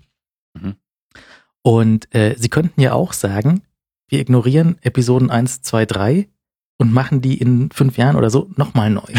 [0.53, 0.75] Mhm.
[1.63, 3.63] Und äh, sie könnten ja auch sagen,
[4.07, 6.29] wir ignorieren Episoden 1, 2, 3
[6.77, 9.01] und machen die in fünf Jahren oder so nochmal neu.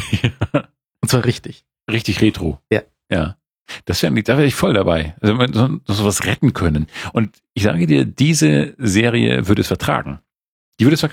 [0.52, 0.68] Ja.
[1.02, 1.64] Und zwar richtig.
[1.90, 2.60] Richtig retro.
[2.70, 2.82] Ja.
[3.10, 3.36] Ja.
[3.84, 5.14] Das wäre, da wäre ich voll dabei.
[5.20, 6.86] Also wenn wir so, was retten können.
[7.12, 10.20] Und ich sage dir, diese Serie würde es vertragen.
[10.78, 11.06] Die würde es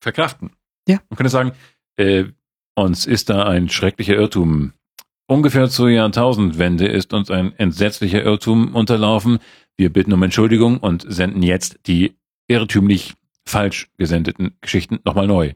[0.00, 0.50] verkraften.
[0.88, 0.98] Ja.
[1.08, 1.52] Man könnte sagen,
[1.96, 2.24] äh,
[2.74, 4.72] uns ist da ein schrecklicher Irrtum
[5.26, 9.38] Ungefähr zur Jahrtausendwende ist uns ein entsetzlicher Irrtum unterlaufen.
[9.76, 12.14] Wir bitten um Entschuldigung und senden jetzt die
[12.46, 13.14] irrtümlich
[13.46, 15.52] falsch gesendeten Geschichten nochmal neu.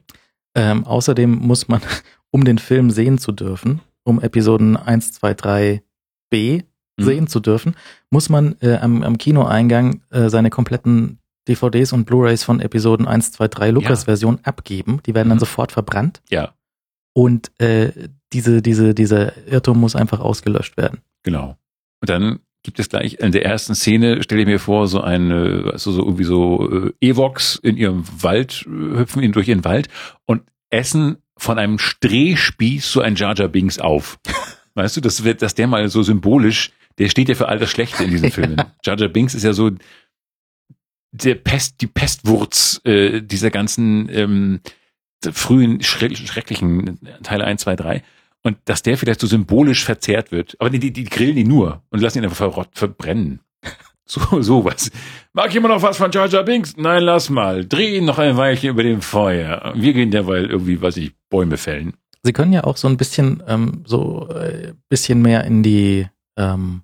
[0.55, 1.81] Ähm, außerdem muss man,
[2.31, 5.83] um den Film sehen zu dürfen, um Episoden 1, 2, 3
[6.29, 6.61] B
[6.97, 7.03] mhm.
[7.03, 7.75] sehen zu dürfen,
[8.09, 13.31] muss man äh, am, am Kinoeingang äh, seine kompletten DVDs und Blu-rays von Episoden 1,
[13.33, 14.43] 2, 3 Lukas-Version ja.
[14.43, 15.01] abgeben.
[15.05, 15.31] Die werden mhm.
[15.31, 16.21] dann sofort verbrannt.
[16.29, 16.53] Ja.
[17.13, 17.91] Und äh,
[18.31, 20.99] diese, diese, dieser Irrtum muss einfach ausgelöscht werden.
[21.23, 21.57] Genau.
[22.01, 25.69] Und dann gibt es gleich in der ersten Szene, stelle ich mir vor, so eine,
[25.71, 29.87] also so irgendwie so äh, Evox in ihrem Wald, äh, hüpfen ihn durch ihren Wald
[30.25, 34.19] und essen von einem Strehspieß so ein Jar Jar Binks auf.
[34.75, 37.69] Weißt du, das wird, dass der mal so symbolisch, der steht ja für all das
[37.69, 38.61] Schlechte in diesen Filmen.
[38.83, 39.71] Jar Jar Binks ist ja so
[41.11, 44.59] der Pest, die Pestwurz äh, dieser ganzen ähm,
[45.31, 48.03] frühen, schrecklichen Teile 1, 2, 3.
[48.41, 50.55] Und dass der vielleicht so symbolisch verzehrt wird.
[50.59, 53.41] Aber die, die, die grillen ihn nur und lassen ihn einfach verrott, verbrennen.
[54.11, 54.89] So, sowas.
[55.33, 56.75] Mag jemand noch was von Jar Jar Binks?
[56.77, 57.63] Nein, lass mal.
[57.63, 59.71] Dreh ihn noch ein Weilchen über dem Feuer.
[59.75, 61.93] Wir gehen derweil irgendwie, weiß ich, Bäume fällen.
[62.23, 66.83] Sie können ja auch so ein bisschen, ähm, so äh, bisschen mehr in die ähm,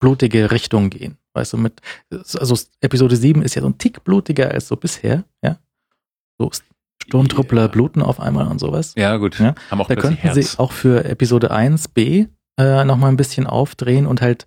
[0.00, 1.18] blutige Richtung gehen.
[1.34, 1.80] Weißt du, mit,
[2.10, 5.58] also Episode 7 ist ja so ein Tick blutiger als so bisher, ja.
[6.38, 6.50] So
[7.02, 7.68] Sturmtruppler ja.
[7.68, 8.94] bluten auf einmal und sowas.
[8.96, 9.38] Ja, gut.
[9.38, 9.54] Ja?
[9.70, 10.34] Haben auch da könnten Herz.
[10.34, 12.28] sie auch für Episode 1b
[12.58, 14.46] äh, nochmal ein bisschen aufdrehen und halt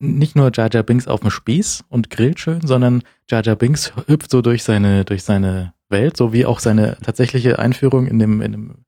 [0.00, 3.92] nicht nur Jar Jar Binks auf dem Spieß und grillt schön, sondern Jar Jar Binks
[4.06, 8.40] hüpft so durch seine, durch seine Welt, so wie auch seine tatsächliche Einführung in dem,
[8.40, 8.84] in dem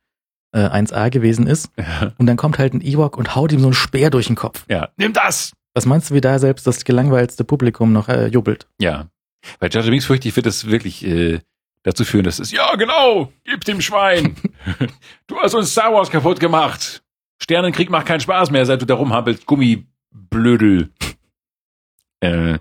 [0.53, 1.71] äh, 1a gewesen ist.
[1.77, 2.13] Ja.
[2.19, 4.65] Und dann kommt halt ein Ewok und haut ihm so ein Speer durch den Kopf.
[4.69, 5.53] Ja, nimm das!
[5.75, 8.67] Was meinst du, wie da selbst das gelangweilste Publikum noch äh, jubelt?
[8.81, 9.07] Ja.
[9.61, 11.41] Weil Jar Binks fürchte ich, wird das wirklich äh,
[11.83, 14.37] dazu führen, dass es, ja genau, gib dem Schwein.
[15.27, 17.03] du hast uns Star Wars kaputt gemacht.
[17.43, 20.91] Sternenkrieg macht keinen Spaß mehr, seit du da rumhampelst, Gummiblödel.
[22.21, 22.59] äh,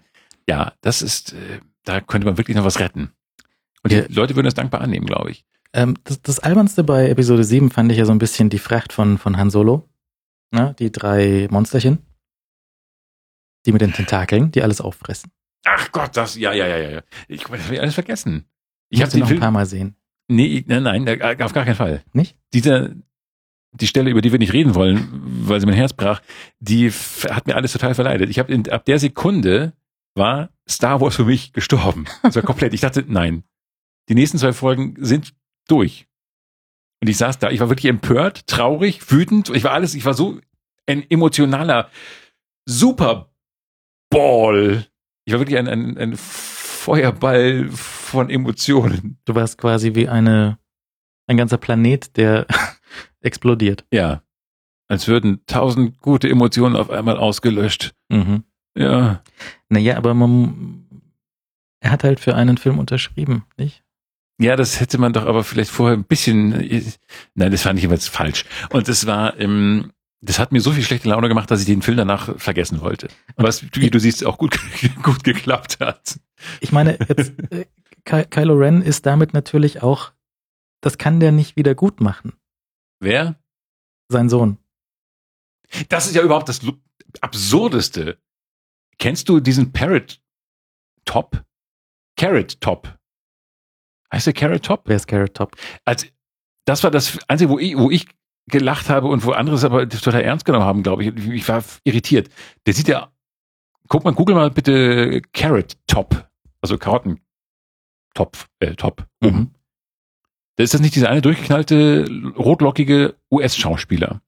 [0.48, 3.11] ja, das ist, äh, da könnte man wirklich noch was retten.
[3.84, 5.45] Und die Leute würden das dankbar annehmen, glaube ich.
[5.74, 8.94] Ähm, das, das Albernste bei Episode 7 fand ich ja so ein bisschen die Fracht
[8.94, 9.88] von, von Han Solo.
[10.52, 10.76] Ne?
[10.80, 12.00] Die drei Monsterchen.
[13.66, 15.32] Die mit den Tentakeln, die alles auffressen.
[15.66, 17.02] Ach Gott, das, ja, ja, ja, ja.
[17.28, 18.46] Ich habe alles vergessen.
[18.90, 19.96] Ich habe sie noch Film, ein paar Mal sehen.
[20.28, 22.04] Nee, nein, nein, auf gar keinen Fall.
[22.14, 22.38] Nicht?
[22.54, 22.91] Dieser,
[23.72, 25.10] die Stelle, über die wir nicht reden wollen,
[25.48, 26.22] weil sie mein Herz brach,
[26.60, 28.30] die hat mir alles total verleidet.
[28.30, 29.74] Ich habe ab der Sekunde
[30.16, 32.06] war Star Wars für mich gestorben.
[32.24, 32.74] Das war komplett.
[32.74, 33.44] Ich dachte, nein.
[34.08, 35.34] Die nächsten zwei Folgen sind
[35.72, 36.08] durch.
[37.02, 39.50] Und ich saß da, ich war wirklich empört, traurig, wütend.
[39.50, 40.40] Ich war alles, ich war so
[40.86, 41.90] ein emotionaler
[42.66, 43.30] Superball.
[45.26, 49.20] Ich war wirklich ein, ein, ein Feuerball von Emotionen.
[49.26, 50.58] Du warst quasi wie eine,
[51.28, 52.48] ein ganzer Planet, der
[53.22, 53.86] explodiert.
[53.94, 54.24] Ja.
[54.88, 57.94] Als würden tausend gute Emotionen auf einmal ausgelöscht.
[58.10, 58.44] Mhm.
[58.76, 59.24] Ja.
[59.70, 60.86] Naja, aber man,
[61.80, 63.84] er hat halt für einen Film unterschrieben, nicht?
[64.40, 66.52] Ja, das hätte man doch aber vielleicht vorher ein bisschen,
[67.36, 68.45] nein, das fand ich jeweils falsch.
[68.70, 69.91] Und das war, ähm,
[70.22, 73.10] das hat mir so viel schlechte Laune gemacht, dass ich den Film danach vergessen wollte.
[73.36, 74.57] Was, wie du siehst, auch gut,
[75.03, 76.20] gut geklappt hat.
[76.61, 77.66] Ich meine, jetzt, äh,
[78.06, 80.14] Kylo Ren ist damit natürlich auch,
[80.82, 82.34] das kann der nicht wieder gut machen.
[83.02, 83.36] Wer?
[84.07, 84.57] Sein Sohn.
[85.90, 86.61] Das ist ja überhaupt das
[87.20, 88.18] Absurdeste.
[88.98, 90.22] Kennst du diesen Parrot
[91.03, 91.44] Top?
[92.18, 92.99] Carrot Top.
[94.14, 94.84] Heißt der Carrot Top?
[94.86, 95.56] Wer ist Carrot Top?
[95.86, 96.07] Also,
[96.65, 98.07] das war das Einzige, wo ich, wo ich
[98.48, 101.15] gelacht habe und wo andere es aber total ernst genommen haben, glaube ich.
[101.15, 102.30] Ich war irritiert.
[102.65, 103.11] Der sieht ja,
[103.88, 106.27] guck mal, google mal bitte Carrot Top.
[106.61, 109.06] Also Karottentopf, äh, Top.
[109.22, 109.52] Mhm.
[110.57, 112.06] Da ist das nicht dieser eine durchgeknallte,
[112.38, 114.22] rotlockige US-Schauspieler?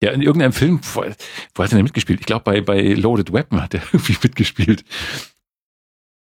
[0.00, 2.20] Der in irgendeinem Film, wo, wo hat er denn mitgespielt?
[2.20, 4.84] Ich glaube, bei, bei Loaded Weapon hat er irgendwie mitgespielt.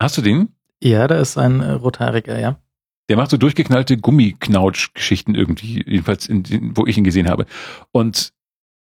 [0.01, 0.55] Hast du den?
[0.81, 2.61] Ja, da ist ein äh, rothaariger, ja.
[3.09, 7.45] Der macht so durchgeknallte Gummiknautsch-Geschichten irgendwie, jedenfalls in, in, wo ich ihn gesehen habe.
[7.91, 8.31] Und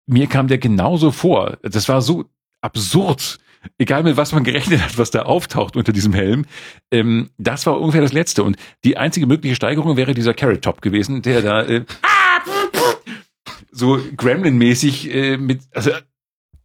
[0.07, 1.59] mir kam der genauso vor.
[1.63, 2.27] Das war so
[2.61, 3.39] absurd.
[3.79, 6.45] Egal mit was man gerechnet hat, was da auftaucht unter diesem Helm.
[6.93, 8.45] Ähm, das war ungefähr das Letzte.
[8.45, 11.85] Und die einzige mögliche Steigerung wäre dieser Carrot Top gewesen, der da äh,
[13.71, 15.91] so Gremlin-mäßig äh, mit, also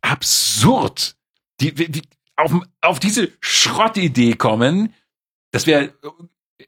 [0.02, 1.16] absurd.
[1.60, 2.02] Die, die
[2.36, 4.94] auf, auf diese Schrottidee kommen,
[5.52, 5.94] das wäre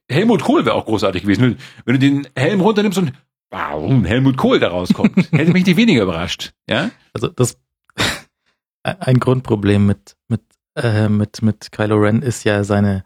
[0.09, 1.57] Helmut Kohl wäre auch großartig gewesen.
[1.85, 3.13] Wenn du den Helm runternimmst und
[3.49, 6.53] warum Helmut Kohl da rauskommt, hätte mich nicht weniger überrascht.
[6.69, 6.91] Ja?
[7.13, 7.57] Also das
[8.83, 10.41] ein Grundproblem mit mit
[10.75, 13.03] äh, mit mit Kylo Ren ist ja seine,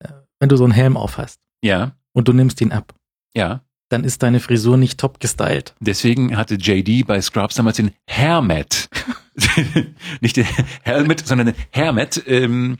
[0.00, 0.08] äh,
[0.40, 1.40] wenn du so einen Helm aufhast.
[1.62, 1.96] Ja.
[2.12, 2.94] Und du nimmst ihn ab.
[3.34, 3.62] Ja.
[3.90, 5.74] Dann ist deine Frisur nicht top gestylt.
[5.80, 8.88] Deswegen hatte JD bei Scrubs damals den Hermet.
[10.20, 10.46] nicht den
[10.82, 12.78] Helmet, sondern den Hermet, ähm,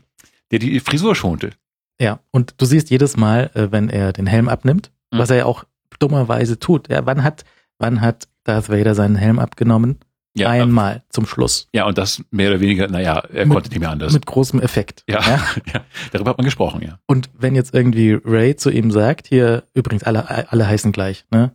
[0.51, 1.51] der die Frisur schonte.
[1.99, 5.19] Ja, und du siehst jedes Mal, äh, wenn er den Helm abnimmt, mhm.
[5.19, 5.63] was er ja auch
[5.99, 6.89] dummerweise tut.
[6.89, 7.45] Ja, wann hat,
[7.77, 9.99] wann hat Darth Vader seinen Helm abgenommen?
[10.37, 11.69] Ja, Einmal zum Schluss.
[11.73, 14.11] Ja, und das mehr oder weniger, naja, er mit, konnte nicht mehr anders.
[14.11, 15.05] Mit großem Effekt.
[15.07, 15.39] Ja, ja,
[15.73, 16.99] ja, darüber hat man gesprochen, ja.
[17.07, 21.53] Und wenn jetzt irgendwie Ray zu ihm sagt, hier, übrigens, alle, alle heißen gleich, ne?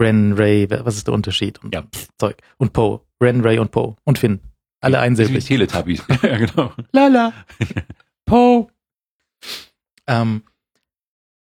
[0.00, 1.62] Ren, Ray, was ist der Unterschied?
[1.62, 1.84] Und ja.
[2.18, 2.36] Zeug.
[2.58, 3.00] Und Poe.
[3.22, 3.96] Ren, Ray und Poe.
[4.04, 4.40] Und Finn.
[4.80, 5.44] Alle einsilbig.
[5.44, 6.02] Teletubbies.
[6.22, 6.72] ja, genau.
[6.92, 7.32] Lala.
[8.26, 8.66] Poe.
[10.06, 10.42] Ähm,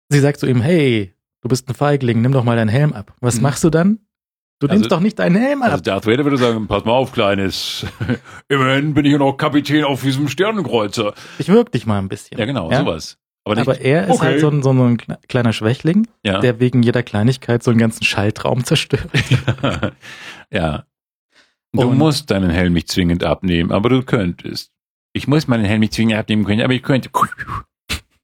[0.10, 3.16] sie sagt zu ihm, hey, du bist ein Feigling, nimm doch mal deinen Helm ab.
[3.20, 3.44] Was mhm.
[3.44, 4.00] machst du dann?
[4.60, 5.72] Du also, nimmst doch nicht deinen Helm ab.
[5.72, 7.86] Also Darth Vader würde sagen, pass mal auf, Kleines.
[8.50, 11.14] Immerhin bin ich ja noch Kapitän auf diesem Sternenkreuzer.
[11.38, 12.38] Ich wirk dich mal ein bisschen.
[12.38, 12.80] Ja, genau, ja?
[12.80, 13.18] sowas.
[13.46, 14.26] Aber, nicht, Aber er ist okay.
[14.26, 14.98] halt so ein, so ein
[15.30, 16.40] kleiner Schwächling, ja.
[16.40, 19.10] der wegen jeder Kleinigkeit so einen ganzen Schaltraum zerstört.
[20.52, 20.84] ja.
[21.72, 24.72] Du Und musst deinen Helm nicht zwingend abnehmen, aber du könntest.
[25.14, 27.10] Ich muss meinen Helm nicht zwingend abnehmen können, aber ich könnte.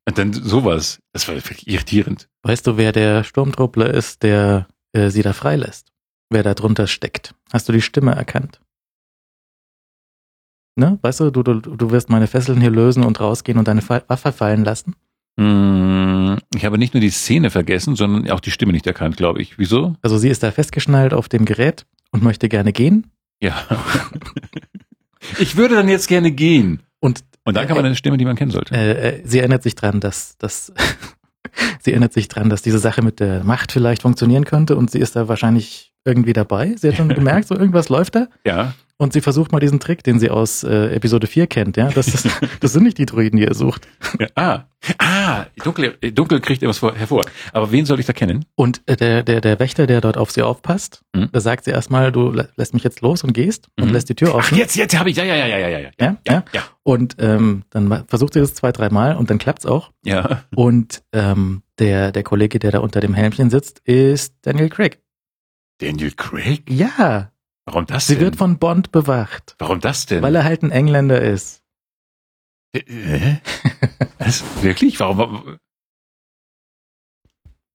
[0.07, 0.99] Und dann sowas.
[1.14, 2.30] Das war wirklich irritierend.
[2.44, 5.91] Weißt du, wer der Sturmtruppler ist, der äh, sie da freilässt?
[6.30, 7.34] Wer da drunter steckt?
[7.52, 8.60] Hast du die Stimme erkannt?
[10.76, 10.99] Ne?
[11.02, 14.32] Weißt du, du, du, du wirst meine Fesseln hier lösen und rausgehen und deine Waffe
[14.32, 14.95] fallen lassen?
[15.40, 19.41] Hm, ich habe nicht nur die Szene vergessen, sondern auch die Stimme nicht erkannt, glaube
[19.41, 19.57] ich.
[19.57, 19.95] Wieso?
[20.02, 23.11] Also sie ist da festgeschnallt auf dem Gerät und möchte gerne gehen.
[23.41, 23.56] Ja.
[25.40, 26.84] ich würde dann jetzt gerne gehen.
[26.99, 28.76] Und und dann kann man eine Stimme, die man kennen sollte.
[28.76, 30.73] Äh, äh, sie erinnert sich dran, dass, dass
[31.80, 34.99] sie erinnert sich dran, dass diese Sache mit der Macht vielleicht funktionieren könnte und sie
[34.99, 36.76] ist da wahrscheinlich irgendwie dabei.
[36.76, 38.27] Sie hat schon gemerkt, so irgendwas läuft da.
[38.45, 38.73] Ja.
[38.97, 41.89] Und sie versucht mal diesen Trick, den sie aus äh, Episode 4 kennt, ja.
[41.89, 42.27] Das, ist,
[42.61, 43.88] das sind nicht die Druiden, die ihr sucht.
[44.19, 44.63] Ja, ah,
[44.99, 47.23] ah, dunkel, dunkel kriegt etwas vor, hervor.
[47.51, 48.45] Aber wen soll ich da kennen?
[48.55, 51.30] Und äh, der, der, der Wächter, der dort auf sie aufpasst, mhm.
[51.31, 53.84] da sagt sie erstmal, du lässt mich jetzt los und gehst mhm.
[53.84, 54.53] und lässt die Tür offen.
[54.53, 56.63] Ach, jetzt, jetzt habe ich, ja, ja, ja, ja, ja, ja, ja, ja, ja.
[56.84, 59.91] Und ähm, dann versucht sie das zwei, dreimal und dann klappt's auch.
[60.05, 60.43] Ja.
[60.55, 64.99] Und ähm, der, der Kollege, der da unter dem Helmchen sitzt, ist Daniel Craig.
[65.80, 66.63] Daniel Craig?
[66.69, 67.31] Ja.
[67.65, 68.23] Warum das Sie denn?
[68.23, 69.55] wird von Bond bewacht.
[69.59, 70.21] Warum das denn?
[70.21, 71.63] Weil er halt ein Engländer ist.
[72.73, 73.37] Äh,
[74.19, 74.43] Was?
[74.63, 74.99] Wirklich?
[74.99, 75.57] Warum?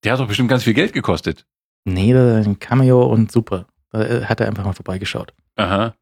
[0.05, 1.47] Der hat doch bestimmt ganz viel Geld gekostet.
[1.85, 3.67] Nee, ein Cameo und super.
[3.91, 5.35] Da hat er einfach mal vorbeigeschaut.
[5.57, 5.95] Aha.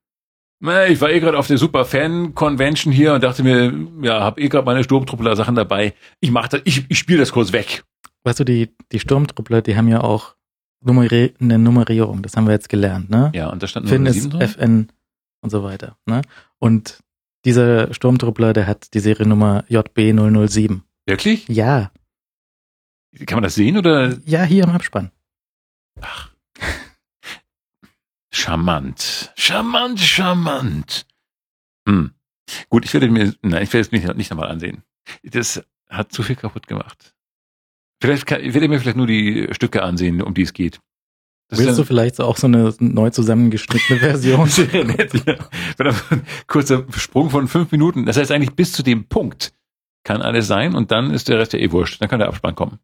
[0.88, 4.38] Ich war eh gerade auf der Super Fan Convention hier und dachte mir, ja, hab
[4.38, 5.94] eh gerade meine Sturmtruppler Sachen dabei.
[6.20, 7.84] Ich mach das, ich, ich spiele das kurz weg.
[8.24, 10.34] Weißt du, die, die Sturmtruppler, die haben ja auch
[10.80, 13.32] Nummeri eine Nummerierung, das haben wir jetzt gelernt, ne?
[13.34, 14.40] Ja, und da stand Finn ist drin?
[14.40, 14.88] FN
[15.40, 16.22] und so weiter, ne?
[16.58, 17.02] Und
[17.44, 20.80] dieser Sturmtruppler, der hat die Seriennummer JB007.
[21.06, 21.48] Wirklich?
[21.48, 21.90] Ja.
[23.26, 24.18] Kann man das sehen oder?
[24.24, 25.10] Ja, hier im Abspann.
[26.00, 26.30] Ach.
[28.32, 29.32] Charmant.
[29.36, 31.06] Charmant, charmant.
[31.88, 32.12] Hm.
[32.68, 34.82] Gut, ich werde mir, nein, ich werde es mir nicht nochmal ansehen.
[35.22, 37.14] Das hat zu viel kaputt gemacht.
[38.00, 40.80] Vielleicht kann, ich werde mir vielleicht nur die Stücke ansehen, um die es geht.
[41.48, 44.48] Das Willst du vielleicht auch so eine neu zusammengeschnittene Version?
[44.48, 45.36] Sehr nett, ja.
[45.78, 48.04] Ein kurzer Sprung von fünf Minuten.
[48.04, 49.52] Das heißt eigentlich bis zu dem Punkt
[50.04, 52.00] kann alles sein und dann ist der Rest ja eh wurscht.
[52.00, 52.78] Dann kann der Abspann kommen.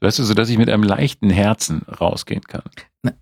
[0.00, 2.62] Weißt du, so dass ich mit einem leichten Herzen rausgehen kann.
[3.02, 3.12] Na,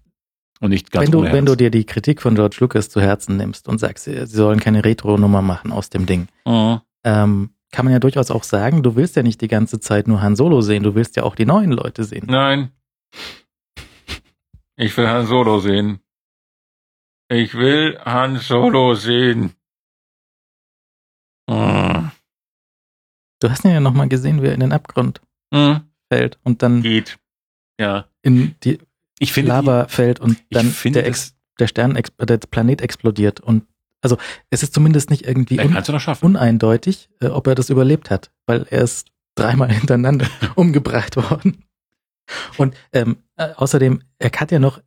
[0.61, 3.37] und nicht ganz wenn du, wenn du dir die Kritik von George Lucas zu Herzen
[3.37, 6.81] nimmst und sagst, sie sollen keine Retro-Nummer machen aus dem Ding, mhm.
[7.05, 10.23] ähm, kann man ja durchaus auch sagen, du willst ja nicht die ganze Zeit nur
[10.23, 12.27] Han Solo sehen, du willst ja auch die neuen Leute sehen.
[12.29, 12.73] Nein.
[14.77, 16.01] Ich will Han Solo sehen.
[17.29, 19.53] Ich will Han Solo sehen.
[21.51, 22.11] Hm.
[23.41, 25.21] Du hast ihn ja nochmal gesehen, wie er in den Abgrund
[25.53, 25.81] hm.
[26.13, 27.19] fällt und dann geht.
[27.79, 28.09] Ja.
[28.23, 28.79] In die
[29.19, 33.67] ich finde, Lava fällt und dann der, Ex, der Stern, der Planet explodiert und
[34.03, 34.17] also
[34.51, 35.77] es ist zumindest nicht irgendwie un
[36.21, 41.65] uneindeutig, äh, ob er das überlebt hat, weil er ist dreimal hintereinander umgebracht worden.
[42.57, 44.81] Und ähm, äh, außerdem, er hat ja noch,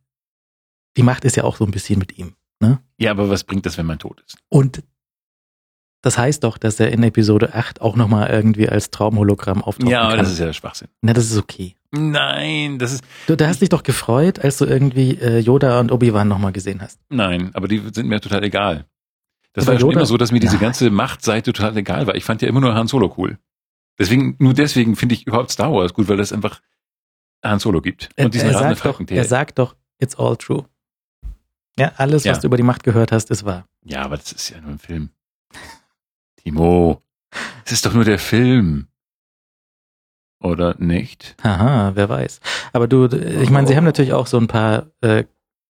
[0.96, 2.34] die Macht ist ja auch so ein bisschen mit ihm.
[2.60, 2.80] Ne?
[2.98, 4.36] Ja, aber was bringt das, wenn man tot ist?
[4.48, 4.84] Und
[6.02, 9.90] das heißt doch, dass er in Episode 8 auch nochmal irgendwie als Traumhologramm auftaucht.
[9.90, 10.24] Ja, aber kann.
[10.24, 10.88] das ist ja Schwachsinn.
[11.00, 11.76] Na, das ist okay.
[11.92, 13.04] Nein, das ist.
[13.26, 16.80] Du, da hast dich doch gefreut, als du irgendwie äh, Yoda und Obi-Wan nochmal gesehen
[16.80, 16.98] hast.
[17.08, 18.86] Nein, aber die sind mir total egal.
[19.52, 22.14] Das war ja schon immer so, dass mir diese ganze Machtseite total egal war.
[22.14, 23.38] Ich fand ja immer nur Han Solo cool.
[23.98, 26.60] Deswegen, nur deswegen finde ich überhaupt Star Wars gut, weil das einfach
[27.44, 28.08] Han Solo gibt.
[28.18, 30.64] Und diesen er, sagt doch, er sagt doch, it's all true.
[31.78, 32.32] Ja, alles, ja.
[32.32, 33.66] was du über die Macht gehört hast, ist wahr.
[33.82, 35.10] Ja, aber das ist ja nur ein Film.
[36.36, 37.02] Timo,
[37.64, 38.88] es ist doch nur der Film.
[40.40, 41.36] Oder nicht?
[41.42, 42.40] Haha, wer weiß.
[42.72, 45.24] Aber du, ich meine, sie haben natürlich auch so ein paar äh,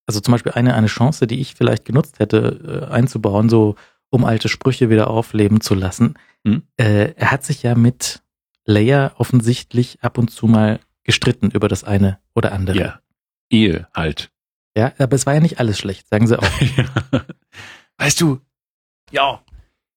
[0.06, 3.76] also zum Beispiel eine, eine Chance, die ich vielleicht genutzt hätte, äh, einzubauen, so
[4.10, 6.14] um alte Sprüche wieder aufleben zu lassen.
[6.46, 6.62] Hm?
[6.76, 8.22] Äh, er hat sich ja mit
[8.64, 12.78] Leia offensichtlich ab und zu mal gestritten über das eine oder andere.
[12.78, 13.00] Ja.
[13.50, 14.30] Ehe halt.
[14.76, 16.42] Ja, aber es war ja nicht alles schlecht, sagen sie auch.
[17.98, 18.40] weißt du,
[19.10, 19.42] ja,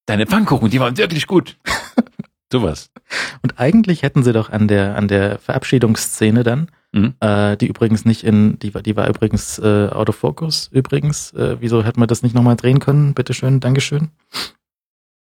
[0.06, 1.58] deine Pfannkuchen, die waren wirklich gut.
[2.52, 2.92] Sowas.
[3.42, 7.14] Und eigentlich hätten sie doch an der, an der Verabschiedungsszene dann Mhm.
[7.20, 11.34] Äh, die übrigens nicht in, die, die war übrigens äh, Autofocus übrigens.
[11.34, 13.14] Äh, wieso hätten wir das nicht nochmal drehen können?
[13.14, 14.12] Bitteschön, Dankeschön.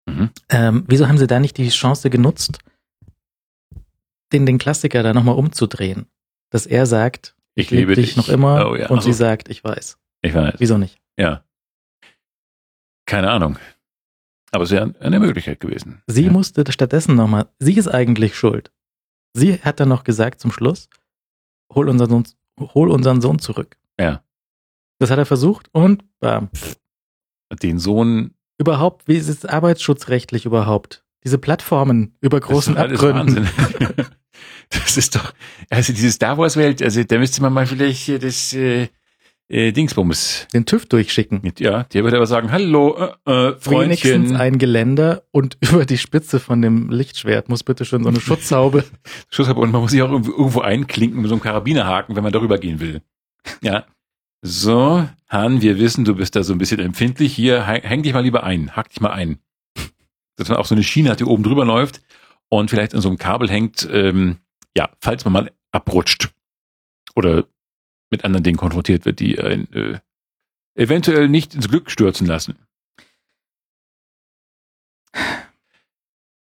[0.05, 0.29] Mhm.
[0.47, 2.59] Ähm, wieso haben sie da nicht die Chance genutzt,
[4.31, 6.05] den, den Klassiker da nochmal umzudrehen?
[6.49, 8.87] Dass er sagt, ich, ich liebe dich, dich noch immer oh, ja.
[8.87, 9.97] und also, sie sagt, ich weiß.
[10.21, 10.55] Ich weiß.
[10.59, 10.97] Wieso nicht?
[11.17, 11.43] Ja.
[13.05, 13.57] Keine Ahnung.
[14.51, 16.01] Aber es wäre eine Möglichkeit gewesen.
[16.07, 16.31] Sie ja.
[16.31, 18.71] musste stattdessen nochmal, sie ist eigentlich schuld.
[19.33, 20.89] Sie hat dann noch gesagt zum Schluss,
[21.73, 22.23] hol unseren Sohn,
[22.73, 23.77] hol unseren Sohn zurück.
[23.99, 24.23] Ja.
[24.99, 26.49] Das hat er versucht und bam.
[27.61, 28.31] Den Sohn.
[28.57, 31.05] Überhaupt, wie ist es arbeitsschutzrechtlich überhaupt?
[31.23, 33.45] Diese Plattformen über großen das ist Abgründen.
[33.45, 34.05] Wahnsinn.
[34.69, 35.33] das ist doch,
[35.69, 38.89] also diese Star Wars Welt, also da müsste man mal vielleicht hier das, äh,
[39.49, 40.47] äh, Dingsbums.
[40.53, 41.41] Den TÜV durchschicken.
[41.57, 42.95] Ja, der würde aber sagen, hallo,
[43.25, 43.79] äh, äh, Freundchen.
[43.81, 48.21] Wenigstens ein Geländer und über die Spitze von dem Lichtschwert muss bitte schon so eine
[48.21, 48.85] Schutzhaube.
[49.29, 52.57] Schutzhaube und man muss sich auch irgendwo einklinken mit so einem Karabinerhaken, wenn man darüber
[52.57, 53.01] gehen will.
[53.61, 53.85] Ja.
[54.41, 57.33] So, Han, wir wissen, du bist da so ein bisschen empfindlich.
[57.33, 59.37] Hier, häng dich mal lieber ein, hack dich mal ein.
[60.37, 62.01] Dass man auch so eine Schiene hat, die oben drüber läuft
[62.49, 64.37] und vielleicht in so einem Kabel hängt, ähm,
[64.75, 66.29] ja, falls man mal abrutscht.
[67.15, 67.45] Oder
[68.09, 69.99] mit anderen Dingen konfrontiert wird, die äh,
[70.75, 72.55] eventuell nicht ins Glück stürzen lassen.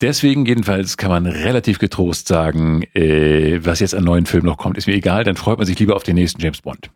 [0.01, 4.77] Deswegen jedenfalls kann man relativ getrost sagen, äh, was jetzt an neuen Filmen noch kommt,
[4.77, 6.91] ist mir egal, dann freut man sich lieber auf den nächsten James Bond.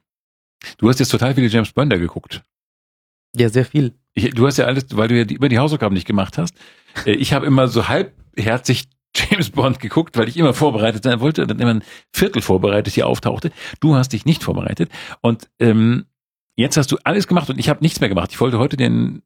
[0.77, 2.43] Du hast jetzt total viele James Bonder geguckt.
[3.35, 3.93] Ja, sehr viel.
[4.13, 6.55] Ich, du hast ja alles, weil du ja die, über die Hausaufgaben nicht gemacht hast.
[7.05, 8.89] Äh, ich habe immer so halbherzig
[9.29, 11.83] James Bond geguckt, weil ich immer vorbereitet sein wollte, dann immer ein
[12.13, 13.51] Viertel vorbereitet hier auftauchte.
[13.79, 14.89] Du hast dich nicht vorbereitet
[15.21, 16.05] und ähm,
[16.55, 18.31] jetzt hast du alles gemacht und ich habe nichts mehr gemacht.
[18.31, 19.21] Ich wollte heute den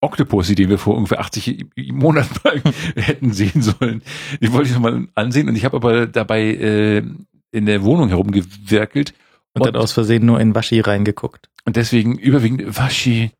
[0.00, 2.62] Octopussy, den wir vor ungefähr 80 Monaten
[2.96, 4.02] hätten sehen sollen.
[4.40, 7.02] Die wollte ich nochmal ansehen und ich habe aber dabei äh,
[7.50, 9.14] in der Wohnung herumgewirkelt.
[9.54, 11.48] Und, und dann aus Versehen nur in Waschi reingeguckt.
[11.64, 13.30] Und deswegen überwiegend Waschi.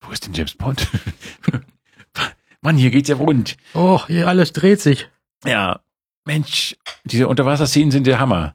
[0.00, 0.88] Wo ist denn James Bond?
[2.62, 3.56] Mann, hier geht's ja rund.
[3.74, 5.08] Oh, hier alles dreht sich.
[5.44, 5.80] Ja,
[6.26, 8.54] Mensch, diese Unterwasserszenen sind der Hammer.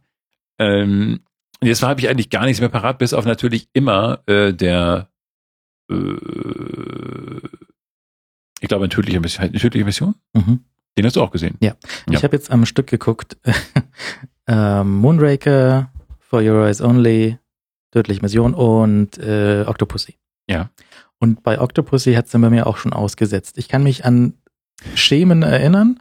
[0.59, 1.21] Ähm,
[1.61, 5.09] jetzt habe ich eigentlich gar nichts mehr parat, bis auf natürlich immer äh, der
[5.89, 5.95] äh,
[8.61, 9.45] ich glaube, eine tödliche Mission.
[9.45, 10.15] Eine tödliche Mission?
[10.33, 10.61] Mhm.
[10.97, 11.55] Den hast du auch gesehen.
[11.59, 11.75] Ja.
[12.09, 12.13] ja.
[12.13, 13.37] Ich habe jetzt am Stück geguckt.
[14.47, 17.37] ähm, Moonraker, For Your Eyes Only,
[17.91, 20.17] Tödliche Mission und äh, Octopussy.
[20.49, 20.69] Ja.
[21.19, 23.57] Und bei Octopussy hat es dann bei mir auch schon ausgesetzt.
[23.57, 24.33] Ich kann mich an
[24.95, 25.99] Schemen erinnern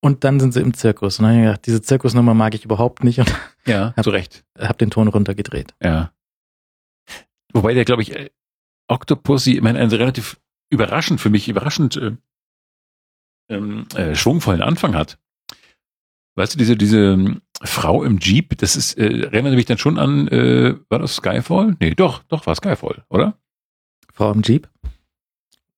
[0.00, 1.18] und dann sind sie im Zirkus.
[1.18, 3.20] Und dann habe ich gedacht, diese Zirkusnummer mag ich überhaupt nicht.
[3.20, 3.34] Und
[3.66, 4.44] ja, hab, zu Recht.
[4.58, 5.74] Hab den Ton runtergedreht.
[5.82, 6.12] Ja.
[7.52, 8.30] Wobei der, glaube ich, äh,
[8.88, 10.38] Octopussy, ich meine, einen relativ
[10.70, 12.12] überraschend, für mich überraschend äh,
[13.48, 15.18] ähm, äh, schwungvollen Anfang hat.
[16.36, 19.98] Weißt du, diese, diese ähm, Frau im Jeep, das ist, äh, erinnert mich dann schon
[19.98, 21.76] an, äh, war das Skyfall?
[21.80, 23.38] Nee, doch, doch, war Skyfall, oder?
[24.14, 24.68] Frau im Jeep?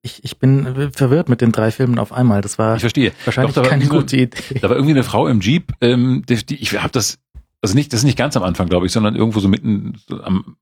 [0.02, 2.40] Ich, ich bin verwirrt mit den drei Filmen auf einmal.
[2.40, 3.12] Das war ich verstehe.
[3.24, 4.58] wahrscheinlich doch, keine gute Idee.
[4.60, 7.18] Da war irgendwie eine Frau im Jeep, ähm, die, die, ich habe das,
[7.60, 10.56] also nicht, das ist nicht ganz am Anfang, glaube ich, sondern irgendwo so mitten am,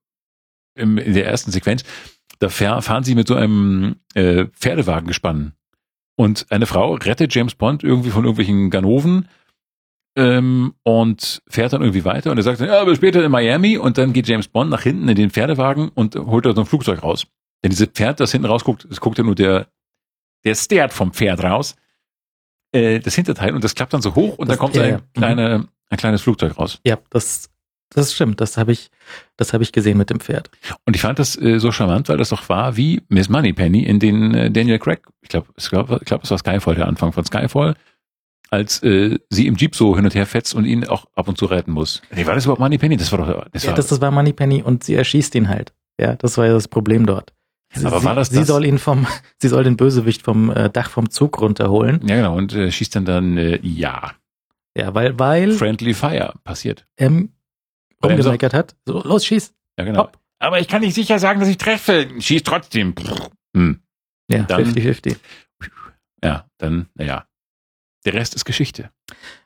[0.74, 1.84] im, in der ersten Sequenz.
[2.38, 5.52] Da fahren sie mit so einem äh, Pferdewagen gespannt.
[6.16, 9.28] Und eine Frau rettet James Bond irgendwie von irgendwelchen Ganoven
[10.16, 13.76] ähm, und fährt dann irgendwie weiter und er sagt dann, ja, aber später in Miami
[13.78, 16.66] und dann geht James Bond nach hinten in den Pferdewagen und holt da so ein
[16.66, 17.26] Flugzeug raus.
[17.64, 19.66] Denn dieses Pferd, das hinten rausguckt, es guckt ja nur der,
[20.44, 21.74] der Stert vom Pferd raus,
[22.72, 24.90] äh, das Hinterteil und das klappt dann so hoch und das, dann kommt ja, ein,
[24.90, 25.00] ja.
[25.14, 26.78] Kleine, ein kleines Flugzeug raus.
[26.84, 27.50] Ja, das
[27.94, 28.90] das stimmt, das habe ich,
[29.36, 30.50] das habe ich gesehen mit dem Pferd.
[30.84, 34.00] Und ich fand das äh, so charmant, weil das doch war wie Miss Moneypenny in
[34.00, 37.12] den äh, Daniel Craig, ich glaube, ich glaube, ich glaub, es war Skyfall, der Anfang
[37.12, 37.74] von Skyfall,
[38.50, 41.38] als äh, sie im Jeep so hin und her fetzt und ihn auch ab und
[41.38, 42.02] zu retten muss.
[42.14, 42.96] Nee, war das überhaupt Moneypenny?
[42.96, 45.72] Das war doch, das ja, war, das, das war Moneypenny und sie erschießt ihn halt.
[46.00, 47.32] Ja, das war ja das Problem dort.
[47.74, 48.46] Sie, Aber war das sie das?
[48.46, 49.06] soll ihn vom,
[49.38, 52.00] sie soll den Bösewicht vom äh, Dach vom Zug runterholen.
[52.06, 54.12] Ja, genau, und äh, schießt dann dann, äh, ja.
[54.76, 55.52] Ja, weil, weil.
[55.52, 56.86] Friendly Fire passiert.
[56.96, 57.32] Ähm,
[58.02, 58.76] rumgemeckert hat.
[58.86, 59.54] So, los, schieß.
[59.78, 60.00] Ja, genau.
[60.00, 60.18] Hopp.
[60.38, 62.08] Aber ich kann nicht sicher sagen, dass ich treffe.
[62.18, 62.94] Schieß trotzdem.
[63.56, 63.80] Hm.
[64.30, 65.16] Ja, 50-50.
[66.22, 67.26] Ja, dann, naja.
[68.04, 68.90] Der Rest ist Geschichte.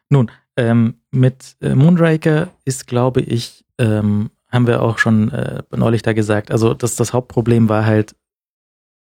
[0.08, 6.02] Nun, ähm, mit äh, Moonraker ist, glaube ich, ähm, haben wir auch schon äh, neulich
[6.02, 8.14] da gesagt, also das, das Hauptproblem war halt,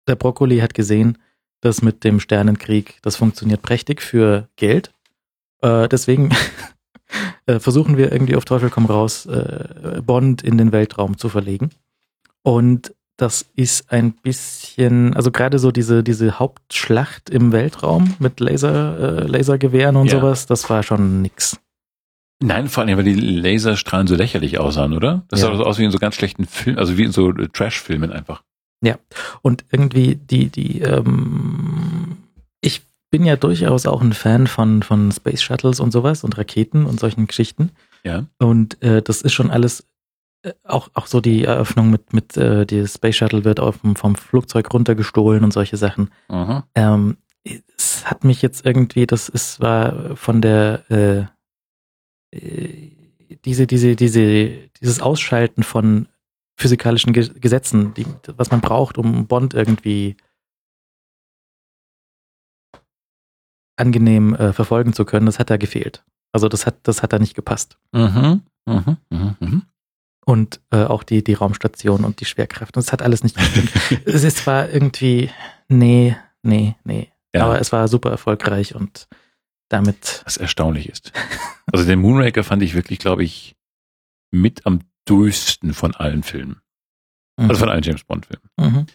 [0.07, 1.17] der Brokkoli hat gesehen,
[1.61, 4.93] dass mit dem Sternenkrieg, das funktioniert prächtig für Geld.
[5.61, 6.29] Äh, deswegen
[7.45, 11.71] äh, versuchen wir irgendwie auf Teufel komm raus, äh, Bond in den Weltraum zu verlegen.
[12.43, 19.21] Und das ist ein bisschen, also gerade so diese, diese Hauptschlacht im Weltraum mit Laser,
[19.21, 20.19] äh, Lasergewehren und ja.
[20.19, 21.57] sowas, das war schon nix.
[22.43, 25.23] Nein, vor allem, weil die Laserstrahlen so lächerlich aussahen, oder?
[25.29, 25.47] Das ja.
[25.47, 28.43] sah so aus wie in so ganz schlechten Filmen, also wie in so Trash-Filmen einfach.
[28.83, 28.97] Ja.
[29.41, 32.17] Und irgendwie die, die, ähm,
[32.59, 36.85] ich bin ja durchaus auch ein Fan von, von Space Shuttles und sowas und Raketen
[36.85, 37.71] und solchen Geschichten.
[38.03, 38.25] Ja.
[38.39, 39.87] Und äh, das ist schon alles,
[40.41, 44.15] äh, auch, auch so die Eröffnung mit, mit äh, die Space Shuttle wird auf, vom
[44.15, 46.09] Flugzeug runtergestohlen und solche Sachen.
[46.27, 46.63] Mhm.
[46.75, 47.17] Ähm,
[47.77, 51.25] es hat mich jetzt irgendwie, das ist, war von der äh, äh
[53.45, 56.07] diese, diese, diese, dieses Ausschalten von
[56.57, 58.05] physikalischen Gesetzen, die,
[58.37, 60.15] was man braucht, um Bond irgendwie
[63.75, 66.03] angenehm äh, verfolgen zu können, das hat da gefehlt.
[66.31, 67.77] Also das hat, das hat da nicht gepasst.
[67.91, 69.61] Mhm, mh, mh, mh.
[70.25, 72.73] Und äh, auch die, die Raumstation und die Schwerkräfte.
[72.73, 73.71] Das hat alles nicht gestimmt.
[74.05, 75.29] es ist zwar irgendwie,
[75.67, 77.11] nee, nee, nee.
[77.35, 77.45] Ja.
[77.45, 79.07] Aber es war super erfolgreich und
[79.73, 80.21] damit.
[80.25, 81.11] Was erstaunlich ist.
[81.71, 83.55] Also den Moonraker fand ich wirklich, glaube ich,
[84.31, 86.61] mit am durchsten von allen Filmen.
[87.37, 88.49] Also von allen James Bond Filmen.
[88.57, 88.85] Mhm.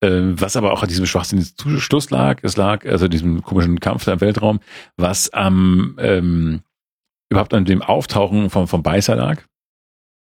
[0.00, 4.06] Äh, was aber auch an diesem schwachsinnigen Schluss lag, es lag, also diesem komischen Kampf
[4.06, 4.60] im Weltraum,
[4.96, 6.62] was am ähm,
[7.30, 9.42] überhaupt an dem Auftauchen vom, vom Beißer lag,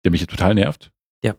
[0.04, 0.90] der mich total nervt.
[1.24, 1.34] Ja.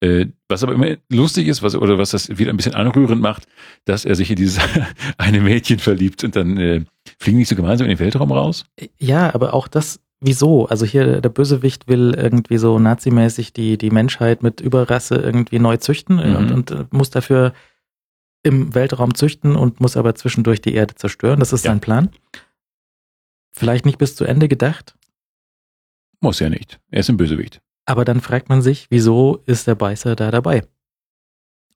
[0.00, 3.46] Äh, was aber immer lustig ist, was, oder was das wieder ein bisschen anrührend macht,
[3.84, 4.62] dass er sich in dieses
[5.18, 6.84] eine Mädchen verliebt und dann äh,
[7.18, 8.64] fliegen nicht so gemeinsam in den Weltraum raus.
[8.98, 10.66] Ja, aber auch das, wieso?
[10.66, 15.76] Also hier der Bösewicht will irgendwie so nazimäßig die, die Menschheit mit Überrasse irgendwie neu
[15.76, 16.36] züchten mhm.
[16.36, 17.52] und, und äh, muss dafür
[18.44, 21.40] im Weltraum züchten und muss aber zwischendurch die Erde zerstören.
[21.40, 21.72] Das ist ja.
[21.72, 22.10] sein Plan.
[23.50, 24.96] Vielleicht nicht bis zu Ende gedacht.
[26.20, 26.80] Muss ja nicht.
[26.90, 27.60] Er ist ein Bösewicht.
[27.84, 30.62] Aber dann fragt man sich, wieso ist der Beißer da dabei?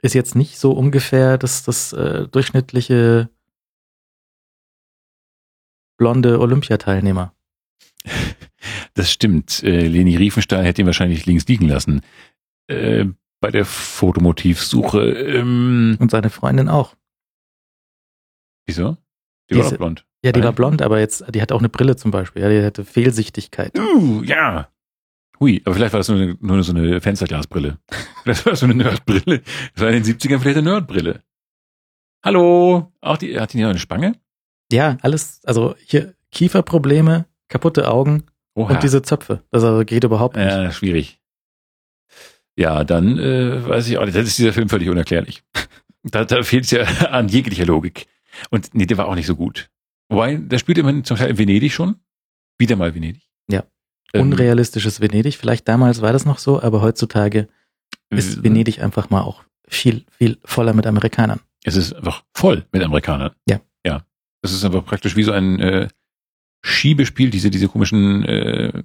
[0.03, 3.29] Ist jetzt nicht so ungefähr das, das äh, durchschnittliche
[6.03, 7.33] blonde Olympiateilnehmer.
[8.95, 9.65] Das stimmt.
[9.65, 12.03] Äh, Leni Riefenstahl hätte ihn wahrscheinlich links liegen lassen.
[12.69, 13.07] Äh,
[13.41, 15.01] bei der Fotomotivsuche.
[15.01, 16.95] Ähm, Und seine Freundin auch.
[18.67, 18.99] Wieso?
[19.51, 20.07] Die, die war blond.
[20.23, 20.47] Ja, die Nein.
[20.47, 22.43] war blond, aber jetzt, die hatte auch eine Brille zum Beispiel.
[22.43, 23.77] Ja, die hatte Fehlsichtigkeit.
[23.77, 24.69] Uh, ja.
[25.41, 27.79] Hui, aber vielleicht war das nur, eine, nur so eine Fensterglasbrille.
[28.23, 29.43] Vielleicht war das so eine Nerdbrille.
[29.75, 31.25] Das war in den 70ern vielleicht eine Nerdbrille.
[32.25, 34.15] Hallo, auch die, hat die noch eine Spange?
[34.73, 38.25] Ja, alles, also hier Kieferprobleme, kaputte Augen
[38.55, 38.75] Oha.
[38.75, 39.43] und diese Zöpfe.
[39.51, 40.47] Das also geht überhaupt nicht.
[40.47, 41.21] Ja, schwierig.
[42.57, 45.43] Ja, dann äh, weiß ich auch nicht, das ist dieser Film völlig unerklärlich.
[46.03, 48.07] da, da fehlt es ja an jeglicher Logik.
[48.51, 49.71] Und nee, der war auch nicht so gut.
[50.09, 51.97] Wobei, da spielt immerhin zum Teil in Venedig schon.
[52.59, 53.23] Wieder mal Venedig.
[53.49, 53.65] Ja.
[54.13, 55.37] Ähm, Unrealistisches Venedig.
[55.37, 57.49] Vielleicht damals war das noch so, aber heutzutage
[58.11, 61.41] ist äh, Venedig einfach mal auch viel, viel voller mit Amerikanern.
[61.65, 63.33] Es ist einfach voll mit Amerikanern.
[63.49, 63.61] Ja.
[63.87, 64.05] Ja.
[64.43, 65.89] Es ist einfach praktisch wie so ein äh,
[66.65, 68.83] Schiebespiel, diese, diese komischen äh,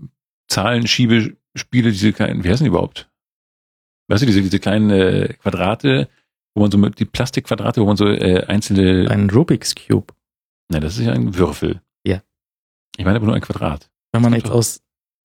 [0.48, 3.10] Zahlenschiebespiele, diese kleinen, wie heißen die überhaupt?
[4.08, 6.10] Weißt du, diese, diese kleinen äh, Quadrate,
[6.56, 9.10] wo man so mit die Plastikquadrate, wo man so äh, einzelne.
[9.10, 10.14] Ein Rubik's Cube.
[10.70, 11.82] Nein, das ist ja ein Würfel.
[12.06, 12.22] Ja.
[12.98, 13.90] Ich meine aber nur ein Quadrat.
[14.12, 14.82] Wenn man jetzt aus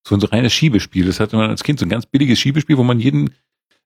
[0.06, 1.06] so ein so reines Schiebespiel.
[1.06, 3.34] Das hatte man als Kind so ein ganz billiges Schiebespiel, wo man jeden,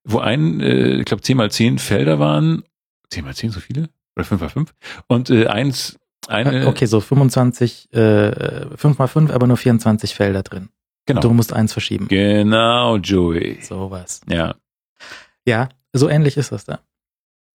[0.05, 2.64] wo ein, äh, ich glaube, 10 mal 10 Felder waren.
[3.10, 3.90] 10 mal 10 so viele?
[4.16, 4.74] Oder 5 mal 5?
[5.09, 6.66] Und äh, eins, eine.
[6.66, 10.68] Ah, okay, so 25, äh, 5 mal 5, aber nur 24 Felder drin.
[11.06, 11.20] Genau.
[11.20, 12.08] Du musst eins verschieben.
[12.08, 13.60] Genau, Joey.
[13.62, 14.20] Sowas.
[14.28, 14.56] Ja.
[15.46, 16.80] Ja, so ähnlich ist das da.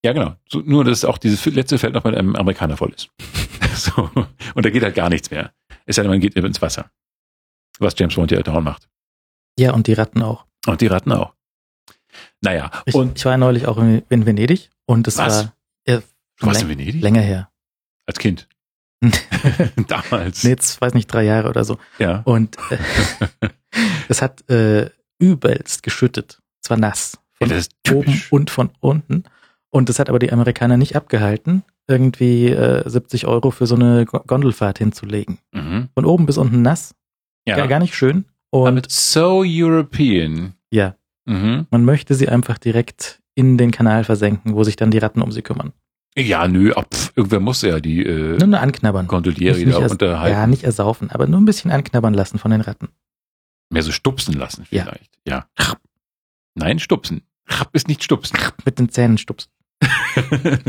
[0.03, 0.35] Ja, genau.
[0.47, 3.09] So, nur, dass auch dieses letzte Feld noch mit einem Amerikaner voll ist.
[3.75, 4.09] so.
[4.55, 5.51] Und da geht halt gar nichts mehr.
[5.85, 6.89] Es sei denn, man geht ins Wasser
[7.81, 8.87] was James Bond ja dauernd macht.
[9.57, 10.45] Ja, und die Ratten auch.
[10.67, 11.33] Und die Ratten auch.
[12.41, 12.71] Naja.
[12.85, 15.45] Ich, und ich war neulich auch in, in Venedig und es was?
[15.45, 15.55] war
[15.87, 16.01] ja,
[16.37, 17.01] du warst in Venedig?
[17.01, 17.49] länger her.
[18.05, 18.47] Als Kind.
[19.87, 20.43] Damals.
[20.43, 21.77] Nee, jetzt weiß nicht, drei Jahre oder so.
[21.99, 22.21] Ja.
[22.25, 23.47] Und äh,
[24.07, 26.41] es hat äh, übelst geschüttet.
[26.63, 27.17] Es war nass.
[27.33, 27.59] Von ja,
[27.91, 29.23] oben und von unten.
[29.71, 34.05] Und das hat aber die Amerikaner nicht abgehalten, irgendwie äh, 70 Euro für so eine
[34.05, 35.39] Gondelfahrt hinzulegen.
[35.51, 35.89] Mhm.
[35.95, 36.93] Von oben bis unten nass.
[37.47, 37.55] Ja.
[37.55, 38.25] Gar, gar nicht schön.
[38.51, 40.53] Und Aber so European.
[40.71, 40.95] Ja.
[41.25, 41.67] Mhm.
[41.71, 45.31] Man möchte sie einfach direkt in den Kanal versenken, wo sich dann die Ratten um
[45.31, 45.71] sie kümmern.
[46.17, 49.07] Ja, nö, ab, irgendwer muss ja die äh, nur, nur anknabbern.
[49.07, 50.35] Gondoliere nicht, nicht unterhalten.
[50.35, 52.89] Ja, nicht ersaufen, aber nur ein bisschen anknabbern lassen von den Ratten.
[53.69, 55.11] Mehr so stupsen lassen vielleicht.
[55.25, 55.47] Ja.
[55.57, 55.73] ja.
[56.55, 57.21] Nein, stupsen.
[57.71, 58.37] ist nicht stupsen.
[58.65, 59.49] Mit den Zähnen stupsen.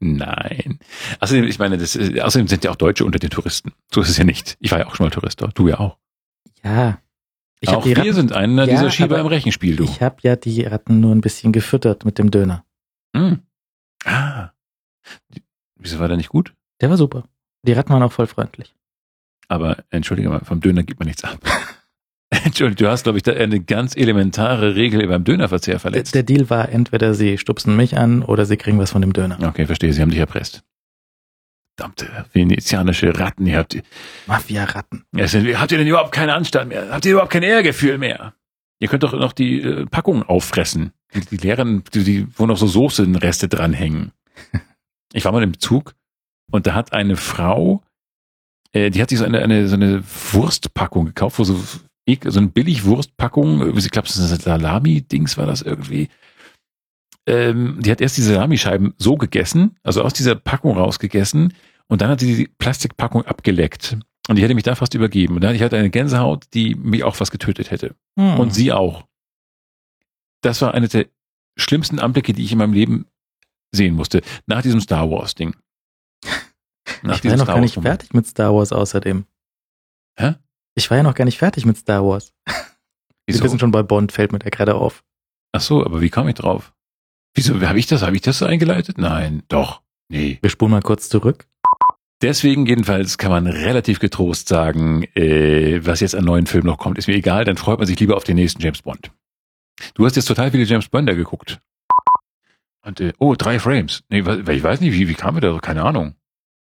[0.00, 0.78] Nein.
[1.20, 3.72] Außerdem, ich meine, das, äh, außerdem sind ja auch Deutsche unter den Touristen.
[3.92, 4.56] So ist es ja nicht.
[4.60, 5.58] Ich war ja auch schon mal Tourist dort.
[5.58, 5.98] Du ja auch.
[6.62, 7.00] Ja.
[7.60, 9.84] Ich auch wir Ratten, sind einer ja, dieser Schieber im Rechenspiel, du.
[9.84, 12.64] Ich habe ja die Ratten nur ein bisschen gefüttert mit dem Döner.
[13.14, 13.40] Hm.
[14.06, 14.50] Ah.
[15.76, 16.54] Wieso war der nicht gut?
[16.80, 17.24] Der war super.
[17.62, 18.74] Die Ratten waren auch voll freundlich.
[19.48, 21.38] Aber entschuldige mal, vom Döner gibt man nichts ab.
[22.30, 26.14] Entschuldigung, du hast, glaube ich, da eine ganz elementare Regel beim Dönerverzehr verletzt.
[26.14, 29.12] Der, der Deal war, entweder sie stupsen mich an oder sie kriegen was von dem
[29.12, 29.38] Döner.
[29.42, 30.64] Okay, verstehe, sie haben dich erpresst.
[31.76, 33.80] Verdammte venezianische Ratten, ihr habt...
[34.26, 35.04] Mafia-Ratten.
[35.14, 35.26] Ja,
[35.60, 36.90] habt ihr denn überhaupt keinen Anstand mehr?
[36.90, 38.34] Habt ihr überhaupt kein Ehrgefühl mehr?
[38.78, 40.92] Ihr könnt doch noch die äh, Packungen auffressen.
[41.14, 44.12] Die, die leeren, die, die, wo noch so Soßenreste dranhängen.
[45.12, 45.94] Ich war mal im Zug
[46.50, 47.82] und da hat eine Frau,
[48.72, 50.02] äh, die hat sich so eine, eine, so eine
[50.32, 51.58] Wurstpackung gekauft, wo so
[52.24, 56.08] so eine Billigwurstpackung, ich glaube, das ist ein Salami-Dings war das irgendwie.
[57.26, 61.52] Ähm, die hat erst die Salamischeiben so gegessen, also aus dieser Packung rausgegessen
[61.88, 63.96] und dann hat sie die Plastikpackung abgeleckt.
[64.28, 65.36] Und ich hätte mich da fast übergeben.
[65.36, 67.94] Und dann hatte ich halt eine Gänsehaut, die mich auch fast getötet hätte.
[68.18, 68.40] Hm.
[68.40, 69.04] Und sie auch.
[70.46, 71.06] Das war eine der
[71.58, 73.06] schlimmsten Anblicke, die ich in meinem Leben
[73.72, 74.22] sehen musste.
[74.46, 75.56] Nach diesem Star Wars-Ding.
[77.10, 79.26] Ich bin noch gar nicht fertig mit Star Wars außerdem.
[80.16, 80.36] Hä?
[80.76, 82.32] Ich war ja noch gar nicht fertig mit Star Wars.
[83.26, 83.42] Wieso?
[83.42, 85.02] Wir sind schon bei Bond, fällt mir da gerade auf.
[85.50, 86.72] Ach so, aber wie kam ich drauf?
[87.34, 88.98] Wieso, habe ich das, habe ich das so eingeleitet?
[88.98, 90.38] Nein, doch, nee.
[90.42, 91.48] Wir spulen mal kurz zurück.
[92.22, 96.98] Deswegen jedenfalls kann man relativ getrost sagen, äh, was jetzt an neuen Filmen noch kommt,
[96.98, 99.10] ist mir egal, dann freut man sich lieber auf den nächsten James Bond.
[99.94, 101.60] Du hast jetzt total viele James Bonder geguckt.
[102.86, 104.04] Und, äh, oh, drei Frames.
[104.08, 105.58] Nee, ich weiß nicht, wie, wie kam wir da?
[105.58, 106.14] Keine Ahnung.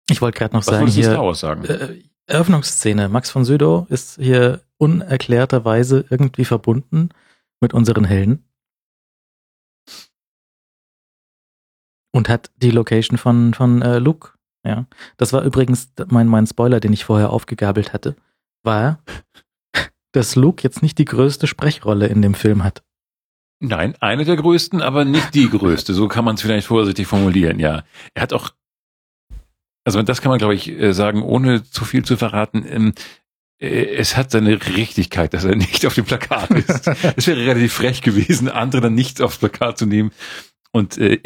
[0.10, 1.64] Ich wollte gerade noch Was sagen, hier, Star Wars sagen?
[1.64, 3.08] Äh, Eröffnungsszene.
[3.08, 7.10] Max von Sydow ist hier unerklärterweise irgendwie verbunden
[7.62, 8.44] mit unseren Helden.
[12.14, 14.32] Und hat die Location von, von äh, Luke.
[14.66, 14.86] Ja.
[15.16, 18.16] Das war übrigens mein, mein Spoiler, den ich vorher aufgegabelt hatte,
[18.64, 19.02] war,
[20.12, 22.84] dass Luke jetzt nicht die größte Sprechrolle in dem Film hat.
[23.64, 25.94] Nein, eine der größten, aber nicht die größte.
[25.94, 27.84] So kann man es vielleicht vorsichtig formulieren, ja.
[28.16, 28.50] Er hat auch,
[29.84, 32.66] also das kann man, glaube ich, äh, sagen, ohne zu viel zu verraten.
[32.68, 32.94] Ähm,
[33.60, 36.88] äh, es hat seine Richtigkeit, dass er nicht auf dem Plakat ist.
[37.16, 40.12] es wäre relativ frech gewesen, andere dann nicht aufs Plakat zu nehmen
[40.72, 41.20] und, äh,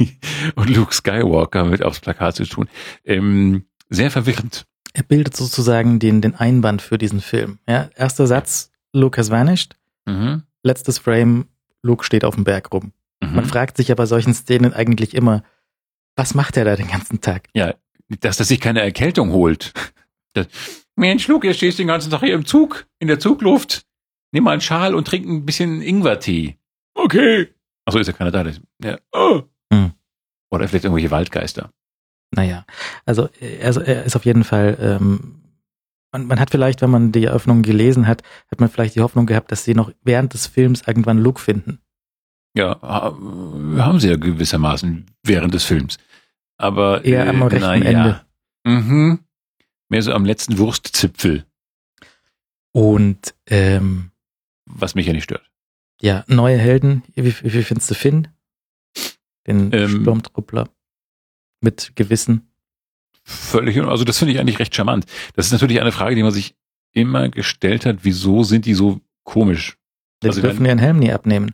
[0.56, 2.68] und Luke Skywalker mit aufs Plakat zu tun.
[3.04, 4.66] Ähm, sehr verwirrend.
[4.92, 7.60] Er bildet sozusagen den, den Einband für diesen Film.
[7.66, 9.74] Ja, erster Satz, Luke has vanished.
[10.04, 10.42] Mhm.
[10.62, 11.46] Letztes Frame,
[11.82, 12.92] Luke steht auf dem Berg rum.
[13.20, 13.34] Mhm.
[13.34, 15.42] Man fragt sich ja bei solchen Szenen eigentlich immer,
[16.16, 17.48] was macht er da den ganzen Tag?
[17.54, 17.74] Ja,
[18.20, 19.72] dass er sich keine Erkältung holt.
[20.34, 20.46] Das,
[20.96, 23.86] Mensch, Luke, ihr stehst den ganzen Tag hier im Zug, in der Zugluft.
[24.32, 26.58] Nimm mal einen Schal und trink ein bisschen Ingwertee.
[26.94, 27.54] Okay.
[27.86, 28.44] Achso, ist ja keiner da.
[28.82, 28.98] Ja.
[29.12, 29.42] Oh.
[29.72, 29.92] Hm.
[30.50, 31.70] Oder vielleicht irgendwelche Waldgeister.
[32.32, 32.66] Naja,
[33.06, 35.40] also er, er ist auf jeden Fall, ähm,
[36.12, 39.26] man, man hat vielleicht, wenn man die Eröffnung gelesen hat, hat man vielleicht die Hoffnung
[39.26, 41.80] gehabt, dass sie noch während des Films irgendwann Look finden.
[42.54, 45.98] Ja, haben sie ja gewissermaßen während des Films.
[46.56, 48.20] Aber eher äh, am rechten na, Ende.
[48.66, 48.72] Ja.
[48.72, 49.20] Mhm.
[49.88, 51.44] Mehr so am letzten Wurstzipfel.
[52.72, 54.10] Und ähm,
[54.66, 55.48] was mich ja nicht stört.
[56.00, 57.02] Ja, neue Helden.
[57.14, 58.28] Wie, wie, wie findest du Finn?
[59.46, 60.68] Den ähm, Sturmtruppler
[61.60, 62.47] mit Gewissen.
[63.28, 65.04] Völlig, also das finde ich eigentlich recht charmant.
[65.34, 66.54] Das ist natürlich eine Frage, die man sich
[66.92, 67.98] immer gestellt hat.
[68.02, 69.76] Wieso sind die so komisch?
[70.22, 71.52] Die also dürfen ihren Helm nie abnehmen.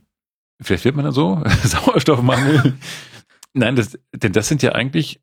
[0.63, 2.75] Vielleicht wird man dann so Sauerstoffmangel.
[3.55, 5.21] Nein, das, denn das sind ja eigentlich,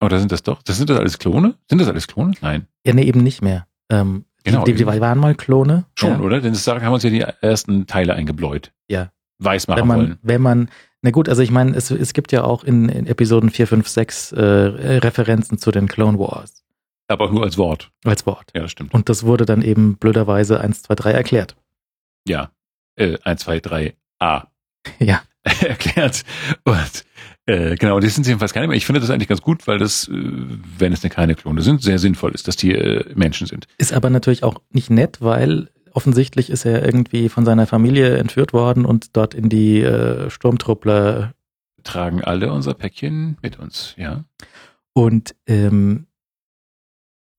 [0.00, 1.54] oder sind das doch, das sind das alles Klone?
[1.68, 2.32] Sind das alles Klone?
[2.40, 2.66] Nein.
[2.84, 3.66] Ja, nee, eben nicht mehr.
[3.90, 4.64] Ähm, Genau.
[4.64, 5.84] Die, die, die waren mal Klone.
[5.94, 6.20] Schon, ja.
[6.20, 6.40] oder?
[6.40, 8.72] Denn das haben uns ja die ersten Teile eingebläut.
[8.88, 9.10] Ja.
[9.38, 10.18] Weiß machen wenn man, wollen.
[10.22, 10.70] Wenn man,
[11.02, 13.88] na gut, also ich meine, es, es gibt ja auch in, in Episoden 4, 5,
[13.88, 16.64] 6 äh, Referenzen zu den Clone Wars.
[17.08, 17.90] Aber nur als Wort.
[18.04, 18.50] Als Wort.
[18.54, 18.92] Ja, das stimmt.
[18.92, 21.56] Und das wurde dann eben blöderweise 1, 2, 3 erklärt.
[22.26, 22.50] Ja.
[22.96, 24.44] Äh, 1, 2, 3 A.
[24.98, 25.22] Ja.
[25.60, 26.24] erklärt.
[26.64, 27.04] Und
[27.46, 28.76] äh, genau, die sind jedenfalls keine mehr.
[28.76, 31.82] Ich finde das eigentlich ganz gut, weil das, äh, wenn es denn keine Klone sind,
[31.82, 33.66] sehr sinnvoll ist, dass die äh, Menschen sind.
[33.78, 38.52] Ist aber natürlich auch nicht nett, weil offensichtlich ist er irgendwie von seiner Familie entführt
[38.52, 41.34] worden und dort in die äh, Sturmtruppler
[41.84, 44.24] tragen alle unser Päckchen mit uns, ja.
[44.92, 46.06] Und ähm,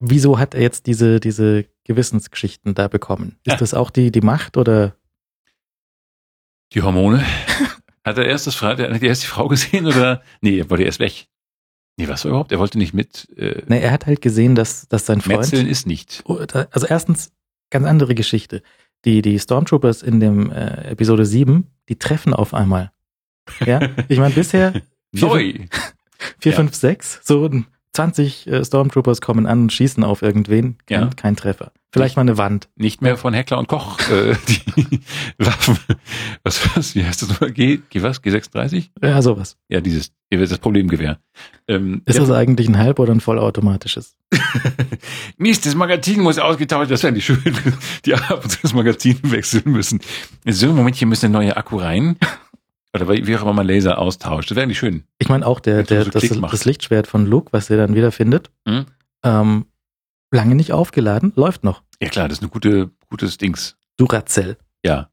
[0.00, 3.38] wieso hat er jetzt diese, diese Gewissensgeschichten da bekommen?
[3.44, 3.56] Ist ja.
[3.56, 4.96] das auch die, die Macht oder?
[6.72, 7.24] Die Hormone.
[8.04, 10.22] Hat er erst das Frau, die Frau gesehen oder?
[10.40, 11.26] Nee, er wollte erst weg.
[11.98, 12.50] Nee, was überhaupt?
[12.50, 13.28] Er wollte nicht mit.
[13.36, 15.40] Äh, nee, er hat halt gesehen, dass, dass sein Freund.
[15.40, 16.24] Metzeln ist nicht.
[16.26, 17.30] Also erstens,
[17.70, 18.62] ganz andere Geschichte.
[19.04, 22.92] Die, die Stormtroopers in dem äh, Episode 7, die treffen auf einmal.
[23.64, 24.82] Ja, ich meine, bisher.
[25.12, 25.54] Neu.
[26.40, 27.50] 4, 5, 6, so
[27.92, 30.78] 20 äh, Stormtroopers kommen an und schießen auf irgendwen.
[30.86, 31.10] Kein, ja.
[31.16, 31.72] kein Treffer.
[31.92, 32.68] Vielleicht mal eine Wand.
[32.76, 35.00] Nicht mehr von Heckler und Koch, äh, die
[35.38, 35.76] Waffen.
[36.44, 37.50] Was, was, wie heißt das nochmal?
[37.50, 38.22] G, G was?
[38.22, 38.90] G36?
[39.02, 39.56] Ja, sowas.
[39.68, 41.18] Ja, dieses, das Problemgewehr.
[41.66, 42.20] Ähm, ist ja.
[42.20, 44.14] das eigentlich ein halb- oder ein vollautomatisches?
[45.36, 47.42] Mist, das Magazin muss ausgetauscht, das wäre nicht schön,
[48.04, 50.00] die ab und zu das Magazin wechseln müssen.
[50.46, 52.16] So, Moment, hier müssen eine neue Akku rein.
[52.94, 54.50] Oder wie auch immer man Laser austauscht.
[54.50, 55.04] Das wäre nicht schön.
[55.18, 58.50] Ich meine auch der, der, so das, das, Lichtschwert von Luke, was er dann wiederfindet,
[58.66, 58.86] hm?
[59.22, 59.66] ähm,
[60.32, 61.82] lange nicht aufgeladen, läuft noch.
[62.02, 63.76] Ja klar, das ist ein gute, gutes Dings.
[63.96, 64.56] Duracell.
[64.84, 65.10] Ja.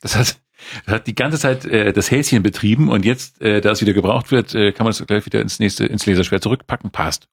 [0.00, 0.40] Das hat,
[0.84, 3.92] das hat die ganze Zeit äh, das Häschen betrieben und jetzt, äh, da es wieder
[3.92, 6.90] gebraucht wird, äh, kann man es gleich wieder ins nächste, ins Laserschwert zurückpacken.
[6.90, 7.28] Passt.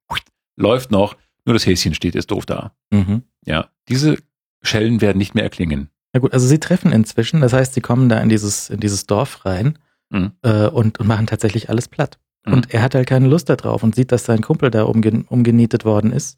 [0.55, 1.15] Läuft noch.
[1.45, 2.75] Nur das Häschen steht jetzt doof da.
[2.91, 3.23] Mhm.
[3.45, 3.69] Ja.
[3.89, 4.17] Diese
[4.61, 5.89] Schellen werden nicht mehr erklingen.
[6.13, 9.07] Ja gut, also sie treffen inzwischen, das heißt, sie kommen da in dieses, in dieses
[9.07, 9.79] Dorf rein
[10.09, 10.31] mhm.
[10.43, 12.19] äh, und, und machen tatsächlich alles platt.
[12.45, 12.53] Mhm.
[12.53, 15.85] Und er hat halt keine Lust darauf und sieht, dass sein Kumpel da umge umgenietet
[15.85, 16.37] worden ist.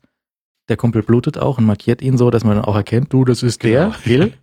[0.68, 3.60] Der Kumpel blutet auch und markiert ihn so, dass man auch erkennt, du, das ist
[3.60, 3.90] genau.
[3.92, 4.34] der, Hill,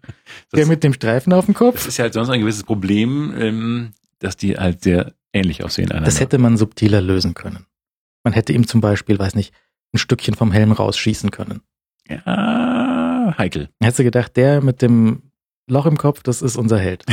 [0.55, 1.77] der mit dem Streifen auf dem Kopf.
[1.77, 5.91] Das ist ja halt sonst ein gewisses Problem, ähm, dass die halt sehr ähnlich aussehen.
[5.91, 6.07] Einander.
[6.07, 7.67] Das hätte man subtiler lösen können.
[8.23, 9.53] Man hätte ihm zum Beispiel, weiß nicht,
[9.93, 11.63] ein Stückchen vom Helm rausschießen können.
[12.09, 13.02] Ja,
[13.39, 13.69] heikel.
[13.81, 15.33] Hättest du gedacht, der mit dem
[15.69, 17.05] Loch im Kopf, das ist unser Held.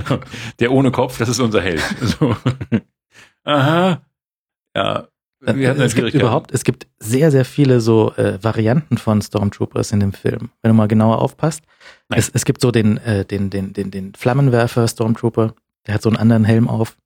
[0.60, 1.82] der ohne Kopf, das ist unser Held.
[2.00, 2.36] So.
[3.44, 4.02] Aha.
[4.76, 5.08] Ja,
[5.46, 10.00] hatten es gibt überhaupt, es gibt sehr, sehr viele so äh, Varianten von Stormtroopers in
[10.00, 10.50] dem Film.
[10.62, 11.62] Wenn du mal genauer aufpasst.
[12.08, 15.54] Es, es gibt so den, äh, den, den, den, den Flammenwerfer Stormtrooper,
[15.86, 16.96] der hat so einen anderen Helm auf.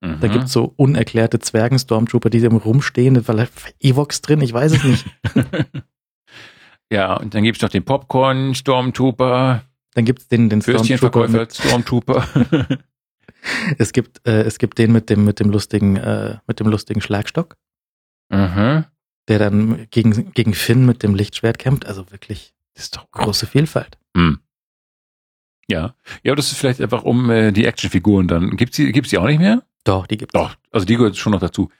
[0.00, 0.20] Mhm.
[0.20, 3.48] Da gibt's so unerklärte Zwergen-Stormtrooper, die rumstehen, weil
[3.80, 5.06] Evox drin, ich weiß es nicht.
[6.90, 9.62] ja, und dann gibt's noch den Popcorn-Stormtrooper.
[9.94, 11.48] Dann gibt's den, den Stormtrooper.
[11.50, 12.26] Stormtrooper.
[13.78, 17.00] es gibt, äh, es gibt den mit dem, mit dem lustigen, äh, mit dem lustigen
[17.00, 17.56] Schlagstock.
[18.30, 18.84] Mhm.
[19.28, 21.86] Der dann gegen, gegen Finn mit dem Lichtschwert kämpft.
[21.86, 23.98] Also wirklich, das ist doch große Vielfalt.
[24.14, 24.40] Mhm.
[25.70, 25.94] Ja.
[26.22, 28.56] Ja, das ist vielleicht einfach um äh, die Actionfiguren dann.
[28.56, 29.62] Gibt's die, gibt's die auch nicht mehr?
[29.84, 30.32] Doch, die gibt's.
[30.32, 31.70] Doch, also die gehört schon noch dazu.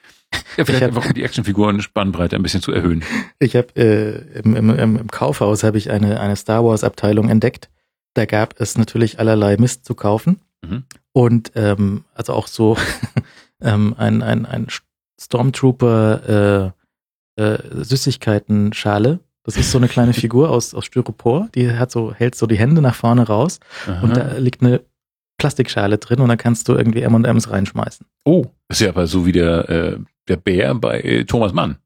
[0.56, 3.04] Ja, vielleicht hab, einfach um die Actionfiguren Spannbreite ein bisschen zu erhöhen.
[3.38, 7.70] Ich habe äh, im, im, im Kaufhaus habe ich eine, eine Star Wars Abteilung entdeckt.
[8.14, 10.40] Da gab es natürlich allerlei Mist zu kaufen.
[10.62, 10.84] Mhm.
[11.12, 12.76] Und ähm, also auch so
[13.62, 14.66] ähm, ein, ein, ein
[15.20, 16.74] Stormtrooper
[17.36, 19.20] äh, äh, Süßigkeiten-Schale.
[19.44, 22.58] Das ist so eine kleine Figur aus, aus Styropor, die hat so, hält so die
[22.58, 24.00] Hände nach vorne raus Aha.
[24.02, 24.82] und da liegt eine
[25.38, 28.04] Plastikschale drin und da kannst du irgendwie M&M's reinschmeißen.
[28.24, 29.98] Oh, ist ja aber so wie der, äh,
[30.28, 31.78] der Bär bei äh, Thomas Mann,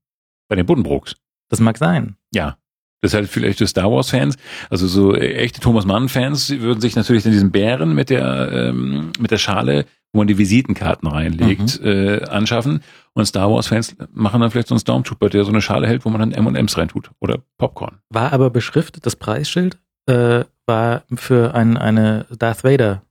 [0.48, 1.16] bei den Buddenbrooks.
[1.48, 2.16] Das mag sein.
[2.35, 2.59] Ja.
[3.01, 4.36] Das ist halt vielleicht für Star Wars Fans,
[4.70, 8.52] also so äh, echte Thomas Mann Fans würden sich natürlich in diesen Bären mit der
[8.52, 11.86] ähm, mit der Schale, wo man die Visitenkarten reinlegt, mhm.
[11.86, 12.81] äh, anschaffen.
[13.14, 16.05] Und Star Wars Fans machen dann vielleicht so einen Stormtrooper, der so eine Schale hält,
[16.05, 17.98] wo man dann M&M's reintut oder Popcorn.
[18.09, 23.02] War aber beschriftet, das Preisschild äh, war für ein, eine Darth Vader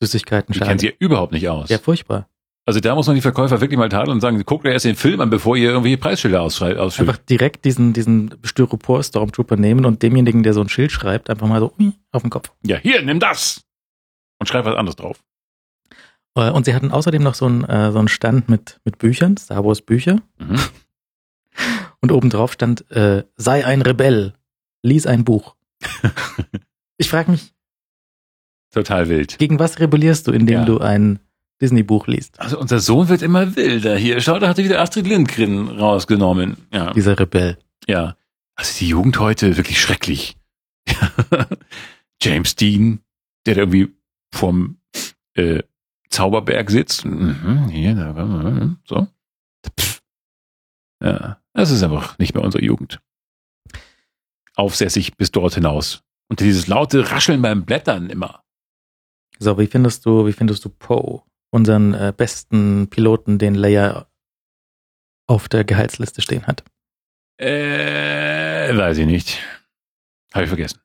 [0.00, 0.64] Süßigkeiten-Schale.
[0.64, 1.68] Die kennen sie überhaupt nicht aus.
[1.68, 2.28] Ja, furchtbar.
[2.64, 5.20] Also da muss man die Verkäufer wirklich mal tadeln und sagen, guckt erst den Film
[5.20, 6.78] an, bevor ihr irgendwelche Preisschilder ausfüllt.
[6.78, 11.58] Einfach direkt diesen, diesen Styropor-Stormtrooper nehmen und demjenigen, der so ein Schild schreibt, einfach mal
[11.58, 11.74] so
[12.12, 12.52] auf den Kopf.
[12.64, 13.64] Ja, hier, nimm das!
[14.38, 15.20] Und schreib was anderes drauf.
[16.36, 19.36] Äh, und sie hatten außerdem noch so einen, äh, so einen Stand mit, mit Büchern,
[19.36, 20.20] Star Wars Bücher.
[20.38, 20.60] Mhm.
[22.00, 24.34] Und obendrauf stand, äh, sei ein Rebell,
[24.82, 25.54] lies ein Buch.
[26.96, 27.52] ich frage mich.
[28.72, 29.38] Total wild.
[29.38, 30.64] Gegen was rebellierst du, indem ja.
[30.64, 31.20] du ein
[31.60, 32.40] Disney-Buch liest.
[32.40, 34.20] Also unser Sohn wird immer wilder hier.
[34.20, 36.56] Schau, da hat er wieder Astrid Lindgren rausgenommen.
[36.72, 36.92] Ja.
[36.92, 37.58] Dieser Rebell.
[37.86, 38.16] Ja.
[38.54, 40.36] Also die Jugend heute wirklich schrecklich.
[42.22, 43.00] James Dean,
[43.46, 43.94] der da irgendwie
[44.32, 44.78] vom
[45.34, 45.62] äh,
[46.10, 47.04] Zauberberg sitzt.
[47.04, 49.08] Mhm, hier, da, so.
[49.78, 50.02] Pff.
[51.02, 53.00] Ja, das ist einfach nicht mehr unsere Jugend.
[54.54, 56.02] Aufsässig bis dort hinaus.
[56.28, 58.42] Und dieses laute Rascheln beim Blättern immer.
[59.38, 61.22] So, wie findest du, wie findest du Poe?
[61.52, 64.08] Unseren äh, besten Piloten, den Leia
[65.28, 66.64] auf der Gehaltsliste stehen hat?
[67.38, 69.42] Äh, weiß ich nicht.
[70.32, 70.80] Habe ich vergessen.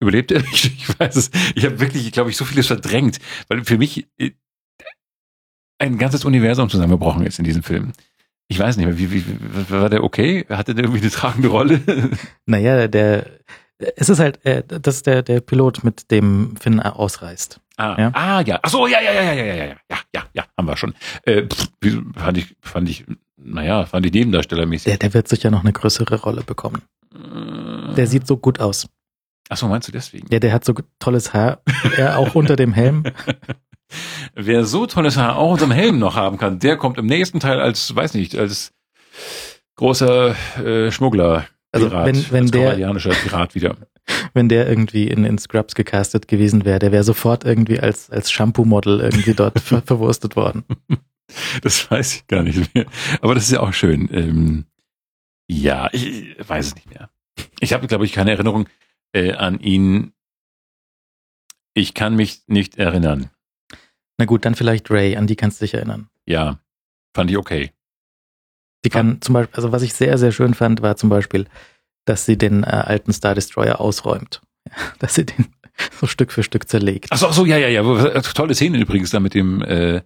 [0.00, 0.42] Überlebt er?
[0.52, 1.30] Ich, ich weiß es.
[1.54, 3.18] Ich habe wirklich, glaube ich, so vieles verdrängt,
[3.48, 4.32] weil für mich äh,
[5.78, 7.92] ein ganzes Universum zusammengebrochen ist in diesem Film.
[8.48, 9.24] Ich weiß nicht mehr, wie, wie,
[9.70, 10.44] war der okay?
[10.48, 11.80] Hatte der irgendwie eine tragende Rolle?
[12.46, 13.26] Naja, der,
[13.96, 17.60] es ist halt, äh, das ist der, der Pilot, mit dem Finn ausreist.
[17.76, 18.10] Ah, ja.
[18.14, 18.60] ah, ja.
[18.62, 19.76] Ach so, ja, ja, ja, ja, ja, ja, ja,
[20.14, 20.94] ja, ja, haben wir schon.
[21.24, 21.68] Äh, pff,
[22.16, 23.04] fand ich, fand ich,
[23.36, 24.84] naja, fand ich nebendarstellermäßig.
[24.84, 26.82] Der, der wird sicher noch eine größere Rolle bekommen.
[27.14, 27.94] Äh.
[27.94, 28.88] Der sieht so gut aus.
[29.48, 30.28] Ach so, meinst du deswegen?
[30.30, 31.62] Ja, der hat so tolles Haar,
[31.96, 33.04] er auch unter dem Helm.
[34.34, 37.40] Wer so tolles Haar auch unter dem Helm noch haben kann, der kommt im nächsten
[37.40, 38.72] Teil als, weiß nicht, als
[39.76, 40.34] großer
[40.64, 41.46] äh, Schmuggler.
[41.72, 42.74] Also Pirat, wenn, wenn der
[43.24, 43.76] Pirat wieder.
[44.34, 48.32] Wenn der irgendwie in, in Scrubs gecastet gewesen wäre, der wäre sofort irgendwie als, als
[48.32, 50.64] Shampoo-Model irgendwie dort ver verwurstet worden.
[51.62, 52.86] Das weiß ich gar nicht mehr.
[53.20, 54.08] Aber das ist ja auch schön.
[54.12, 54.64] Ähm,
[55.48, 57.10] ja, ich, ich weiß es nicht mehr.
[57.60, 58.68] Ich habe, glaube ich, keine Erinnerung
[59.12, 60.12] äh, an ihn.
[61.74, 63.30] Ich kann mich nicht erinnern.
[64.18, 66.08] Na gut, dann vielleicht Ray, an die kannst du dich erinnern.
[66.26, 66.58] Ja,
[67.14, 67.72] fand ich okay.
[68.84, 71.46] Die kann zum Beispiel, also was ich sehr, sehr schön fand, war zum Beispiel,
[72.04, 74.42] dass sie den äh, alten Star Destroyer ausräumt.
[74.98, 75.46] dass sie den
[76.00, 77.08] so Stück für Stück zerlegt.
[77.10, 77.82] Ach so, ach so ja, ja, ja.
[78.20, 80.02] Tolle Szene übrigens da mit dem, äh,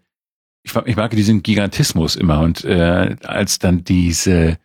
[0.62, 4.58] ich, ich mag diesen Gigantismus immer und äh, als dann diese,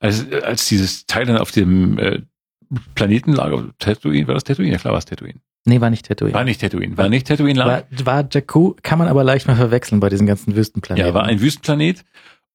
[0.00, 2.22] als, als dieses Teil dann auf dem äh,
[2.94, 4.72] Planeten lag, Tatooine, war das Tatooine?
[4.72, 5.40] Ja klar war es Tatooine.
[5.66, 6.34] Nee, war nicht Tatooine.
[6.34, 6.96] War nicht Tatooine.
[6.98, 7.84] War nicht Tatooine lag.
[7.90, 11.06] War, war Jakku, kann man aber leicht mal verwechseln bei diesen ganzen Wüstenplaneten.
[11.06, 12.04] Ja, war ein Wüstenplanet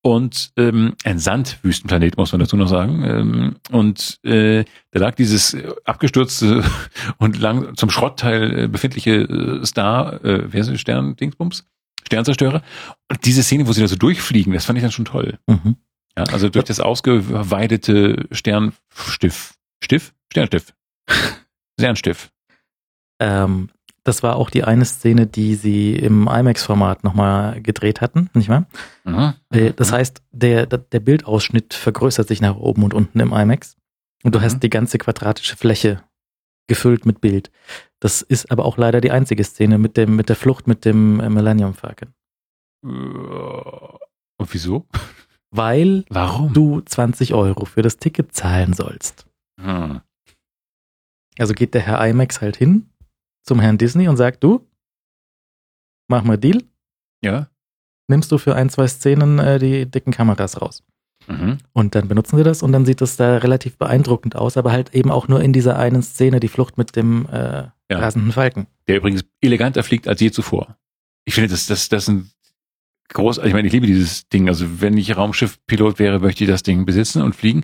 [0.02, 3.04] und ähm, ein Sandwüstenplanet, muss man dazu noch sagen.
[3.04, 6.64] Ähm, und äh, da lag dieses abgestürzte
[7.18, 11.66] und lang zum Schrottteil äh, befindliche äh, Star, äh, wer ist das, Stern, Dingsbums?
[12.06, 12.64] Sternzerstörer.
[13.10, 15.38] Und diese Szene, wo sie da so durchfliegen, das fand ich dann schon toll.
[15.48, 15.76] Mhm.
[16.18, 19.54] Ja, also durch das ausgeweidete Sternstiff,
[19.84, 20.14] Stiff?
[20.32, 20.74] Sternstiff.
[21.80, 22.32] Sternstiff.
[23.20, 23.70] Ähm,
[24.10, 28.66] das war auch die eine Szene, die sie im IMAX-Format nochmal gedreht hatten, nicht wahr?
[29.04, 29.36] Mhm.
[29.52, 33.78] Äh, das heißt, der, der Bildausschnitt vergrößert sich nach oben und unten im IMAX.
[34.24, 34.44] Und du mhm.
[34.44, 36.04] hast die ganze quadratische Fläche
[36.68, 37.52] gefüllt mit Bild.
[38.00, 41.20] Das ist aber auch leider die einzige Szene mit dem, mit der Flucht mit dem
[41.20, 42.10] äh, Millennium Falcon.
[42.82, 44.88] Und wieso?
[45.52, 46.52] Weil Warum?
[46.54, 49.28] du 20 Euro für das Ticket zahlen sollst.
[49.62, 50.02] Hm.
[51.38, 52.90] Also geht der Herr IMAX halt hin
[53.44, 54.68] zum Herrn Disney und sagt, du,
[56.08, 56.64] mach mal Deal.
[57.24, 57.50] Ja.
[58.08, 60.84] Nimmst du für ein, zwei Szenen äh, die dicken Kameras raus.
[61.28, 61.60] Mhm.
[61.74, 64.96] Und dann benutzen sie das und dann sieht das da relativ beeindruckend aus, aber halt
[64.96, 68.00] eben auch nur in dieser einen Szene, die Flucht mit dem äh, ja.
[68.00, 68.68] rasenden Falken.
[68.88, 70.78] Der übrigens eleganter fliegt als je zuvor.
[71.26, 72.32] Ich finde, das, das, das ein
[73.10, 74.48] groß, ich meine, ich liebe dieses Ding.
[74.48, 77.64] Also wenn ich Raumschiffpilot wäre, möchte ich das Ding besitzen und fliegen.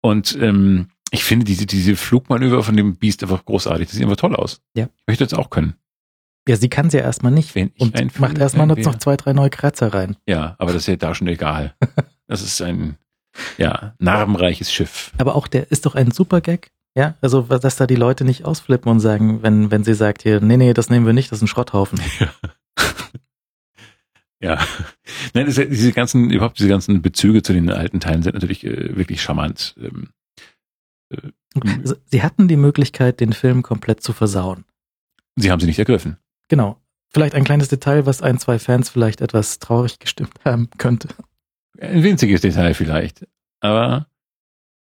[0.00, 3.88] Und ähm, ich finde diese, diese Flugmanöver von dem Biest einfach großartig.
[3.88, 4.60] Das sieht einfach toll aus.
[4.74, 4.84] Ja.
[4.84, 5.74] Ich möchte das auch können.
[6.48, 7.54] Ja, sie kann sie ja erstmal nicht.
[7.54, 10.16] Wenn ich und macht erstmal noch zwei, drei neue Kratzer rein.
[10.26, 11.74] Ja, aber das ist ja da schon egal.
[12.26, 12.96] das ist ein,
[13.58, 15.12] ja, narbenreiches Schiff.
[15.18, 16.70] Aber auch der ist doch ein super Gag.
[16.96, 20.40] Ja, also, dass da die Leute nicht ausflippen und sagen, wenn, wenn sie sagt hier,
[20.40, 22.00] nee, nee, das nehmen wir nicht, das ist ein Schrotthaufen.
[24.40, 24.56] Ja.
[24.56, 24.66] ja.
[25.34, 28.96] Nein, das, diese ganzen, überhaupt diese ganzen Bezüge zu den alten Teilen sind natürlich äh,
[28.96, 29.74] wirklich charmant.
[29.80, 30.10] Ähm,
[31.10, 34.64] äh, sie hatten die Möglichkeit, den Film komplett zu versauen.
[35.36, 36.18] Sie haben sie nicht ergriffen.
[36.48, 36.80] Genau.
[37.10, 41.08] Vielleicht ein kleines Detail, was ein, zwei Fans vielleicht etwas traurig gestimmt haben könnte.
[41.80, 43.26] Ein winziges Detail vielleicht.
[43.60, 44.08] Aber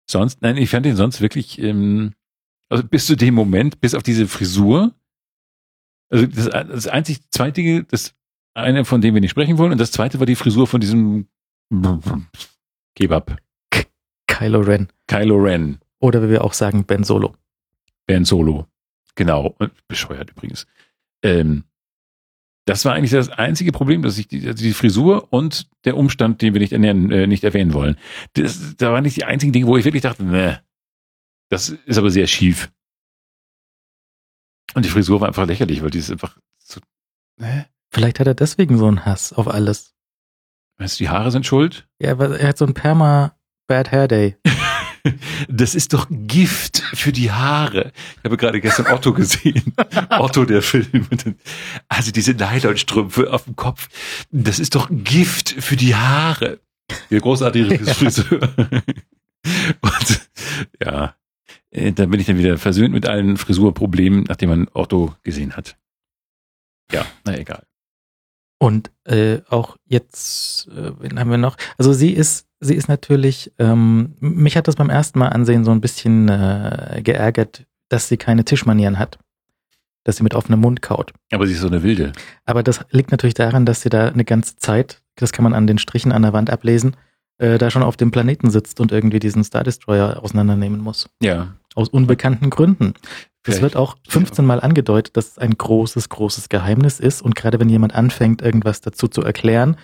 [0.09, 2.15] sonst, nein, ich fand ihn sonst wirklich, ähm,
[2.69, 4.95] also bis zu dem Moment, bis auf diese Frisur,
[6.11, 8.15] also das, das einzig zweitige, das
[8.55, 11.29] eine, von dem wir nicht sprechen wollen, und das zweite war die Frisur von diesem
[12.97, 13.37] Kebab.
[14.27, 14.89] Kylo Ren.
[15.07, 15.81] Kylo Ren.
[16.01, 17.35] Oder wie wir auch sagen, Ben Solo.
[18.07, 18.67] Ben Solo.
[19.15, 19.55] Genau.
[19.87, 20.67] Bescheuert übrigens.
[21.23, 21.65] Ähm,
[22.67, 26.41] das war eigentlich das einzige Problem, dass ich die, also die Frisur und der Umstand,
[26.43, 27.97] den wir nicht, ernähren, äh, nicht erwähnen wollen.
[28.35, 30.63] Das, da waren nicht die einzigen Dinge, wo ich wirklich dachte, ne,
[31.49, 32.71] das ist aber sehr schief.
[34.75, 36.81] Und die Frisur war einfach lächerlich, weil die ist einfach so,
[37.39, 37.67] ne?
[37.93, 39.97] Vielleicht hat er deswegen so einen Hass auf alles.
[40.79, 41.89] Meinst du, die Haare sind schuld?
[42.01, 43.37] Ja, weil er hat so ein Perma
[43.67, 44.37] Bad Hair Day.
[45.49, 47.93] Das ist doch Gift für die Haare.
[48.19, 49.75] Ich habe gerade gestern Otto gesehen.
[50.11, 51.07] Otto, der Film.
[51.89, 53.89] Also diese Nylonstrümpfe auf dem Kopf.
[54.31, 56.61] Das ist doch Gift für die Haare.
[57.11, 58.41] Der großartige Friseur.
[59.81, 60.31] Und
[60.83, 61.15] ja,
[61.71, 65.77] äh, da bin ich dann wieder versöhnt mit allen Frisurproblemen, nachdem man Otto gesehen hat.
[66.93, 67.65] Ja, na egal.
[68.59, 71.57] Und äh, auch jetzt, äh, wen haben wir noch?
[71.79, 75.71] Also sie ist sie ist natürlich, ähm, mich hat das beim ersten Mal ansehen so
[75.71, 79.19] ein bisschen äh, geärgert, dass sie keine Tischmanieren hat.
[80.05, 81.13] Dass sie mit offenem Mund kaut.
[81.31, 82.13] Aber sie ist so eine Wilde.
[82.47, 85.67] Aber das liegt natürlich daran, dass sie da eine ganze Zeit, das kann man an
[85.67, 86.97] den Strichen an der Wand ablesen,
[87.39, 91.09] äh, da schon auf dem Planeten sitzt und irgendwie diesen Star Destroyer auseinandernehmen muss.
[91.23, 91.55] Ja.
[91.75, 92.95] Aus unbekannten Gründen.
[93.47, 97.23] Es wird auch 15 Mal angedeutet, dass es ein großes, großes Geheimnis ist.
[97.23, 99.77] Und gerade wenn jemand anfängt, irgendwas dazu zu erklären,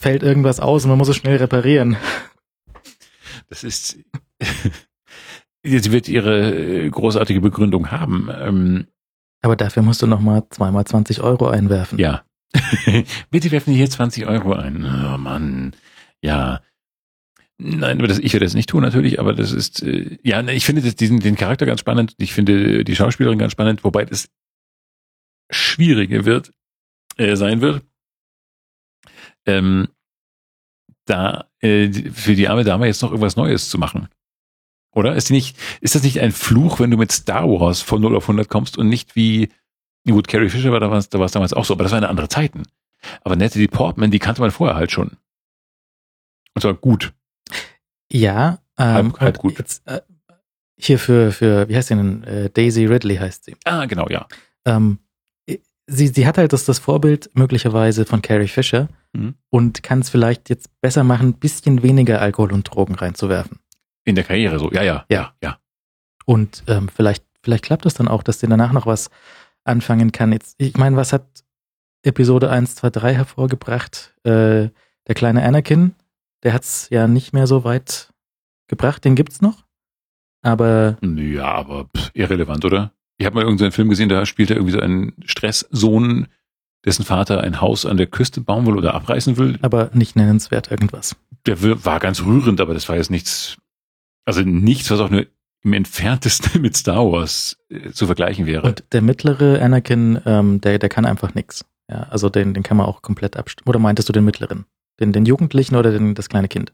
[0.00, 1.96] fällt irgendwas aus und man muss es schnell reparieren.
[3.48, 3.98] Das ist,
[5.62, 8.28] sie wird ihre äh, großartige Begründung haben.
[8.32, 8.86] Ähm,
[9.42, 11.98] aber dafür musst du nochmal zweimal 20 Euro einwerfen.
[11.98, 12.24] Ja.
[13.30, 14.84] Bitte werfen Sie hier 20 Euro ein.
[14.84, 15.74] Oh Mann.
[16.22, 16.62] Ja.
[17.58, 20.82] Nein, das, ich werde das nicht tun natürlich, aber das ist, äh, ja, ich finde
[20.82, 22.14] das, diesen, den Charakter ganz spannend.
[22.18, 24.28] Ich finde die Schauspielerin ganz spannend, wobei das
[25.50, 26.52] schwieriger wird,
[27.16, 27.84] äh, sein wird,
[29.46, 29.88] ähm,
[31.06, 34.08] da äh, für die arme Dame jetzt noch irgendwas Neues zu machen.
[34.94, 35.16] Oder?
[35.16, 38.16] Ist, die nicht, ist das nicht ein Fluch, wenn du mit Star Wars von 0
[38.16, 39.50] auf 100 kommst und nicht wie,
[40.06, 42.04] gut, Carrie Fisher war da was, da war es damals auch so, aber das waren
[42.04, 42.62] andere Zeiten.
[43.22, 45.16] Aber Natalie Portman, die kannte man vorher halt schon.
[46.54, 47.12] Und zwar gut.
[48.10, 49.58] Ja, ähm, halb, halb gut.
[49.58, 50.00] Jetzt, äh,
[50.76, 52.24] hier für, für, wie heißt sie denn?
[52.24, 53.56] Äh, Daisy Ridley heißt sie.
[53.64, 54.26] Ah, genau, ja.
[54.64, 54.98] Ähm,
[55.86, 59.34] sie, sie hat halt das, das Vorbild möglicherweise von Carrie Fisher mhm.
[59.50, 63.58] und kann es vielleicht jetzt besser machen, ein bisschen weniger Alkohol und Drogen reinzuwerfen.
[64.04, 65.58] In der Karriere so, ja, ja, ja, ja.
[66.26, 69.10] Und ähm, vielleicht, vielleicht klappt es dann auch, dass sie danach noch was
[69.64, 70.32] anfangen kann.
[70.32, 71.26] Jetzt, ich meine, was hat
[72.02, 74.14] Episode 1, 2, 3 hervorgebracht?
[74.24, 74.68] Äh,
[75.06, 75.94] der kleine Anakin,
[76.42, 78.12] der hat es ja nicht mehr so weit
[78.68, 79.64] gebracht, den gibt's noch.
[80.42, 80.98] Aber.
[81.02, 82.92] Ja, aber pff, irrelevant, oder?
[83.18, 86.26] Ich habe mal irgendeinen Film gesehen, da spielt er irgendwie so einen Stresssohn,
[86.84, 89.58] dessen Vater ein Haus an der Küste bauen will oder abreißen will.
[89.62, 91.16] Aber nicht nennenswert irgendwas.
[91.46, 93.56] Der war ganz rührend, aber das war jetzt nichts,
[94.24, 95.26] also nichts, was auch nur
[95.62, 98.66] im entferntesten mit Star Wars äh, zu vergleichen wäre.
[98.66, 101.64] Und der mittlere Anakin, ähm, der, der kann einfach nix.
[101.90, 103.68] Ja, also den, den kann man auch komplett abstimmen.
[103.68, 104.64] Oder meintest du den mittleren?
[105.00, 106.72] Den, den Jugendlichen oder den, das kleine Kind?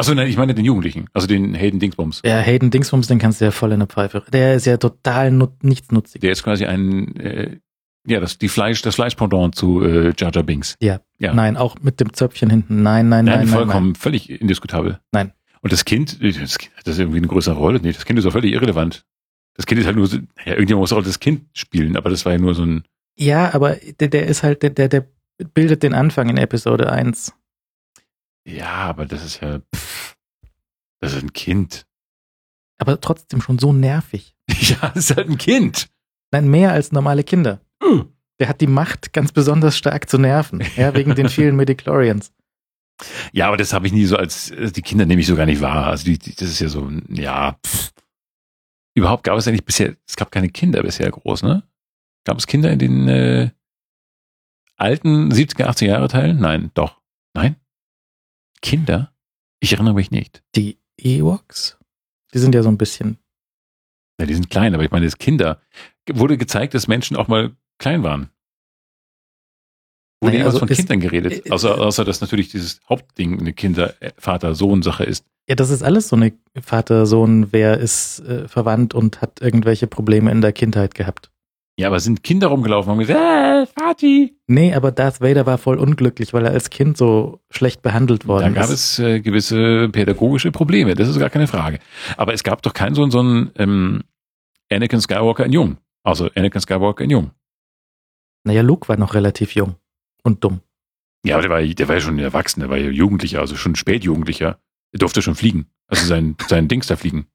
[0.00, 2.22] Achso, nein, ich meine den Jugendlichen, also den Hayden Dingsbums.
[2.24, 4.22] Ja, Hayden Dingsbums, den kannst du ja voll in der Pfeife.
[4.32, 6.20] Der ist ja total nut nichtsnutzig.
[6.20, 7.58] Der ist quasi ein, äh,
[8.06, 10.76] ja, das, die Fleisch, das Fleischpendant zu äh, Jar Jar Binks.
[10.80, 11.00] Ja.
[11.18, 11.34] ja.
[11.34, 12.82] Nein, auch mit dem Zöpfchen hinten.
[12.84, 13.40] Nein, nein, nein.
[13.40, 13.94] Nein, vollkommen, nein.
[13.96, 15.00] völlig indiskutabel.
[15.10, 15.32] Nein.
[15.62, 17.80] Und das Kind, das, das ist irgendwie eine größere Rolle.
[17.82, 19.04] Nee, das Kind ist auch völlig irrelevant.
[19.54, 22.24] Das Kind ist halt nur so, ja, irgendjemand muss auch das Kind spielen, aber das
[22.24, 22.84] war ja nur so ein.
[23.16, 25.08] Ja, aber der, der ist halt, der, der, der
[25.54, 27.34] bildet den Anfang in Episode 1.
[28.48, 30.16] Ja, aber das ist ja, pff,
[31.00, 31.86] das ist ein Kind.
[32.78, 34.34] Aber trotzdem schon so nervig.
[34.60, 35.88] Ja, das ist halt ein Kind.
[36.30, 37.60] Nein, mehr als normale Kinder.
[37.82, 38.04] Uh.
[38.40, 40.62] Der hat die Macht, ganz besonders stark zu nerven.
[40.76, 42.32] Ja, wegen den vielen Midichlorians.
[43.32, 45.46] Ja, aber das habe ich nie so als, also die Kinder nehme ich so gar
[45.46, 45.86] nicht wahr.
[45.86, 47.92] Also die, die, das ist ja so, ja, pff.
[48.94, 51.62] Überhaupt gab es eigentlich bisher, es gab keine Kinder bisher groß, ne?
[52.24, 53.50] Gab es Kinder in den äh,
[54.76, 56.40] alten 70er, 80er Jahre Teilen?
[56.40, 57.00] Nein, doch.
[57.34, 57.56] Nein?
[58.60, 59.12] Kinder?
[59.60, 60.42] Ich erinnere mich nicht.
[60.54, 61.78] Die Ewoks?
[62.34, 63.18] Die sind ja so ein bisschen.
[64.20, 65.60] Ja, die sind klein, aber ich meine, das Kinder.
[66.10, 68.30] Wurde gezeigt, dass Menschen auch mal klein waren.
[70.20, 71.46] Wurde naja, also von Kindern geredet.
[71.46, 75.24] Äh, außer, außer, dass natürlich dieses Hauptding eine Kinder-Vater-Sohn-Sache ist.
[75.48, 80.30] Ja, das ist alles so eine Vater-Sohn, wer ist äh, verwandt und hat irgendwelche Probleme
[80.30, 81.30] in der Kindheit gehabt.
[81.78, 84.36] Ja, aber sind Kinder rumgelaufen und haben gesagt, äh, Vati.
[84.48, 88.48] Nee, aber Darth Vader war voll unglücklich, weil er als Kind so schlecht behandelt worden
[88.48, 88.56] ist.
[88.56, 91.78] Da gab es äh, gewisse pädagogische Probleme, das ist gar keine Frage.
[92.16, 94.02] Aber es gab doch keinen so, so einen ähm,
[94.72, 95.76] Anakin Skywalker in Jung.
[96.02, 97.30] Also Anakin Skywalker in Jung.
[98.42, 99.76] Naja, Luke war noch relativ jung
[100.24, 100.60] und dumm.
[101.24, 103.76] Ja, aber der war, der war ja schon erwachsen, der war ja Jugendlicher, also schon
[103.76, 104.58] Spätjugendlicher.
[104.90, 105.66] Er durfte schon fliegen.
[105.86, 107.28] Also sein, sein Dings da fliegen.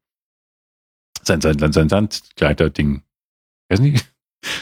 [1.22, 3.04] Sein, sein, sein, sein Sandkleider-Ding.
[3.70, 4.13] Weiß nicht.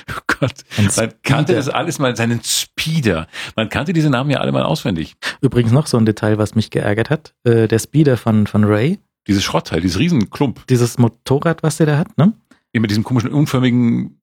[0.09, 0.63] Oh Gott.
[0.97, 3.27] Man kannte das alles mal, seinen Speeder.
[3.55, 5.15] Man kannte diese Namen ja alle mal auswendig.
[5.41, 7.33] Übrigens noch so ein Detail, was mich geärgert hat.
[7.43, 8.99] Äh, der Speeder von, von Ray.
[9.27, 10.65] Dieses Schrottteil, dieses Riesenklump.
[10.67, 12.33] Dieses Motorrad, was der da hat, ne?
[12.73, 14.21] Mit diesem komischen, unförmigen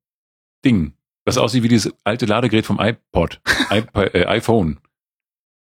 [0.64, 0.94] Ding.
[1.24, 3.40] Was aussieht wie dieses alte Ladegerät vom iPod.
[3.70, 4.80] iPod äh, iPhone.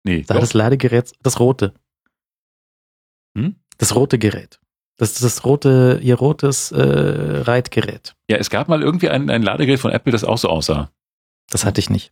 [0.03, 0.23] Nee.
[0.25, 1.73] Das, das Ladegerät, das rote.
[3.37, 3.55] Hm?
[3.77, 4.59] Das rote Gerät.
[4.97, 8.15] Das ist das rote, ihr rotes äh, Reitgerät.
[8.29, 10.89] Ja, es gab mal irgendwie ein, ein Ladegerät von Apple, das auch so aussah.
[11.49, 12.11] Das hatte ich nicht.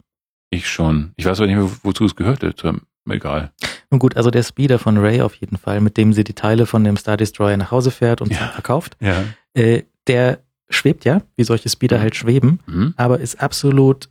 [0.51, 1.11] Ich schon.
[1.15, 2.53] Ich weiß aber nicht mehr, wozu es gehörte.
[3.09, 3.51] Egal.
[3.89, 6.65] Nun gut, also der Speeder von Ray auf jeden Fall, mit dem sie die Teile
[6.65, 8.47] von dem Star Destroyer nach Hause fährt und ja.
[8.49, 8.97] verkauft.
[8.99, 9.23] Ja.
[9.53, 10.39] Äh, der
[10.69, 12.01] schwebt ja, wie solche Speeder mhm.
[12.01, 12.93] halt schweben, mhm.
[12.97, 14.09] aber ist absolut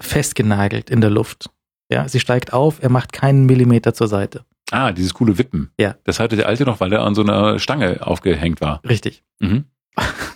[0.00, 1.50] festgenagelt in der Luft.
[1.90, 4.44] Ja, sie steigt auf, er macht keinen Millimeter zur Seite.
[4.72, 5.70] Ah, dieses coole Wippen.
[5.78, 5.96] Ja.
[6.04, 8.80] Das hatte der Alte noch, weil er an so einer Stange aufgehängt war.
[8.88, 9.22] Richtig.
[9.38, 9.64] Mhm.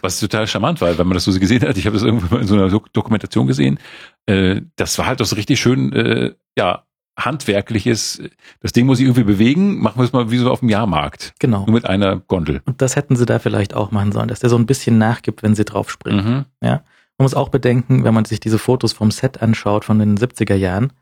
[0.02, 1.78] Was total charmant war, wenn man das so gesehen hat.
[1.78, 3.78] Ich habe das irgendwo mal in so einer Dokumentation gesehen.
[4.26, 6.84] Äh, das war halt so richtig schön, äh, ja,
[7.18, 8.22] handwerkliches.
[8.60, 9.80] Das Ding muss ich irgendwie bewegen.
[9.80, 11.32] Machen wir es mal wie so auf dem Jahrmarkt.
[11.38, 11.64] Genau.
[11.64, 12.60] Nur mit einer Gondel.
[12.66, 15.42] Und das hätten sie da vielleicht auch machen sollen, dass der so ein bisschen nachgibt,
[15.42, 16.24] wenn sie drauf springen.
[16.24, 16.44] Mhm.
[16.60, 16.82] Ja.
[17.16, 20.56] Man muss auch bedenken, wenn man sich diese Fotos vom Set anschaut von den 70er
[20.56, 20.92] Jahren,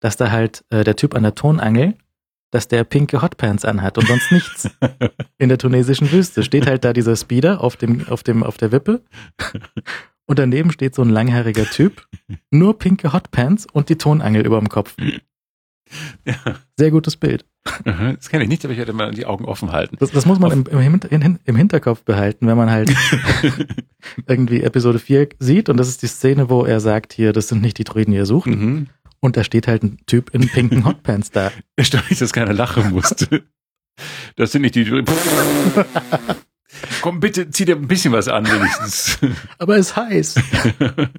[0.00, 1.94] dass da halt äh, der Typ an der Tonangel
[2.50, 4.70] dass der pinke Hotpants anhat und sonst nichts.
[5.38, 8.72] In der tunesischen Wüste steht halt da dieser Speeder auf dem, auf dem, auf der
[8.72, 9.02] Wippe.
[10.26, 12.06] Und daneben steht so ein langhaariger Typ,
[12.50, 14.94] nur pinke Hotpants und die Tonangel über dem Kopf.
[16.24, 16.34] Ja.
[16.76, 17.44] Sehr gutes Bild.
[17.84, 19.96] Das kenne ich nicht, aber ich werde mal die Augen offen halten.
[19.98, 22.94] Das, das muss man im, im, im, Hinterkopf behalten, wenn man halt
[24.26, 27.60] irgendwie Episode 4 sieht und das ist die Szene, wo er sagt, hier, das sind
[27.60, 28.46] nicht die Druiden, die er sucht.
[28.46, 28.86] Mhm.
[29.20, 31.52] Und da steht halt ein Typ in pinken Hotpants da.
[31.76, 33.44] Erstaunlich, dass keiner lachen musste.
[34.36, 35.04] Das sind nicht die.
[37.02, 39.18] Komm, bitte, zieh dir ein bisschen was an, wenigstens.
[39.58, 40.36] Aber es ist heiß.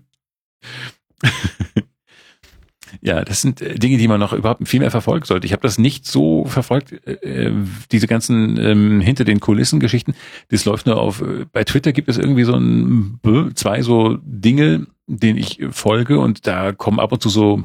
[3.01, 5.45] ja, das sind äh, Dinge, die man noch überhaupt viel mehr verfolgen sollte.
[5.45, 7.51] Ich habe das nicht so verfolgt, äh,
[7.91, 10.15] diese ganzen ähm, hinter den Kulissen Geschichten.
[10.49, 11.21] Das läuft nur auf.
[11.21, 13.19] Äh, bei Twitter gibt es irgendwie so ein
[13.55, 17.63] zwei so Dinge, denen ich folge und da kommen ab und zu so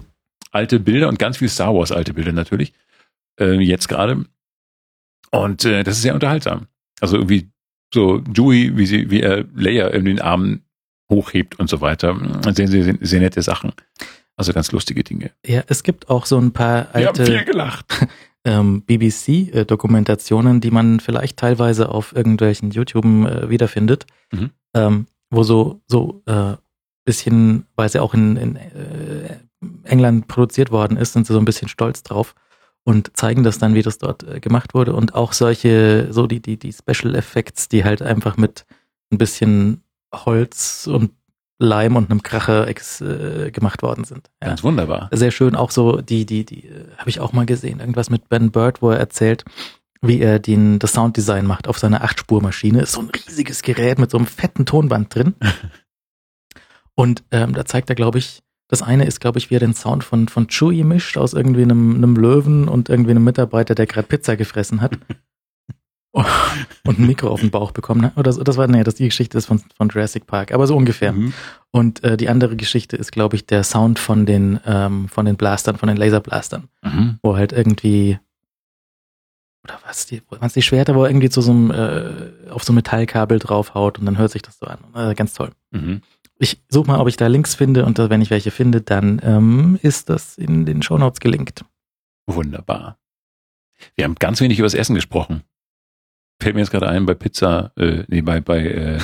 [0.57, 2.73] alte Bilder und ganz viel Star Wars alte Bilder natürlich.
[3.39, 4.25] Äh, jetzt gerade.
[5.31, 6.67] Und äh, das ist sehr unterhaltsam.
[7.01, 7.51] Also irgendwie
[7.93, 10.63] so Dewey, wie sie, wie er Leia in den Armen
[11.11, 12.17] hochhebt und so weiter.
[12.55, 13.73] Sehr, sehr, sehr, sehr nette Sachen.
[14.37, 15.31] Also ganz lustige Dinge.
[15.47, 17.87] Ja, es gibt auch so ein paar alte Wir haben viel gelacht.
[18.45, 24.51] ähm, BBC-Dokumentationen, die man vielleicht teilweise auf irgendwelchen YouTube äh, wiederfindet, mhm.
[24.75, 26.55] ähm, wo so so äh,
[27.07, 29.39] bisschen, weil sie auch in, in äh,
[29.85, 32.35] England produziert worden ist, sind sie so ein bisschen stolz drauf.
[32.85, 36.41] und zeigen das dann, wie das dort äh, gemacht wurde und auch solche, so die,
[36.41, 38.65] die, die Special Effects, die halt einfach mit
[39.11, 39.83] ein bisschen
[40.15, 41.11] Holz und
[41.59, 44.31] Leim und einem Kracher ex, äh, gemacht worden sind.
[44.43, 44.49] Ja.
[44.49, 45.09] Ganz wunderbar.
[45.13, 48.29] Sehr schön, auch so die, die, die, äh, habe ich auch mal gesehen, irgendwas mit
[48.29, 49.45] Ben Bird, wo er erzählt,
[50.03, 52.83] wie er den, das Sounddesign macht auf seiner Achtspurmaschine.
[52.83, 55.35] Ist so ein riesiges Gerät mit so einem fetten Tonband drin.
[56.97, 59.75] und ähm, da zeigt er, glaube ich, das eine ist, glaube ich, wie er den
[59.75, 63.87] Sound von, von Chewie mischt aus irgendwie einem, einem Löwen und irgendwie einem Mitarbeiter, der
[63.87, 64.99] gerade Pizza gefressen hat.
[66.85, 68.17] und ein Mikro auf den Bauch bekommen hat.
[68.17, 70.75] Oder so, das war, nee, das die Geschichte ist von, von Jurassic Park, aber so
[70.75, 71.13] ungefähr.
[71.13, 71.35] Mhm.
[71.71, 75.37] Und äh, die andere Geschichte ist, glaube ich, der Sound von den, ähm, von den
[75.37, 76.69] Blastern, von den Laserblastern.
[76.83, 77.19] Mhm.
[77.23, 78.19] Wo halt irgendwie
[79.67, 82.73] oder was, die, was die Schwerter, wo er irgendwie zu so einem, äh, auf so
[82.73, 84.79] ein Metallkabel draufhaut und dann hört sich das so an.
[84.95, 85.51] Äh, ganz toll.
[85.73, 86.03] Mhm.
[86.39, 89.79] Ich suche mal, ob ich da Links finde und wenn ich welche finde, dann ähm,
[89.83, 91.65] ist das in den Shownotes gelinkt.
[92.27, 92.99] Wunderbar.
[93.95, 95.43] Wir haben ganz wenig über das Essen gesprochen.
[96.41, 99.01] Fällt mir jetzt gerade ein bei Pizza, äh, nee, bei, bei äh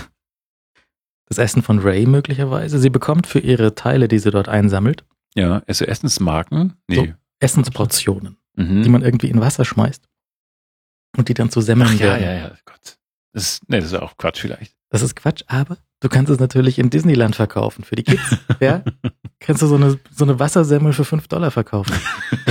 [1.26, 2.78] das Essen von Ray möglicherweise.
[2.78, 5.06] Sie bekommt für ihre Teile, die sie dort einsammelt.
[5.34, 6.74] Ja, also Essensmarken?
[6.88, 6.96] Nee.
[6.96, 7.06] So
[7.40, 8.82] Essensportionen, mhm.
[8.82, 10.06] die man irgendwie in Wasser schmeißt
[11.16, 12.22] und die dann zu Semmeln Ach, ja, werden.
[12.22, 12.98] Ja, ja, ja, Gott.
[13.32, 14.76] Das ist, nee, das ist auch Quatsch vielleicht.
[14.90, 18.36] Das ist Quatsch, aber du kannst es natürlich in Disneyland verkaufen für die Kids.
[18.60, 18.82] ja?
[19.40, 21.96] Kannst du so eine, so eine Wassersemmel für fünf Dollar verkaufen.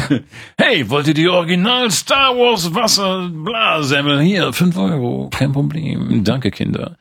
[0.57, 4.19] hey, wollt ihr die Original Star Wars Wasser bla Semmel?
[4.19, 6.25] Hier, fünf Euro, kein Problem.
[6.25, 6.97] Danke, Kinder.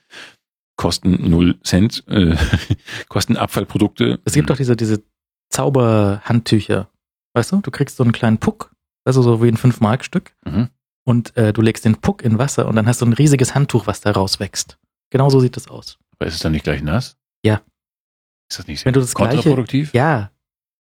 [0.77, 2.37] Kosten null Cent, äh,
[3.09, 4.21] kosten Abfallprodukte.
[4.25, 5.03] Es gibt doch diese, diese
[5.51, 6.89] Zauberhandtücher.
[7.35, 8.73] Weißt du, du kriegst so einen kleinen Puck,
[9.05, 10.69] also so wie ein fünf mark stück mhm.
[11.05, 13.89] und äh, du legst den Puck in Wasser und dann hast du ein riesiges Handtuch,
[13.89, 14.79] was da rauswächst.
[15.11, 15.99] Genau so sieht das aus.
[16.21, 17.17] Aber ist es dann nicht gleich nass?
[17.43, 17.63] Ja.
[18.51, 19.93] Ist das nicht sehr Wenn du das kontraproduktiv?
[19.93, 20.31] Gleiche, ja.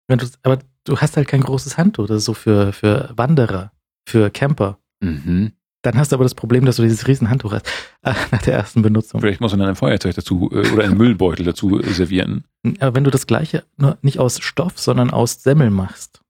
[0.06, 2.06] Wenn du, aber du hast halt kein großes Handtuch.
[2.06, 3.72] Das ist so für, für Wanderer,
[4.06, 4.78] für Camper.
[5.00, 5.52] Mhm.
[5.82, 7.66] Dann hast du aber das Problem, dass du dieses riesen Handtuch hast
[8.02, 9.20] äh, nach der ersten Benutzung.
[9.20, 12.44] Vielleicht muss man dann ein Feuerzeug dazu äh, oder einen Müllbeutel dazu servieren.
[12.78, 16.20] Aber wenn du das gleiche nur nicht aus Stoff, sondern aus Semmel machst.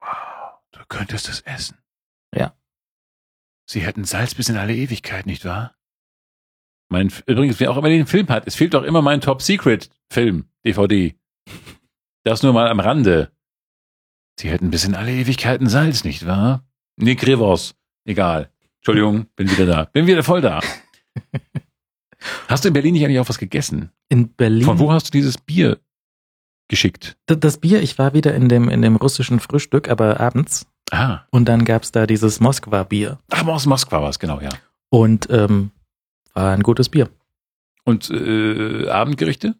[0.00, 1.76] Wow, du könntest es essen.
[2.34, 2.54] Ja.
[3.68, 5.75] Sie hätten Salz bis in alle Ewigkeit, nicht wahr?
[6.88, 9.90] Mein, übrigens, wer auch immer den Film hat, es fehlt doch immer mein Top Secret
[10.10, 11.14] Film, DVD.
[12.24, 13.30] Das nur mal am Rande.
[14.38, 16.64] Sie hätten bis in alle Ewigkeiten Salz, nicht wahr?
[16.96, 17.74] Nick Rivers.
[18.04, 18.50] Egal.
[18.76, 19.84] Entschuldigung, bin wieder da.
[19.84, 20.60] Bin wieder voll da.
[22.48, 23.90] Hast du in Berlin nicht eigentlich auch was gegessen?
[24.08, 24.64] In Berlin?
[24.64, 25.78] Von wo hast du dieses Bier
[26.68, 27.16] geschickt?
[27.26, 30.66] Das Bier, ich war wieder in dem, in dem russischen Frühstück, aber abends.
[30.90, 31.20] Ah.
[31.30, 33.18] Und dann gab's da dieses Moskwa-Bier.
[33.30, 34.50] Ach, aus Moskwa war es, genau, ja.
[34.90, 35.72] Und ähm,
[36.44, 37.08] ein gutes Bier.
[37.84, 39.54] Und äh, Abendgerichte?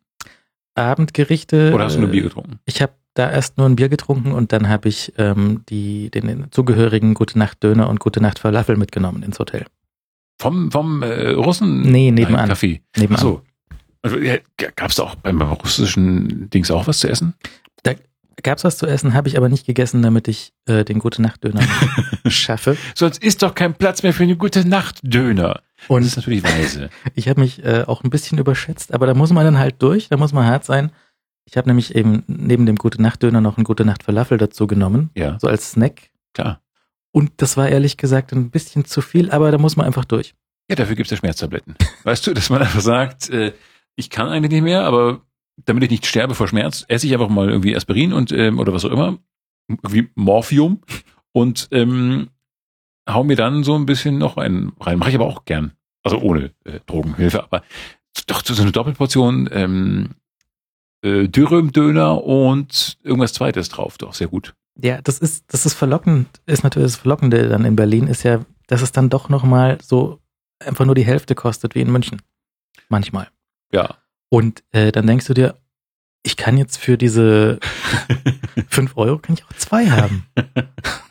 [0.74, 1.72] Abendgerichte.
[1.74, 2.58] Oder hast du nur Bier getrunken?
[2.66, 6.26] Ich habe da erst nur ein Bier getrunken und dann habe ich ähm, die, den,
[6.26, 9.64] den zugehörigen Gute Nacht Döner und Gute Nacht Falafel mitgenommen ins Hotel.
[10.38, 11.80] Vom, vom äh, Russen?
[11.80, 12.48] Nee, nebenan.
[12.48, 12.82] Kaffee.
[12.96, 13.18] Nebenan.
[13.18, 13.42] Ach so.
[14.02, 14.36] Also, ja,
[14.76, 17.34] Gab es auch beim russischen Dings auch was zu essen?
[17.82, 17.94] Da
[18.42, 21.22] gab es was zu essen, habe ich aber nicht gegessen, damit ich äh, den Gute
[21.22, 21.62] Nacht Döner
[22.26, 22.76] schaffe.
[22.94, 25.62] Sonst ist doch kein Platz mehr für eine Gute Nacht Döner.
[25.88, 26.90] Und das ist natürlich weise.
[27.14, 30.08] ich habe mich äh, auch ein bisschen überschätzt, aber da muss man dann halt durch,
[30.08, 30.90] da muss man hart sein.
[31.44, 34.66] Ich habe nämlich eben neben dem Gute Nacht Döner noch einen Gute Nacht Falafel dazu
[34.66, 35.38] genommen, ja.
[35.38, 36.10] so als Snack.
[36.34, 36.60] Klar.
[37.12, 40.34] Und das war ehrlich gesagt ein bisschen zu viel, aber da muss man einfach durch.
[40.68, 41.76] Ja, dafür gibt es ja Schmerztabletten.
[42.02, 43.52] weißt du, dass man einfach sagt, äh,
[43.94, 45.22] ich kann eigentlich nicht mehr, aber
[45.64, 48.72] damit ich nicht sterbe vor Schmerz, esse ich einfach mal irgendwie Aspirin und ähm, oder
[48.74, 49.18] was auch immer,
[49.88, 50.82] wie Morphium
[51.32, 52.28] und ähm,
[53.08, 54.98] hau mir dann so ein bisschen noch einen rein.
[54.98, 55.72] Mache ich aber auch gern.
[56.02, 57.62] Also ohne äh, Drogenhilfe, aber
[58.26, 60.10] doch so eine Doppelportion ähm,
[61.02, 63.98] äh, Dürüm-Döner und irgendwas zweites drauf.
[63.98, 64.54] Doch, sehr gut.
[64.80, 68.44] Ja, das ist, das ist verlockend, ist natürlich das Verlockende dann in Berlin, ist ja,
[68.66, 70.20] dass es dann doch nochmal so
[70.58, 72.20] einfach nur die Hälfte kostet wie in München.
[72.88, 73.28] Manchmal.
[73.72, 73.96] Ja.
[74.28, 75.56] Und äh, dann denkst du dir,
[76.22, 77.58] ich kann jetzt für diese
[78.68, 80.26] fünf Euro kann ich auch zwei haben.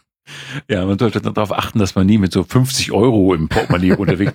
[0.70, 4.34] Ja, man sollte darauf achten, dass man nie mit so 50 Euro im Portemonnaie unterwegs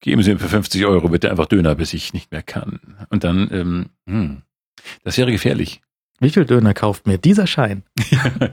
[0.00, 2.80] geben Sie mir für 50 Euro bitte einfach Döner, bis ich nicht mehr kann.
[3.10, 4.42] Und dann, ähm, hm,
[5.02, 5.80] das wäre gefährlich.
[6.20, 7.82] Wie viel Döner kauft mir dieser Schein?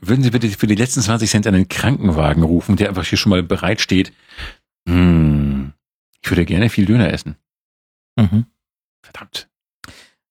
[0.00, 3.30] Würden Sie bitte für die letzten 20 Cent einen Krankenwagen rufen, der einfach hier schon
[3.30, 4.12] mal bereit steht?
[4.88, 5.72] Hm,
[6.22, 7.36] ich würde gerne viel Döner essen.
[8.16, 8.46] Mhm.
[9.02, 9.48] Verdammt.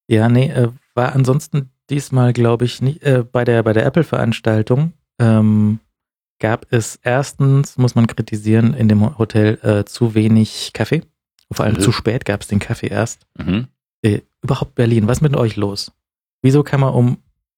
[0.08, 4.94] Ja, nee, äh, war ansonsten diesmal, glaube ich, nicht, äh, bei der, bei der Apple-Veranstaltung
[5.20, 5.80] ähm,
[6.40, 11.04] gab es erstens, muss man kritisieren, in dem Hotel äh, zu wenig Kaffee.
[11.52, 11.82] Vor allem mhm.
[11.82, 13.26] zu spät gab es den Kaffee erst.
[13.38, 13.68] Mhm.
[14.02, 15.92] Äh, überhaupt Berlin, was ist mit euch los?
[16.42, 17.18] Wieso kann man um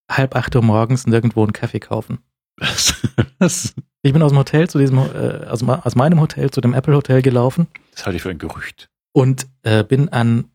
[0.10, 2.20] halb acht Uhr morgens nirgendwo einen Kaffee kaufen?
[2.58, 2.96] Was?
[4.04, 6.96] Ich bin aus dem Hotel zu diesem, äh, aus, aus meinem Hotel zu dem Apple
[6.96, 7.68] Hotel gelaufen.
[7.92, 8.90] Das halte ich für ein Gerücht.
[9.12, 10.46] Und äh, bin an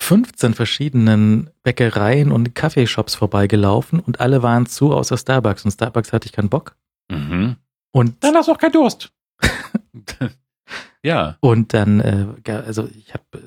[0.00, 5.64] 15 verschiedenen Bäckereien und Kaffeeshops vorbeigelaufen und alle waren zu, außer Starbucks.
[5.64, 6.74] Und Starbucks hatte ich keinen Bock.
[7.10, 7.56] Mhm.
[7.92, 9.12] Und dann hast du auch keinen Durst.
[11.02, 11.36] ja.
[11.40, 13.38] Und dann, äh, also ich habe äh,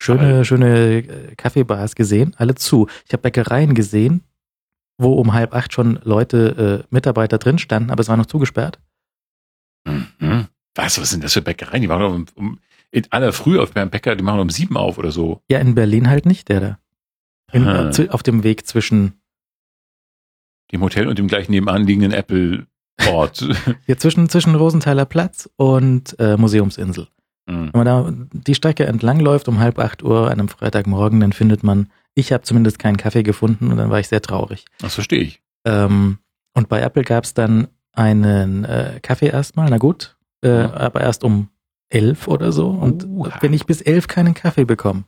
[0.00, 0.44] schöne, All.
[0.44, 2.88] schöne äh, Kaffeebars gesehen, alle zu.
[3.06, 4.22] Ich habe Bäckereien gesehen,
[4.98, 8.78] wo um halb acht schon Leute, äh, Mitarbeiter drin standen, aber es war noch zugesperrt.
[9.86, 10.48] Mhm.
[10.74, 11.82] Was, was sind das für Bäckereien?
[11.82, 12.60] Die machen um, um
[12.92, 15.40] in aller Früh auf beim Bäcker, die machen um sieben auf oder so.
[15.48, 16.78] Ja, in Berlin halt nicht, der da.
[17.52, 19.14] In, äh, auf dem Weg zwischen
[20.70, 23.48] dem Hotel und dem gleich nebenan liegenden Apple-Ort.
[23.86, 27.08] ja, zwischen, zwischen Rosenthaler Platz und äh, Museumsinsel.
[27.46, 27.70] Mhm.
[27.72, 31.32] Wenn man da die Strecke entlang läuft um halb acht Uhr an einem Freitagmorgen, dann
[31.32, 34.66] findet man, ich habe zumindest keinen Kaffee gefunden und dann war ich sehr traurig.
[34.78, 35.42] Das verstehe ich.
[35.64, 36.18] Ähm,
[36.54, 40.72] und bei Apple gab es dann einen äh, Kaffee erstmal, na gut, äh, mhm.
[40.72, 41.48] aber erst um
[41.92, 42.68] elf oder so.
[42.68, 43.28] Und uh.
[43.40, 45.04] wenn ich bis elf keinen Kaffee bekomme.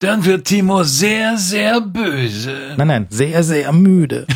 [0.00, 2.74] Dann wird Timo sehr, sehr böse.
[2.76, 4.28] Nein, nein, sehr, sehr müde.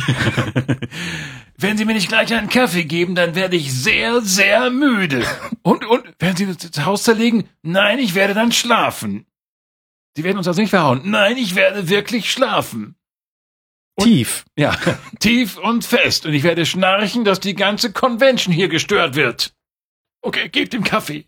[1.57, 5.23] wenn Sie mir nicht gleich einen Kaffee geben, dann werde ich sehr, sehr müde.
[5.61, 7.45] Und, und, werden Sie das Haus zerlegen?
[7.61, 9.25] Nein, ich werde dann schlafen.
[10.17, 11.01] Sie werden uns also nicht verhauen.
[11.05, 12.95] Nein, ich werde wirklich schlafen.
[13.95, 14.45] Und, tief.
[14.57, 14.75] Ja,
[15.19, 16.25] tief und fest.
[16.25, 19.55] Und ich werde schnarchen, dass die ganze Convention hier gestört wird.
[20.21, 21.25] Okay, gebt ihm Kaffee.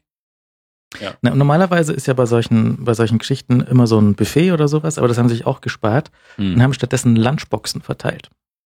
[1.01, 1.15] Ja.
[1.21, 4.97] Na, normalerweise ist ja bei solchen, bei solchen Geschichten immer so ein Buffet oder sowas,
[4.97, 6.55] aber das haben sie sich auch gespart hm.
[6.55, 8.29] und haben stattdessen Lunchboxen verteilt.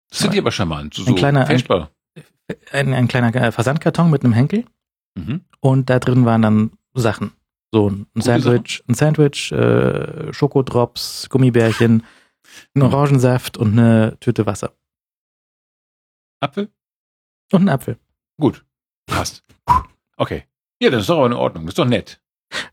[0.09, 0.93] Das sind die aber charmant.
[0.93, 1.63] So ein kleiner, ein,
[2.71, 4.65] ein, ein, kleiner Versandkarton mit einem Henkel
[5.15, 5.41] mhm.
[5.59, 7.31] und da drin waren dann Sachen.
[7.71, 8.91] So ein Gute Sandwich, Sachen.
[8.91, 12.03] ein Sandwich, äh, Schokodrops, Gummibärchen,
[12.73, 14.73] ein Orangensaft und eine Tüte Wasser.
[16.39, 16.69] Apfel?
[17.51, 17.97] Und ein Apfel.
[18.39, 18.63] Gut.
[19.07, 19.43] Passt.
[20.17, 20.45] Okay.
[20.85, 21.65] Ja, das ist doch aber in Ordnung.
[21.65, 22.19] Das ist doch nett.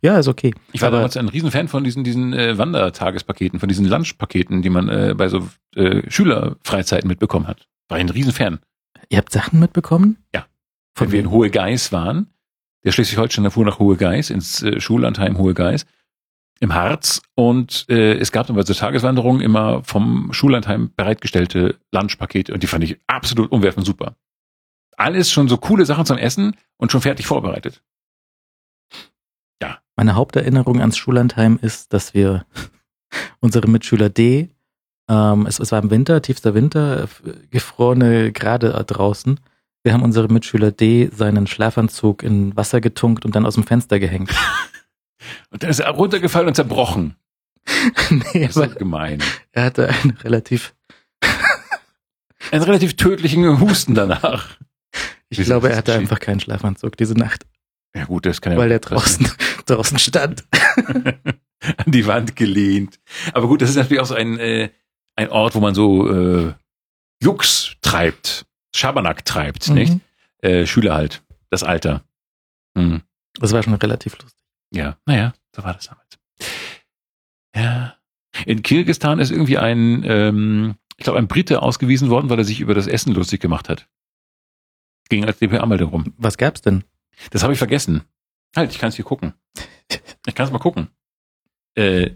[0.02, 0.52] Ja, ist okay.
[0.72, 4.68] Ich war aber damals ein Riesenfan von diesen, diesen äh, Wandertagespaketen, von diesen Lunchpaketen, die
[4.68, 7.66] man äh, bei so äh, Schülerfreizeiten mitbekommen hat.
[7.88, 8.58] War ich ein Riesenfan.
[9.08, 10.18] Ihr habt Sachen mitbekommen?
[10.34, 10.44] Ja.
[10.94, 12.26] Von Wenn wir in Hohe Geis waren,
[12.84, 15.86] der Schleswig-Holsteiner fuhr nach Hohe Geis, ins äh, Schullandheim Hohe Geis,
[16.60, 22.52] im Harz und äh, es gab dann bei so Tageswanderungen immer vom Schullandheim bereitgestellte Lunchpakete
[22.52, 24.16] und die fand ich absolut umwerfend super.
[24.98, 27.82] Alles schon so coole Sachen zum Essen und schon fertig vorbereitet.
[30.02, 32.44] Meine Haupterinnerung ans Schullandheim ist, dass wir
[33.40, 34.48] unsere Mitschüler D,
[35.08, 37.08] ähm, es, es war im Winter, tiefster Winter,
[37.52, 39.38] gefrorene Grade draußen.
[39.84, 44.00] Wir haben unsere Mitschüler D seinen Schlafanzug in Wasser getunkt und dann aus dem Fenster
[44.00, 44.34] gehängt.
[45.50, 47.14] Und dann ist er runtergefallen und zerbrochen.
[48.10, 49.22] nee, das ist gemein.
[49.52, 50.74] Er hatte einen relativ
[52.50, 54.48] einen relativ tödlichen Husten danach.
[55.28, 57.46] Ich Wie glaube, er hatte einfach keinen Schlafanzug diese Nacht.
[57.94, 59.28] Ja gut, das kann ja Weil der draußen,
[59.66, 60.44] draußen stand.
[61.76, 62.98] An die Wand gelehnt.
[63.32, 64.70] Aber gut, das ist natürlich auch so ein, äh,
[65.14, 66.54] ein Ort, wo man so äh,
[67.22, 69.74] Jux treibt, Schabernack treibt, mhm.
[69.74, 70.00] nicht?
[70.38, 72.02] Äh, Schüler halt, das Alter.
[72.74, 73.02] Mhm.
[73.34, 74.42] Das war schon relativ lustig.
[74.74, 76.18] Ja, naja, so war das damals.
[77.54, 77.96] Ja.
[78.46, 82.60] In Kirgistan ist irgendwie ein, ähm, ich glaube, ein Brite ausgewiesen worden, weil er sich
[82.60, 83.88] über das Essen lustig gemacht hat.
[85.08, 86.14] Ging als DPA-Meldung rum.
[86.16, 86.84] Was gab's denn?
[87.30, 88.04] Das habe ich vergessen.
[88.56, 89.34] Halt, ich kann es hier gucken.
[90.26, 90.88] Ich kann es mal gucken.
[91.74, 92.10] Äh,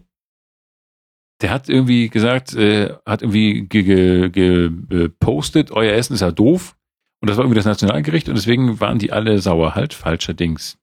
[1.40, 6.76] der hat irgendwie gesagt, äh, hat irgendwie gepostet, euer Essen ist ja doof.
[7.20, 9.74] Und das war irgendwie das Nationalgericht und deswegen waren die alle sauer.
[9.74, 10.78] Halt, falscher Dings.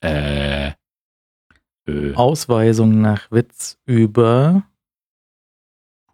[0.00, 0.72] Äh,
[1.86, 2.14] äh.
[2.14, 4.64] Ausweisung nach Witz über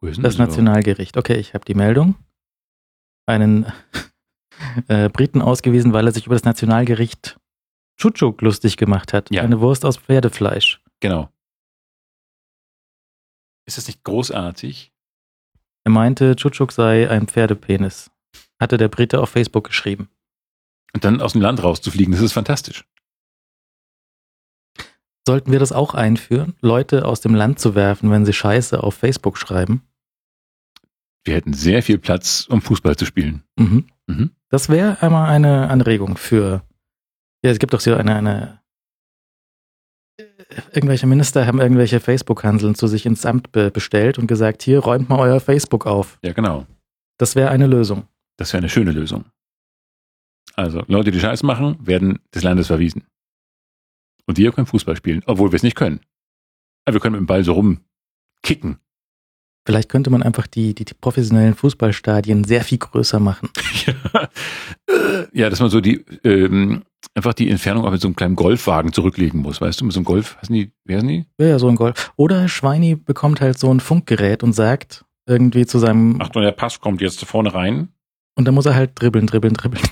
[0.01, 1.17] das Nationalgericht.
[1.17, 2.17] Okay, ich habe die Meldung.
[3.27, 3.67] Einen
[4.89, 7.39] äh, Briten ausgewiesen, weil er sich über das Nationalgericht
[7.97, 9.31] Chuchuk lustig gemacht hat.
[9.31, 9.43] Ja.
[9.43, 10.83] Eine Wurst aus Pferdefleisch.
[11.01, 11.29] Genau.
[13.67, 14.93] Ist das nicht großartig?
[15.85, 18.11] Er meinte, Chuchuk sei ein Pferdepenis.
[18.59, 20.09] Hatte der Brite auf Facebook geschrieben.
[20.93, 22.85] Und dann aus dem Land rauszufliegen, das ist fantastisch.
[25.27, 28.95] Sollten wir das auch einführen, Leute aus dem Land zu werfen, wenn sie Scheiße auf
[28.95, 29.83] Facebook schreiben?
[31.25, 33.45] Wir hätten sehr viel Platz, um Fußball zu spielen.
[33.57, 33.87] Mhm.
[34.11, 34.31] Mhm.
[34.49, 36.63] Das wäre einmal eine Anregung für.
[37.43, 38.61] Ja, es gibt doch so eine, eine
[40.73, 45.09] irgendwelche Minister haben irgendwelche Facebook-Hanseln zu sich ins Amt be bestellt und gesagt, hier räumt
[45.09, 46.19] mal euer Facebook auf.
[46.23, 46.67] Ja, genau.
[47.19, 48.09] Das wäre eine Lösung.
[48.37, 49.25] Das wäre eine schöne Lösung.
[50.55, 53.05] Also Leute, die Scheiß machen, werden des Landes verwiesen.
[54.27, 56.01] Und wir können Fußball spielen, obwohl wir es nicht können.
[56.85, 58.79] Aber wir können mit dem Ball so rumkicken.
[59.67, 63.51] Vielleicht könnte man einfach die, die, die professionellen Fußballstadien sehr viel größer machen.
[63.87, 64.29] ja.
[65.33, 66.83] ja, dass man so die ähm,
[67.15, 70.01] einfach die Entfernung auch mit so einem kleinen Golfwagen zurücklegen muss, weißt du, mit so
[70.01, 71.27] einem Golf, heißen die, wer sind die?
[71.39, 72.13] Ja, ja, so ein Golf.
[72.17, 76.21] Oder Schweini bekommt halt so ein Funkgerät und sagt irgendwie zu seinem.
[76.21, 77.89] Achtung, der Pass kommt jetzt vorne rein.
[78.37, 79.83] Und dann muss er halt dribbeln, dribbeln, dribbeln.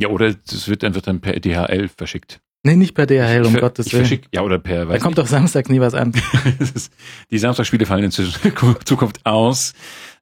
[0.00, 2.40] Ja, oder das wird dann, wird dann per DHL verschickt.
[2.64, 4.04] Nee, nicht per DHL, um Gottes Willen.
[4.04, 4.86] Verschick, ja, oder per.
[4.86, 5.18] Da kommt nicht.
[5.18, 6.12] doch Samstag nie was an.
[7.30, 9.74] die Samstagspiele fallen in Zukunft aus.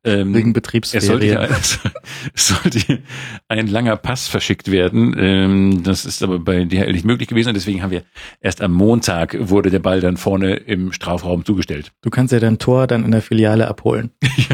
[0.05, 1.39] Ähm, Wegen Betriebsferien.
[1.51, 1.93] Es sollte,
[2.35, 3.03] es sollte
[3.49, 5.17] ein langer Pass verschickt werden.
[5.19, 8.05] Ähm, das ist aber bei DHL nicht möglich gewesen und deswegen haben wir
[8.41, 11.93] erst am Montag wurde der Ball dann vorne im Strafraum zugestellt.
[12.03, 14.13] Du kannst ja dein Tor dann in der Filiale abholen.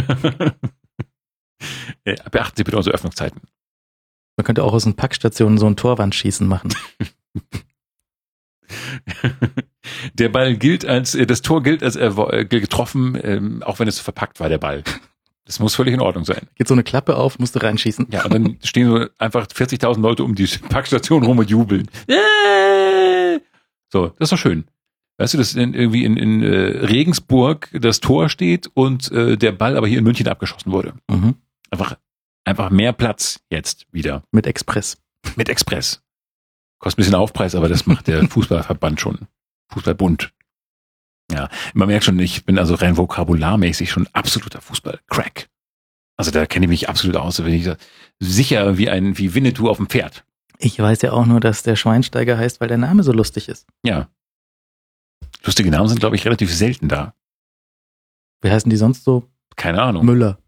[2.06, 2.14] ja.
[2.30, 3.42] Beachten Sie bitte unsere Öffnungszeiten.
[4.38, 6.72] Man könnte auch aus den Packstationen so ein Torwandschießen machen.
[10.14, 14.00] der Ball gilt als, äh, das Tor gilt als äh, getroffen, ähm, auch wenn es
[14.00, 14.82] verpackt war, der Ball.
[15.44, 16.48] Das muss völlig in Ordnung sein.
[16.54, 18.06] Geht so eine Klappe auf, musst du reinschießen.
[18.10, 21.88] Ja, und dann stehen so einfach 40.000 Leute um die Packstation rum und jubeln.
[23.92, 24.64] So, das ist doch schön.
[25.18, 29.52] Weißt du, dass in, irgendwie in, in äh, Regensburg das Tor steht und äh, der
[29.52, 30.94] Ball aber hier in München abgeschossen wurde.
[31.10, 31.34] Mhm.
[31.70, 31.96] Einfach,
[32.44, 34.22] einfach mehr Platz jetzt wieder.
[34.32, 34.98] Mit Express.
[35.36, 36.02] Mit Express.
[36.82, 39.28] Kostet ein bisschen Aufpreis, aber das macht der Fußballverband schon.
[39.68, 40.34] Fußballbund.
[41.30, 45.48] Ja, man merkt schon, ich bin also rein vokabularmäßig schon absoluter Fußball-Crack.
[46.16, 47.70] Also da kenne ich mich absolut aus, da bin ich
[48.18, 50.24] sicher wie ein, wie Winnetou auf dem Pferd.
[50.58, 53.68] Ich weiß ja auch nur, dass der Schweinsteiger heißt, weil der Name so lustig ist.
[53.84, 54.08] Ja.
[55.44, 57.14] Lustige Namen sind, glaube ich, relativ selten da.
[58.40, 59.30] Wie heißen die sonst so?
[59.54, 60.04] Keine Ahnung.
[60.04, 60.38] Müller.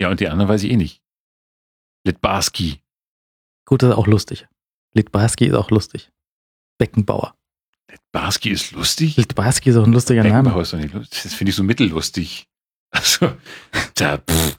[0.00, 1.02] Ja, und die anderen weiß ich eh nicht.
[2.06, 2.80] Litbarski.
[3.66, 4.46] Gut, das ist auch lustig.
[4.94, 6.10] Litbarski ist auch lustig.
[6.78, 7.36] Beckenbauer.
[7.90, 9.16] Litbarski ist lustig?
[9.16, 10.60] Litbarski ist auch ein lustiger Name.
[10.60, 11.22] Ist nicht lustig.
[11.22, 12.48] Das finde ich so mittellustig.
[12.90, 13.36] Also,
[13.96, 14.58] da pff,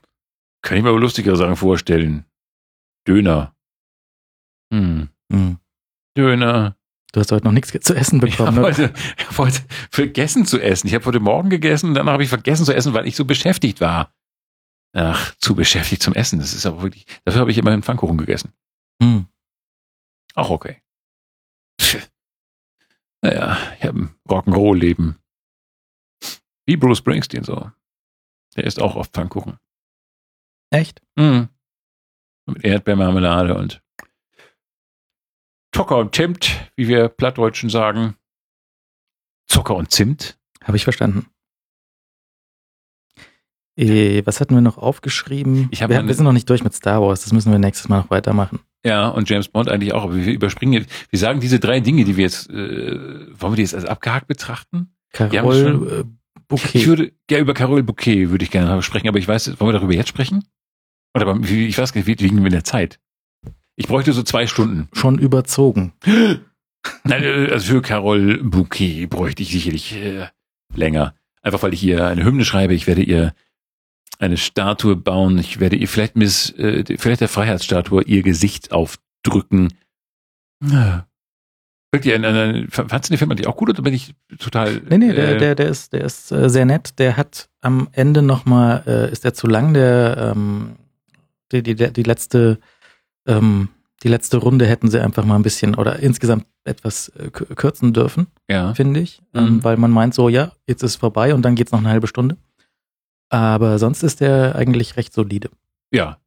[0.62, 2.26] kann ich mir aber lustigere Sachen vorstellen.
[3.08, 3.56] Döner.
[4.74, 5.10] Hm.
[5.32, 5.58] Hm.
[6.18, 6.76] Döner.
[7.14, 8.58] Du hast heute noch nichts zu essen bekommen.
[8.58, 8.94] Ich habe heute,
[9.26, 10.88] hab heute vergessen zu essen.
[10.88, 13.80] Ich habe heute Morgen gegessen, dann habe ich vergessen zu essen, weil ich so beschäftigt
[13.80, 14.14] war.
[14.92, 16.40] Ach, zu beschäftigt zum Essen.
[16.40, 17.06] Das ist aber wirklich.
[17.24, 18.52] Dafür habe ich immerhin Pfannkuchen gegessen.
[19.02, 19.28] Hm.
[20.36, 20.82] Auch okay.
[21.82, 22.10] Pff.
[23.22, 25.20] Naja, ich habe ein Rock'n'Roll-Leben.
[26.68, 27.72] Wie Bruce Springsteen so.
[28.56, 29.60] Der isst auch oft Pfannkuchen.
[30.72, 31.02] Echt?
[31.16, 31.50] Mhm.
[32.48, 33.82] Mit Erdbeermarmelade und
[35.74, 38.16] Zucker und Zimt, wie wir Plattdeutschen sagen.
[39.48, 40.40] Zucker und Zimt.
[40.64, 41.30] Habe ich verstanden.
[43.78, 45.68] Äh, was hatten wir noch aufgeschrieben?
[45.72, 48.00] Ich wir, wir sind noch nicht durch mit Star Wars, das müssen wir nächstes Mal
[48.00, 48.60] noch weitermachen.
[48.86, 50.04] Ja, und James Bond eigentlich auch.
[50.04, 53.64] Aber wir überspringen, wir sagen diese drei Dinge, die wir jetzt, äh, wollen wir die
[53.64, 54.94] jetzt als abgehakt betrachten?
[55.12, 56.76] Carol äh, Bouquet.
[56.76, 59.80] Ich würde, ja, über Carol Bouquet würde ich gerne sprechen, aber ich weiß, wollen wir
[59.80, 60.46] darüber jetzt sprechen?
[61.16, 63.00] Oder ich weiß gar nicht, wie liegen wir in der Zeit?
[63.76, 64.88] Ich bräuchte so zwei Stunden.
[64.94, 65.94] Schon überzogen.
[67.04, 70.28] Nein, äh, also für Carol Bouquet bräuchte ich sicherlich äh,
[70.76, 71.16] länger.
[71.42, 72.76] Einfach weil ich ihr eine Hymne schreibe.
[72.76, 73.34] Ich werde ihr
[74.20, 75.38] eine Statue bauen.
[75.38, 79.74] Ich werde ihr vielleicht Miss, äh, vielleicht der Freiheitsstatue ihr Gesicht aufdrücken.
[80.64, 81.08] Ja.
[81.92, 84.82] Wirklich, äh, äh, fandst du den Film eigentlich auch gut oder bin ich total?
[84.90, 87.00] Nee, nee, der, äh, der, der ist, der ist äh, sehr nett.
[87.00, 90.76] Der hat am Ende nochmal, äh, ist der zu lang, der, ähm,
[91.52, 92.60] die, die, die letzte,
[93.28, 93.70] ähm,
[94.04, 98.28] die letzte Runde hätten sie einfach mal ein bisschen oder insgesamt etwas äh, kürzen dürfen,
[98.50, 98.74] ja.
[98.74, 99.22] finde ich.
[99.34, 99.64] Ähm, mhm.
[99.64, 102.36] Weil man meint so, ja, jetzt ist vorbei und dann geht's noch eine halbe Stunde.
[103.30, 105.50] Aber sonst ist der eigentlich recht solide.
[105.92, 106.20] Ja.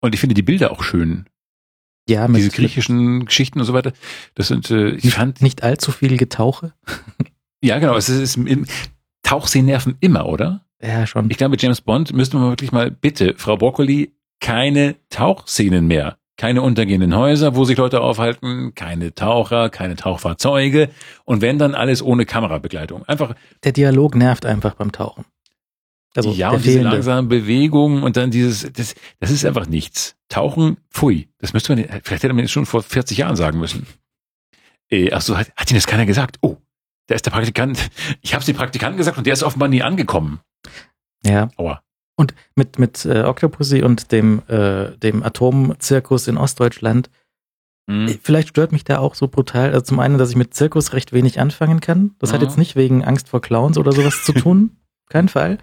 [0.00, 1.26] Und ich finde die Bilder auch schön.
[2.08, 3.92] Ja, mit, diese griechischen Geschichten und so weiter.
[4.34, 6.74] Das sind, äh, ich nicht, fand nicht allzu viel Getauche.
[7.62, 7.96] ja, genau.
[7.96, 8.70] Es ist, ist
[9.22, 10.64] Tauchseen nerven immer, oder?
[10.82, 11.30] Ja, schon.
[11.30, 16.18] Ich glaube, mit James Bond müssten wir wirklich mal bitte, Frau Broccoli, keine Tauchszenen mehr.
[16.36, 20.90] Keine untergehenden Häuser, wo sich Leute aufhalten, keine Taucher, keine Tauchfahrzeuge
[21.24, 23.04] und wenn dann alles ohne Kamerabegleitung.
[23.04, 23.36] Einfach.
[23.62, 25.24] Der Dialog nervt einfach beim Tauchen.
[26.16, 30.16] Also ja, und diese langsame Bewegung und dann dieses, das, das ist einfach nichts.
[30.28, 31.28] Tauchen, pfui.
[31.38, 33.86] Das müsste man, vielleicht hätte man das schon vor 40 Jahren sagen müssen.
[34.90, 36.36] Äh, ach so, hat, hat Ihnen das keiner gesagt?
[36.40, 36.58] Oh,
[37.08, 37.90] da ist der Praktikant.
[38.22, 40.40] Ich habe es dem Praktikanten gesagt und der ist offenbar nie angekommen.
[41.24, 41.50] Ja.
[41.56, 41.82] Aua.
[42.16, 47.10] Und mit, mit äh, Octopussy und dem, äh, dem Atomzirkus in Ostdeutschland,
[47.88, 48.20] mhm.
[48.22, 49.72] vielleicht stört mich da auch so brutal.
[49.72, 52.14] Also zum einen, dass ich mit Zirkus recht wenig anfangen kann.
[52.20, 52.34] Das mhm.
[52.34, 54.76] hat jetzt nicht wegen Angst vor Clowns oder sowas zu tun.
[55.08, 55.58] Kein Fall.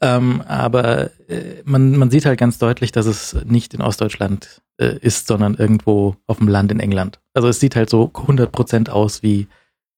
[0.00, 4.96] Ähm, aber äh, man, man sieht halt ganz deutlich, dass es nicht in Ostdeutschland äh,
[4.98, 7.20] ist, sondern irgendwo auf dem Land in England.
[7.34, 9.48] Also es sieht halt so 100% aus wie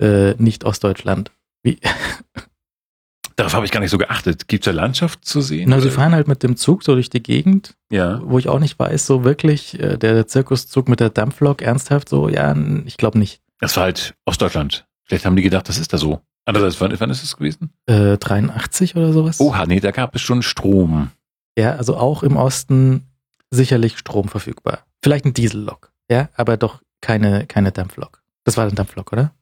[0.00, 1.30] äh, nicht Ostdeutschland.
[1.62, 1.78] Wie
[3.40, 4.48] Darauf habe ich gar nicht so geachtet.
[4.48, 5.70] Gibt es da Landschaft zu sehen?
[5.70, 8.20] Na, sie fahren halt mit dem Zug so durch die Gegend, ja.
[8.22, 12.28] wo ich auch nicht weiß, so wirklich, äh, der Zirkuszug mit der Dampflok, ernsthaft so,
[12.28, 12.54] ja,
[12.84, 13.40] ich glaube nicht.
[13.58, 14.84] Das war halt Ostdeutschland.
[15.04, 16.20] Vielleicht haben die gedacht, das ist da so.
[16.44, 17.70] Andererseits, wann, wann ist es gewesen?
[17.86, 19.40] Äh, 83 oder sowas.
[19.40, 21.10] Oha, nee, da gab es schon Strom.
[21.56, 23.06] Ja, also auch im Osten
[23.50, 24.86] sicherlich Strom verfügbar.
[25.02, 28.22] Vielleicht ein Diesellok, ja, aber doch keine, keine Dampflok.
[28.44, 29.34] Das war ein Dampflok, oder?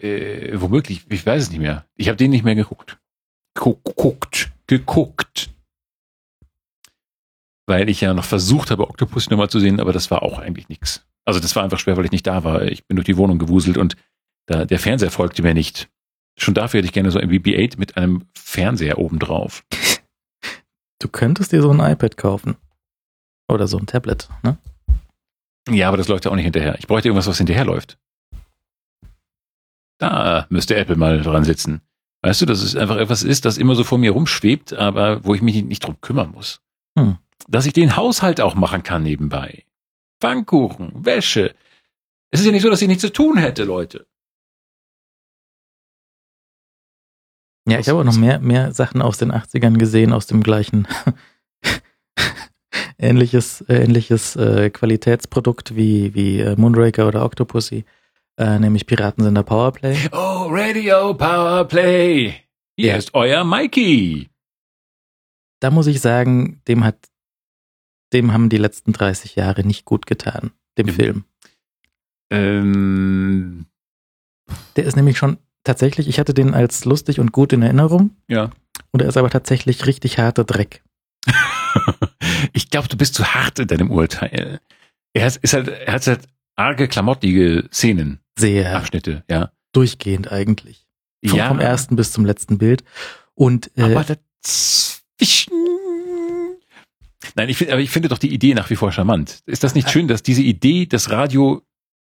[0.00, 1.84] Äh, womöglich, ich weiß es nicht mehr.
[1.96, 2.98] Ich habe den nicht mehr geguckt.
[3.54, 5.50] Geguckt, geguckt.
[7.66, 10.68] Weil ich ja noch versucht habe, Octopus nochmal zu sehen, aber das war auch eigentlich
[10.68, 11.04] nichts.
[11.24, 12.62] Also das war einfach schwer, weil ich nicht da war.
[12.62, 13.96] Ich bin durch die Wohnung gewuselt und
[14.46, 15.88] da, der Fernseher folgte mir nicht.
[16.40, 19.62] Schon dafür hätte ich gerne so ein BB-8 mit einem Fernseher obendrauf.
[20.98, 22.56] Du könntest dir so ein iPad kaufen.
[23.48, 24.56] Oder so ein Tablet, ne?
[25.68, 26.78] Ja, aber das läuft ja auch nicht hinterher.
[26.78, 27.98] Ich bräuchte irgendwas, was hinterherläuft.
[29.98, 31.82] Da müsste Apple mal dran sitzen.
[32.22, 35.34] Weißt du, dass es einfach etwas ist, das immer so vor mir rumschwebt, aber wo
[35.34, 36.62] ich mich nicht drum kümmern muss.
[36.98, 37.18] Hm.
[37.48, 39.64] Dass ich den Haushalt auch machen kann nebenbei.
[40.20, 41.54] Pfannkuchen, Wäsche.
[42.30, 44.06] Es ist ja nicht so, dass ich nichts zu tun hätte, Leute.
[47.70, 50.88] Ja, ich habe auch noch mehr, mehr Sachen aus den 80ern gesehen, aus dem gleichen
[52.98, 57.84] ähnliches, ähnliches äh, Qualitätsprodukt wie, wie äh, Moonraker oder Octopussy,
[58.38, 59.96] äh, nämlich Piratensender Powerplay.
[60.12, 62.34] Oh, Radio Powerplay.
[62.76, 62.96] Hier yeah.
[62.96, 64.30] ist euer Mikey.
[65.60, 66.96] Da muss ich sagen, dem hat,
[68.12, 70.90] dem haben die letzten 30 Jahre nicht gut getan, dem mhm.
[70.90, 71.24] Film.
[72.30, 73.66] Ähm.
[74.76, 75.38] Der ist nämlich schon
[75.70, 78.10] tatsächlich, ich hatte den als lustig und gut in Erinnerung.
[78.28, 78.50] Ja.
[78.90, 80.82] Und er ist aber tatsächlich richtig harter Dreck.
[82.52, 84.60] ich glaube, du bist zu hart in deinem Urteil.
[85.12, 86.22] Er ist, ist halt, er hat halt
[86.56, 88.20] arge klamottige Szenen.
[88.36, 88.76] Sehr.
[88.76, 89.52] Abschnitte, ja.
[89.72, 90.86] Durchgehend eigentlich.
[91.24, 91.48] Vom, ja.
[91.48, 92.82] vom ersten bis zum letzten Bild.
[93.34, 95.52] Und, äh, aber dazwischen.
[97.36, 99.40] Nein, ich finde, aber ich finde doch die Idee nach wie vor charmant.
[99.46, 101.62] Ist das nicht schön, dass diese Idee, dass Radio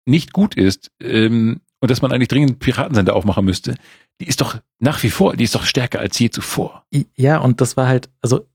[0.07, 3.75] nicht gut ist, ähm, und dass man eigentlich dringend Piratensender aufmachen müsste,
[4.21, 6.87] die ist doch nach wie vor, die ist doch stärker als je zuvor.
[7.17, 8.47] Ja, und das war halt, also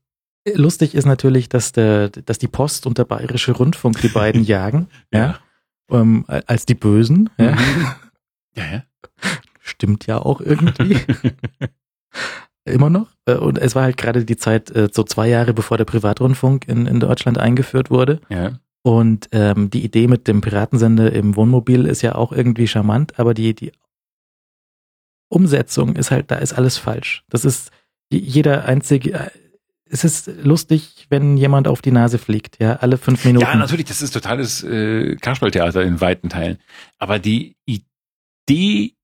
[0.54, 4.88] lustig ist natürlich, dass der, dass die Post und der Bayerische Rundfunk die beiden jagen,
[5.12, 5.38] ja, ja
[5.90, 7.28] ähm, als die Bösen.
[7.38, 7.52] Ja.
[7.52, 7.86] Mhm.
[8.56, 8.82] ja, ja.
[9.60, 10.98] Stimmt ja auch irgendwie.
[12.64, 13.08] Immer noch.
[13.26, 16.66] Äh, und es war halt gerade die Zeit, äh, so zwei Jahre bevor der Privatrundfunk
[16.66, 18.20] in, in Deutschland eingeführt wurde.
[18.30, 18.58] Ja.
[18.82, 23.34] Und ähm, die Idee mit dem Piratensender im Wohnmobil ist ja auch irgendwie charmant, aber
[23.34, 23.72] die, die
[25.28, 27.24] Umsetzung ist halt, da ist alles falsch.
[27.28, 27.70] Das ist
[28.10, 29.30] jeder einzige, äh,
[29.90, 33.44] es ist lustig, wenn jemand auf die Nase fliegt, ja, alle fünf Minuten.
[33.44, 36.58] Ja, natürlich, das ist totales äh, Kasperltheater in weiten Teilen.
[36.98, 38.94] Aber die Idee,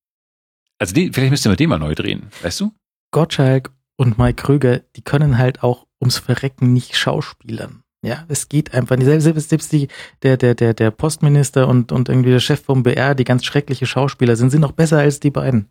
[0.78, 2.72] also die, vielleicht müsste man den mal neu drehen, weißt du?
[3.10, 7.83] Gottschalk und Mike Krüger, die können halt auch ums Verrecken nicht schauspielern.
[8.04, 9.06] Ja, es geht einfach nicht.
[9.06, 9.88] Selbst, selbst die,
[10.22, 13.86] der, der, der, der Postminister und, und irgendwie der Chef vom BR, die ganz schreckliche
[13.86, 15.68] Schauspieler sind, sind noch besser als die beiden.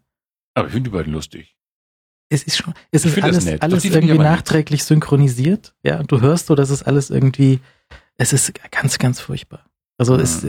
[0.55, 1.55] Aber ich finde die beiden lustig.
[2.29, 4.87] Es ist schon, es ist alles, alles irgendwie nachträglich nett.
[4.87, 5.75] synchronisiert.
[5.83, 7.59] Ja, und du hörst so, dass es alles irgendwie,
[8.17, 9.65] es ist ganz, ganz furchtbar.
[9.99, 10.21] Also mhm.
[10.21, 10.41] es,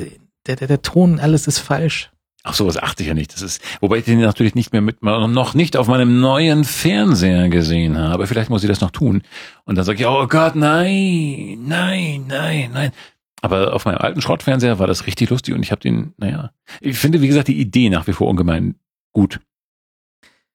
[0.46, 2.10] der, der, der Ton, alles ist falsch.
[2.46, 3.32] Ach sowas achte ich ja nicht.
[3.32, 7.48] Das ist, wobei ich den natürlich nicht mehr mit, noch nicht auf meinem neuen Fernseher
[7.48, 8.26] gesehen habe.
[8.26, 9.22] Vielleicht muss ich das noch tun.
[9.64, 12.92] Und dann sage ich, oh Gott, nein, nein, nein, nein.
[13.40, 16.50] Aber auf meinem alten Schrottfernseher war das richtig lustig und ich habe den, naja,
[16.80, 18.74] ich finde, wie gesagt, die Idee nach wie vor ungemein
[19.12, 19.40] gut.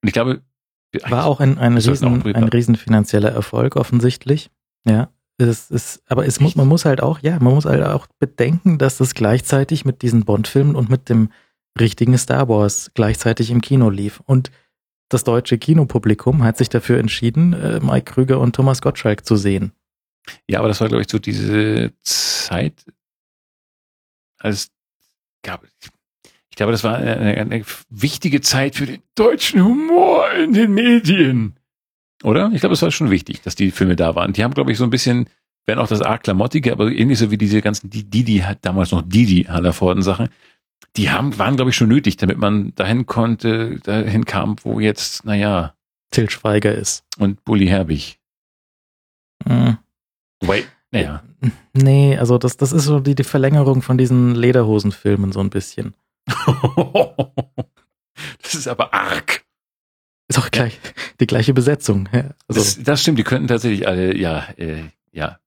[0.01, 0.41] Und ich glaube,
[1.07, 4.51] war auch ein, ein, riesen, ein riesen finanzieller Erfolg offensichtlich.
[4.87, 8.07] Ja, es ist, aber es muss, man muss halt auch, ja, man muss halt auch
[8.19, 11.29] bedenken, dass das gleichzeitig mit diesen Bond-Filmen und mit dem
[11.79, 14.21] richtigen Star Wars gleichzeitig im Kino lief.
[14.25, 14.51] Und
[15.09, 19.71] das deutsche Kinopublikum hat sich dafür entschieden, äh, Mike Krüger und Thomas Gottschalk zu sehen.
[20.47, 22.85] Ja, aber das war, glaube ich, so diese Zeit,
[24.37, 24.69] als
[25.43, 25.63] gab
[26.49, 31.55] ich glaube, das war eine, eine wichtige Zeit für den deutschen Humor in den Medien.
[32.23, 32.51] Oder?
[32.53, 34.33] Ich glaube, es war schon wichtig, dass die Filme da waren.
[34.33, 35.29] Die haben, glaube ich, so ein bisschen,
[35.65, 39.03] wenn auch das arg klamottige, aber ähnlich so wie diese ganzen Didi, hat damals noch
[39.03, 40.29] Didi Hallervorden Sachen,
[40.95, 45.25] die haben, waren, glaube ich, schon nötig, damit man dahin konnte, dahin kam, wo jetzt,
[45.25, 45.75] naja.
[46.11, 47.03] Till Schweiger ist.
[47.17, 48.19] Und Bully Herbig.
[49.45, 49.77] Mhm.
[50.41, 51.23] Wobei, naja.
[51.73, 55.93] Nee, also das, das ist so die, die Verlängerung von diesen Lederhosenfilmen so ein bisschen.
[58.41, 59.45] das ist aber arg.
[60.27, 60.79] Ist auch gleich
[61.19, 62.09] die gleiche Besetzung.
[62.11, 62.61] Ja, also.
[62.61, 65.39] das, das stimmt, die könnten tatsächlich alle, ja, äh, ja.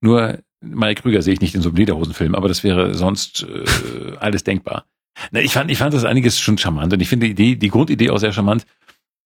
[0.00, 4.16] Nur Mike Krüger sehe ich nicht in so einem Lederhosenfilm, aber das wäre sonst äh,
[4.18, 4.86] alles denkbar.
[5.30, 7.68] Na, ich fand, ich fand das einiges schon charmant und ich finde die Idee, die
[7.68, 8.66] Grundidee auch sehr charmant.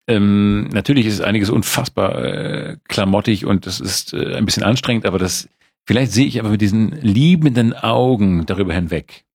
[0.08, 5.20] Ähm, natürlich ist einiges unfassbar äh, klamottig und das ist äh, ein bisschen anstrengend, aber
[5.20, 5.50] das
[5.86, 9.26] vielleicht sehe ich aber mit diesen liebenden Augen darüber hinweg.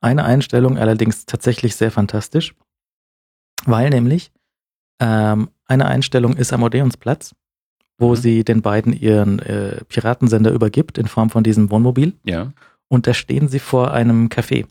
[0.00, 2.54] Eine Einstellung allerdings tatsächlich sehr fantastisch,
[3.64, 4.32] weil nämlich
[5.00, 7.34] ähm, eine Einstellung ist am Odeonsplatz,
[7.98, 8.16] wo mhm.
[8.16, 12.14] sie den beiden ihren äh, Piratensender übergibt in Form von diesem Wohnmobil.
[12.24, 12.52] Ja.
[12.88, 14.66] Und da stehen sie vor einem Café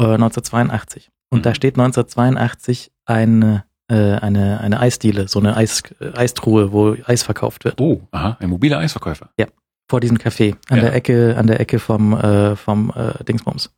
[0.00, 1.10] äh, 1982.
[1.30, 1.42] Und mhm.
[1.42, 7.22] da steht 1982 eine, äh, eine, eine Eisdiele, so eine Eis, äh, Eistruhe, wo Eis
[7.22, 7.80] verkauft wird.
[7.80, 9.30] Oh, aha, ein mobiler Eisverkäufer.
[9.38, 9.46] Ja,
[9.90, 10.84] vor diesem Café, an ja.
[10.84, 13.70] der Ecke, an der Ecke vom, äh, vom äh, Dingsbums.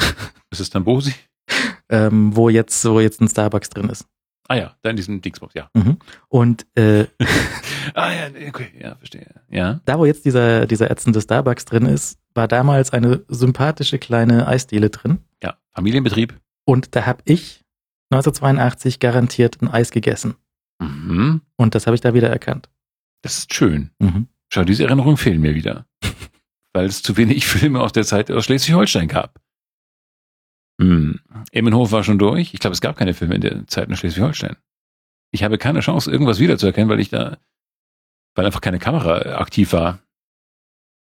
[0.50, 1.14] Ist es dann Bosi?
[1.90, 4.06] ähm, wo jetzt, wo jetzt ein Starbucks drin ist.
[4.50, 5.70] Ah ja, da in diesem Dingsbums, ja.
[5.74, 5.98] Mhm.
[6.28, 7.06] Und äh,
[7.94, 9.32] ah ja, okay, ja, verstehe.
[9.48, 9.80] Ja.
[9.84, 14.90] Da, wo jetzt dieser, dieser ätzende Starbucks drin ist, war damals eine sympathische kleine Eisdiele
[14.90, 15.20] drin.
[15.40, 16.34] Ja, Familienbetrieb.
[16.64, 17.64] Und da habe ich
[18.10, 20.34] 1982 garantiert ein Eis gegessen.
[20.80, 21.42] Mhm.
[21.54, 22.68] Und das habe ich da wieder erkannt.
[23.22, 23.90] Das ist schön.
[24.00, 24.26] Mhm.
[24.52, 25.86] Schau, diese Erinnerungen fehlen mir wieder.
[26.72, 29.40] Weil es zu wenig Filme aus der Zeit aus Schleswig-Holstein gab.
[30.80, 31.20] Hm.
[31.52, 32.54] Immenhof war schon durch.
[32.54, 34.56] Ich glaube, es gab keine Filme in der Zeit in Schleswig-Holstein.
[35.30, 37.36] Ich habe keine Chance, irgendwas wiederzuerkennen, weil ich da,
[38.34, 39.98] weil einfach keine Kamera aktiv war.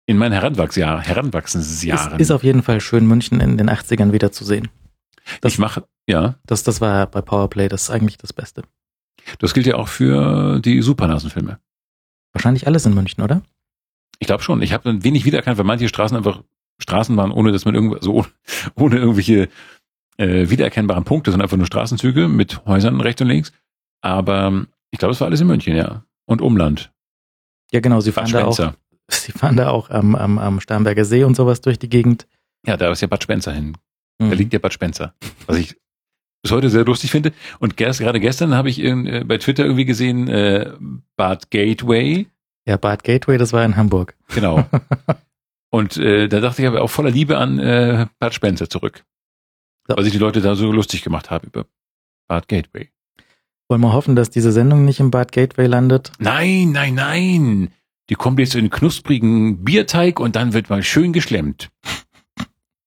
[0.06, 2.14] In meinen Heranwachsjahren, Heranwachsensjahren.
[2.14, 4.68] Es ist auf jeden Fall schön, München in den 80ern wiederzusehen.
[5.42, 6.36] Das, ich mache, ja.
[6.46, 8.62] Das, das war bei Powerplay das eigentlich das Beste.
[9.38, 11.60] Das gilt ja auch für die Supernasenfilme.
[12.32, 13.42] Wahrscheinlich alles in München, oder?
[14.18, 14.62] Ich glaube schon.
[14.62, 16.42] Ich habe dann wenig wiedererkannt, weil manche Straßen einfach
[16.80, 18.30] Straßen waren, ohne dass man irgendwie, so also
[18.76, 19.48] ohne irgendwelche
[20.16, 23.52] äh, wiedererkennbaren Punkte, sondern einfach nur Straßenzüge mit Häusern rechts und links.
[24.00, 26.05] Aber ich glaube, es war alles in München, ja.
[26.26, 26.92] Und Umland.
[27.72, 28.59] Ja, genau, sie fahren da auch.
[29.10, 32.26] Sie fahren da auch am, am, am Starnberger See und sowas durch die Gegend.
[32.66, 33.74] Ja, da ist ja Bad Spencer hin.
[34.18, 34.28] Mhm.
[34.28, 35.14] Da liegt ja Bad Spencer.
[35.46, 35.76] Was ich
[36.42, 37.32] bis heute sehr lustig finde.
[37.59, 40.72] Und gerade gestern habe ich in, äh, bei Twitter irgendwie gesehen, äh,
[41.16, 42.26] Bad Gateway.
[42.66, 44.14] Ja, Bad Gateway, das war in Hamburg.
[44.34, 44.66] Genau.
[45.70, 49.04] Und äh, da dachte ich aber auch voller Liebe an äh, Bud Spencer zurück.
[49.86, 49.96] So.
[49.96, 51.66] Weil sich die Leute da so lustig gemacht haben über
[52.26, 52.90] Bad Gateway.
[53.68, 56.12] Wollen wir hoffen, dass diese Sendung nicht im Bad Gateway landet?
[56.18, 57.72] Nein, nein, nein.
[58.08, 61.70] Die kommt jetzt in knusprigen Bierteig und dann wird mal schön geschlemmt.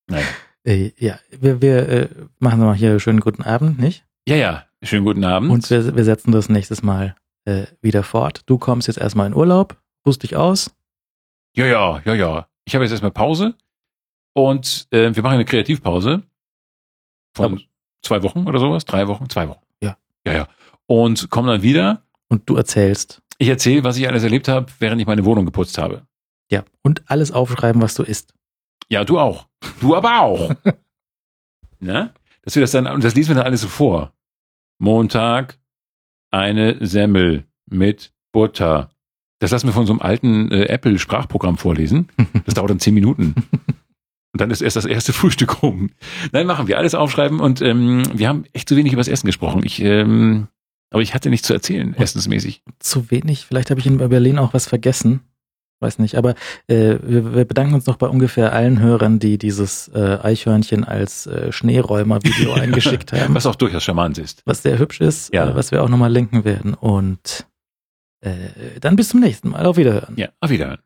[0.08, 0.24] Nein.
[0.64, 2.08] Äh, ja, wir, wir äh,
[2.40, 4.04] machen mal hier schönen guten Abend, nicht?
[4.26, 5.50] Ja, ja, schönen guten Abend.
[5.50, 7.14] Und wir, wir setzen das nächstes Mal
[7.44, 8.42] äh, wieder fort.
[8.46, 10.74] Du kommst jetzt erstmal in Urlaub, rufst dich aus.
[11.54, 13.54] Ja, ja, ja, ja ich habe jetzt erstmal Pause
[14.34, 16.22] und äh, wir machen eine Kreativpause
[17.34, 17.60] von Aber
[18.02, 19.64] zwei Wochen oder sowas, drei Wochen, zwei Wochen.
[19.82, 19.96] Ja.
[20.26, 20.48] Ja, ja.
[20.86, 22.02] Und kommen dann wieder.
[22.28, 23.22] Und du erzählst.
[23.38, 26.06] Ich erzähle, was ich alles erlebt habe, während ich meine Wohnung geputzt habe.
[26.50, 26.64] Ja.
[26.82, 28.34] Und alles aufschreiben, was du isst.
[28.88, 29.46] Ja, du auch.
[29.80, 30.54] Du aber auch.
[31.80, 32.12] ne?
[32.42, 34.12] Dass wir das dann, und das liest wir dann alles so vor.
[34.78, 35.58] Montag
[36.30, 38.90] eine Semmel mit Butter.
[39.42, 42.06] Das lassen wir von so einem alten äh, Apple-Sprachprogramm vorlesen.
[42.44, 43.34] Das dauert dann zehn Minuten.
[44.32, 45.90] Und dann ist erst das erste Frühstück rum.
[46.30, 49.26] Nein, machen wir alles aufschreiben und ähm, wir haben echt zu wenig über das Essen
[49.26, 49.62] gesprochen.
[49.64, 50.46] Ich, ähm,
[50.90, 52.62] aber ich hatte nichts zu erzählen, essensmäßig.
[52.78, 53.44] Zu wenig?
[53.44, 55.22] Vielleicht habe ich in Berlin auch was vergessen.
[55.80, 56.14] Weiß nicht.
[56.14, 56.36] Aber
[56.68, 61.26] äh, wir, wir bedanken uns noch bei ungefähr allen Hörern, die dieses äh, Eichhörnchen als
[61.26, 63.34] äh, Schneeräumer-Video eingeschickt haben.
[63.34, 64.42] Was auch durchaus charmant ist.
[64.44, 65.50] Was sehr hübsch ist, ja.
[65.50, 66.74] äh, was wir auch nochmal linken werden.
[66.74, 67.48] Und
[68.22, 69.66] äh, dann bis zum nächsten Mal.
[69.66, 70.14] Auf Wiederhören.
[70.16, 70.80] Ja, auf Wiederhören.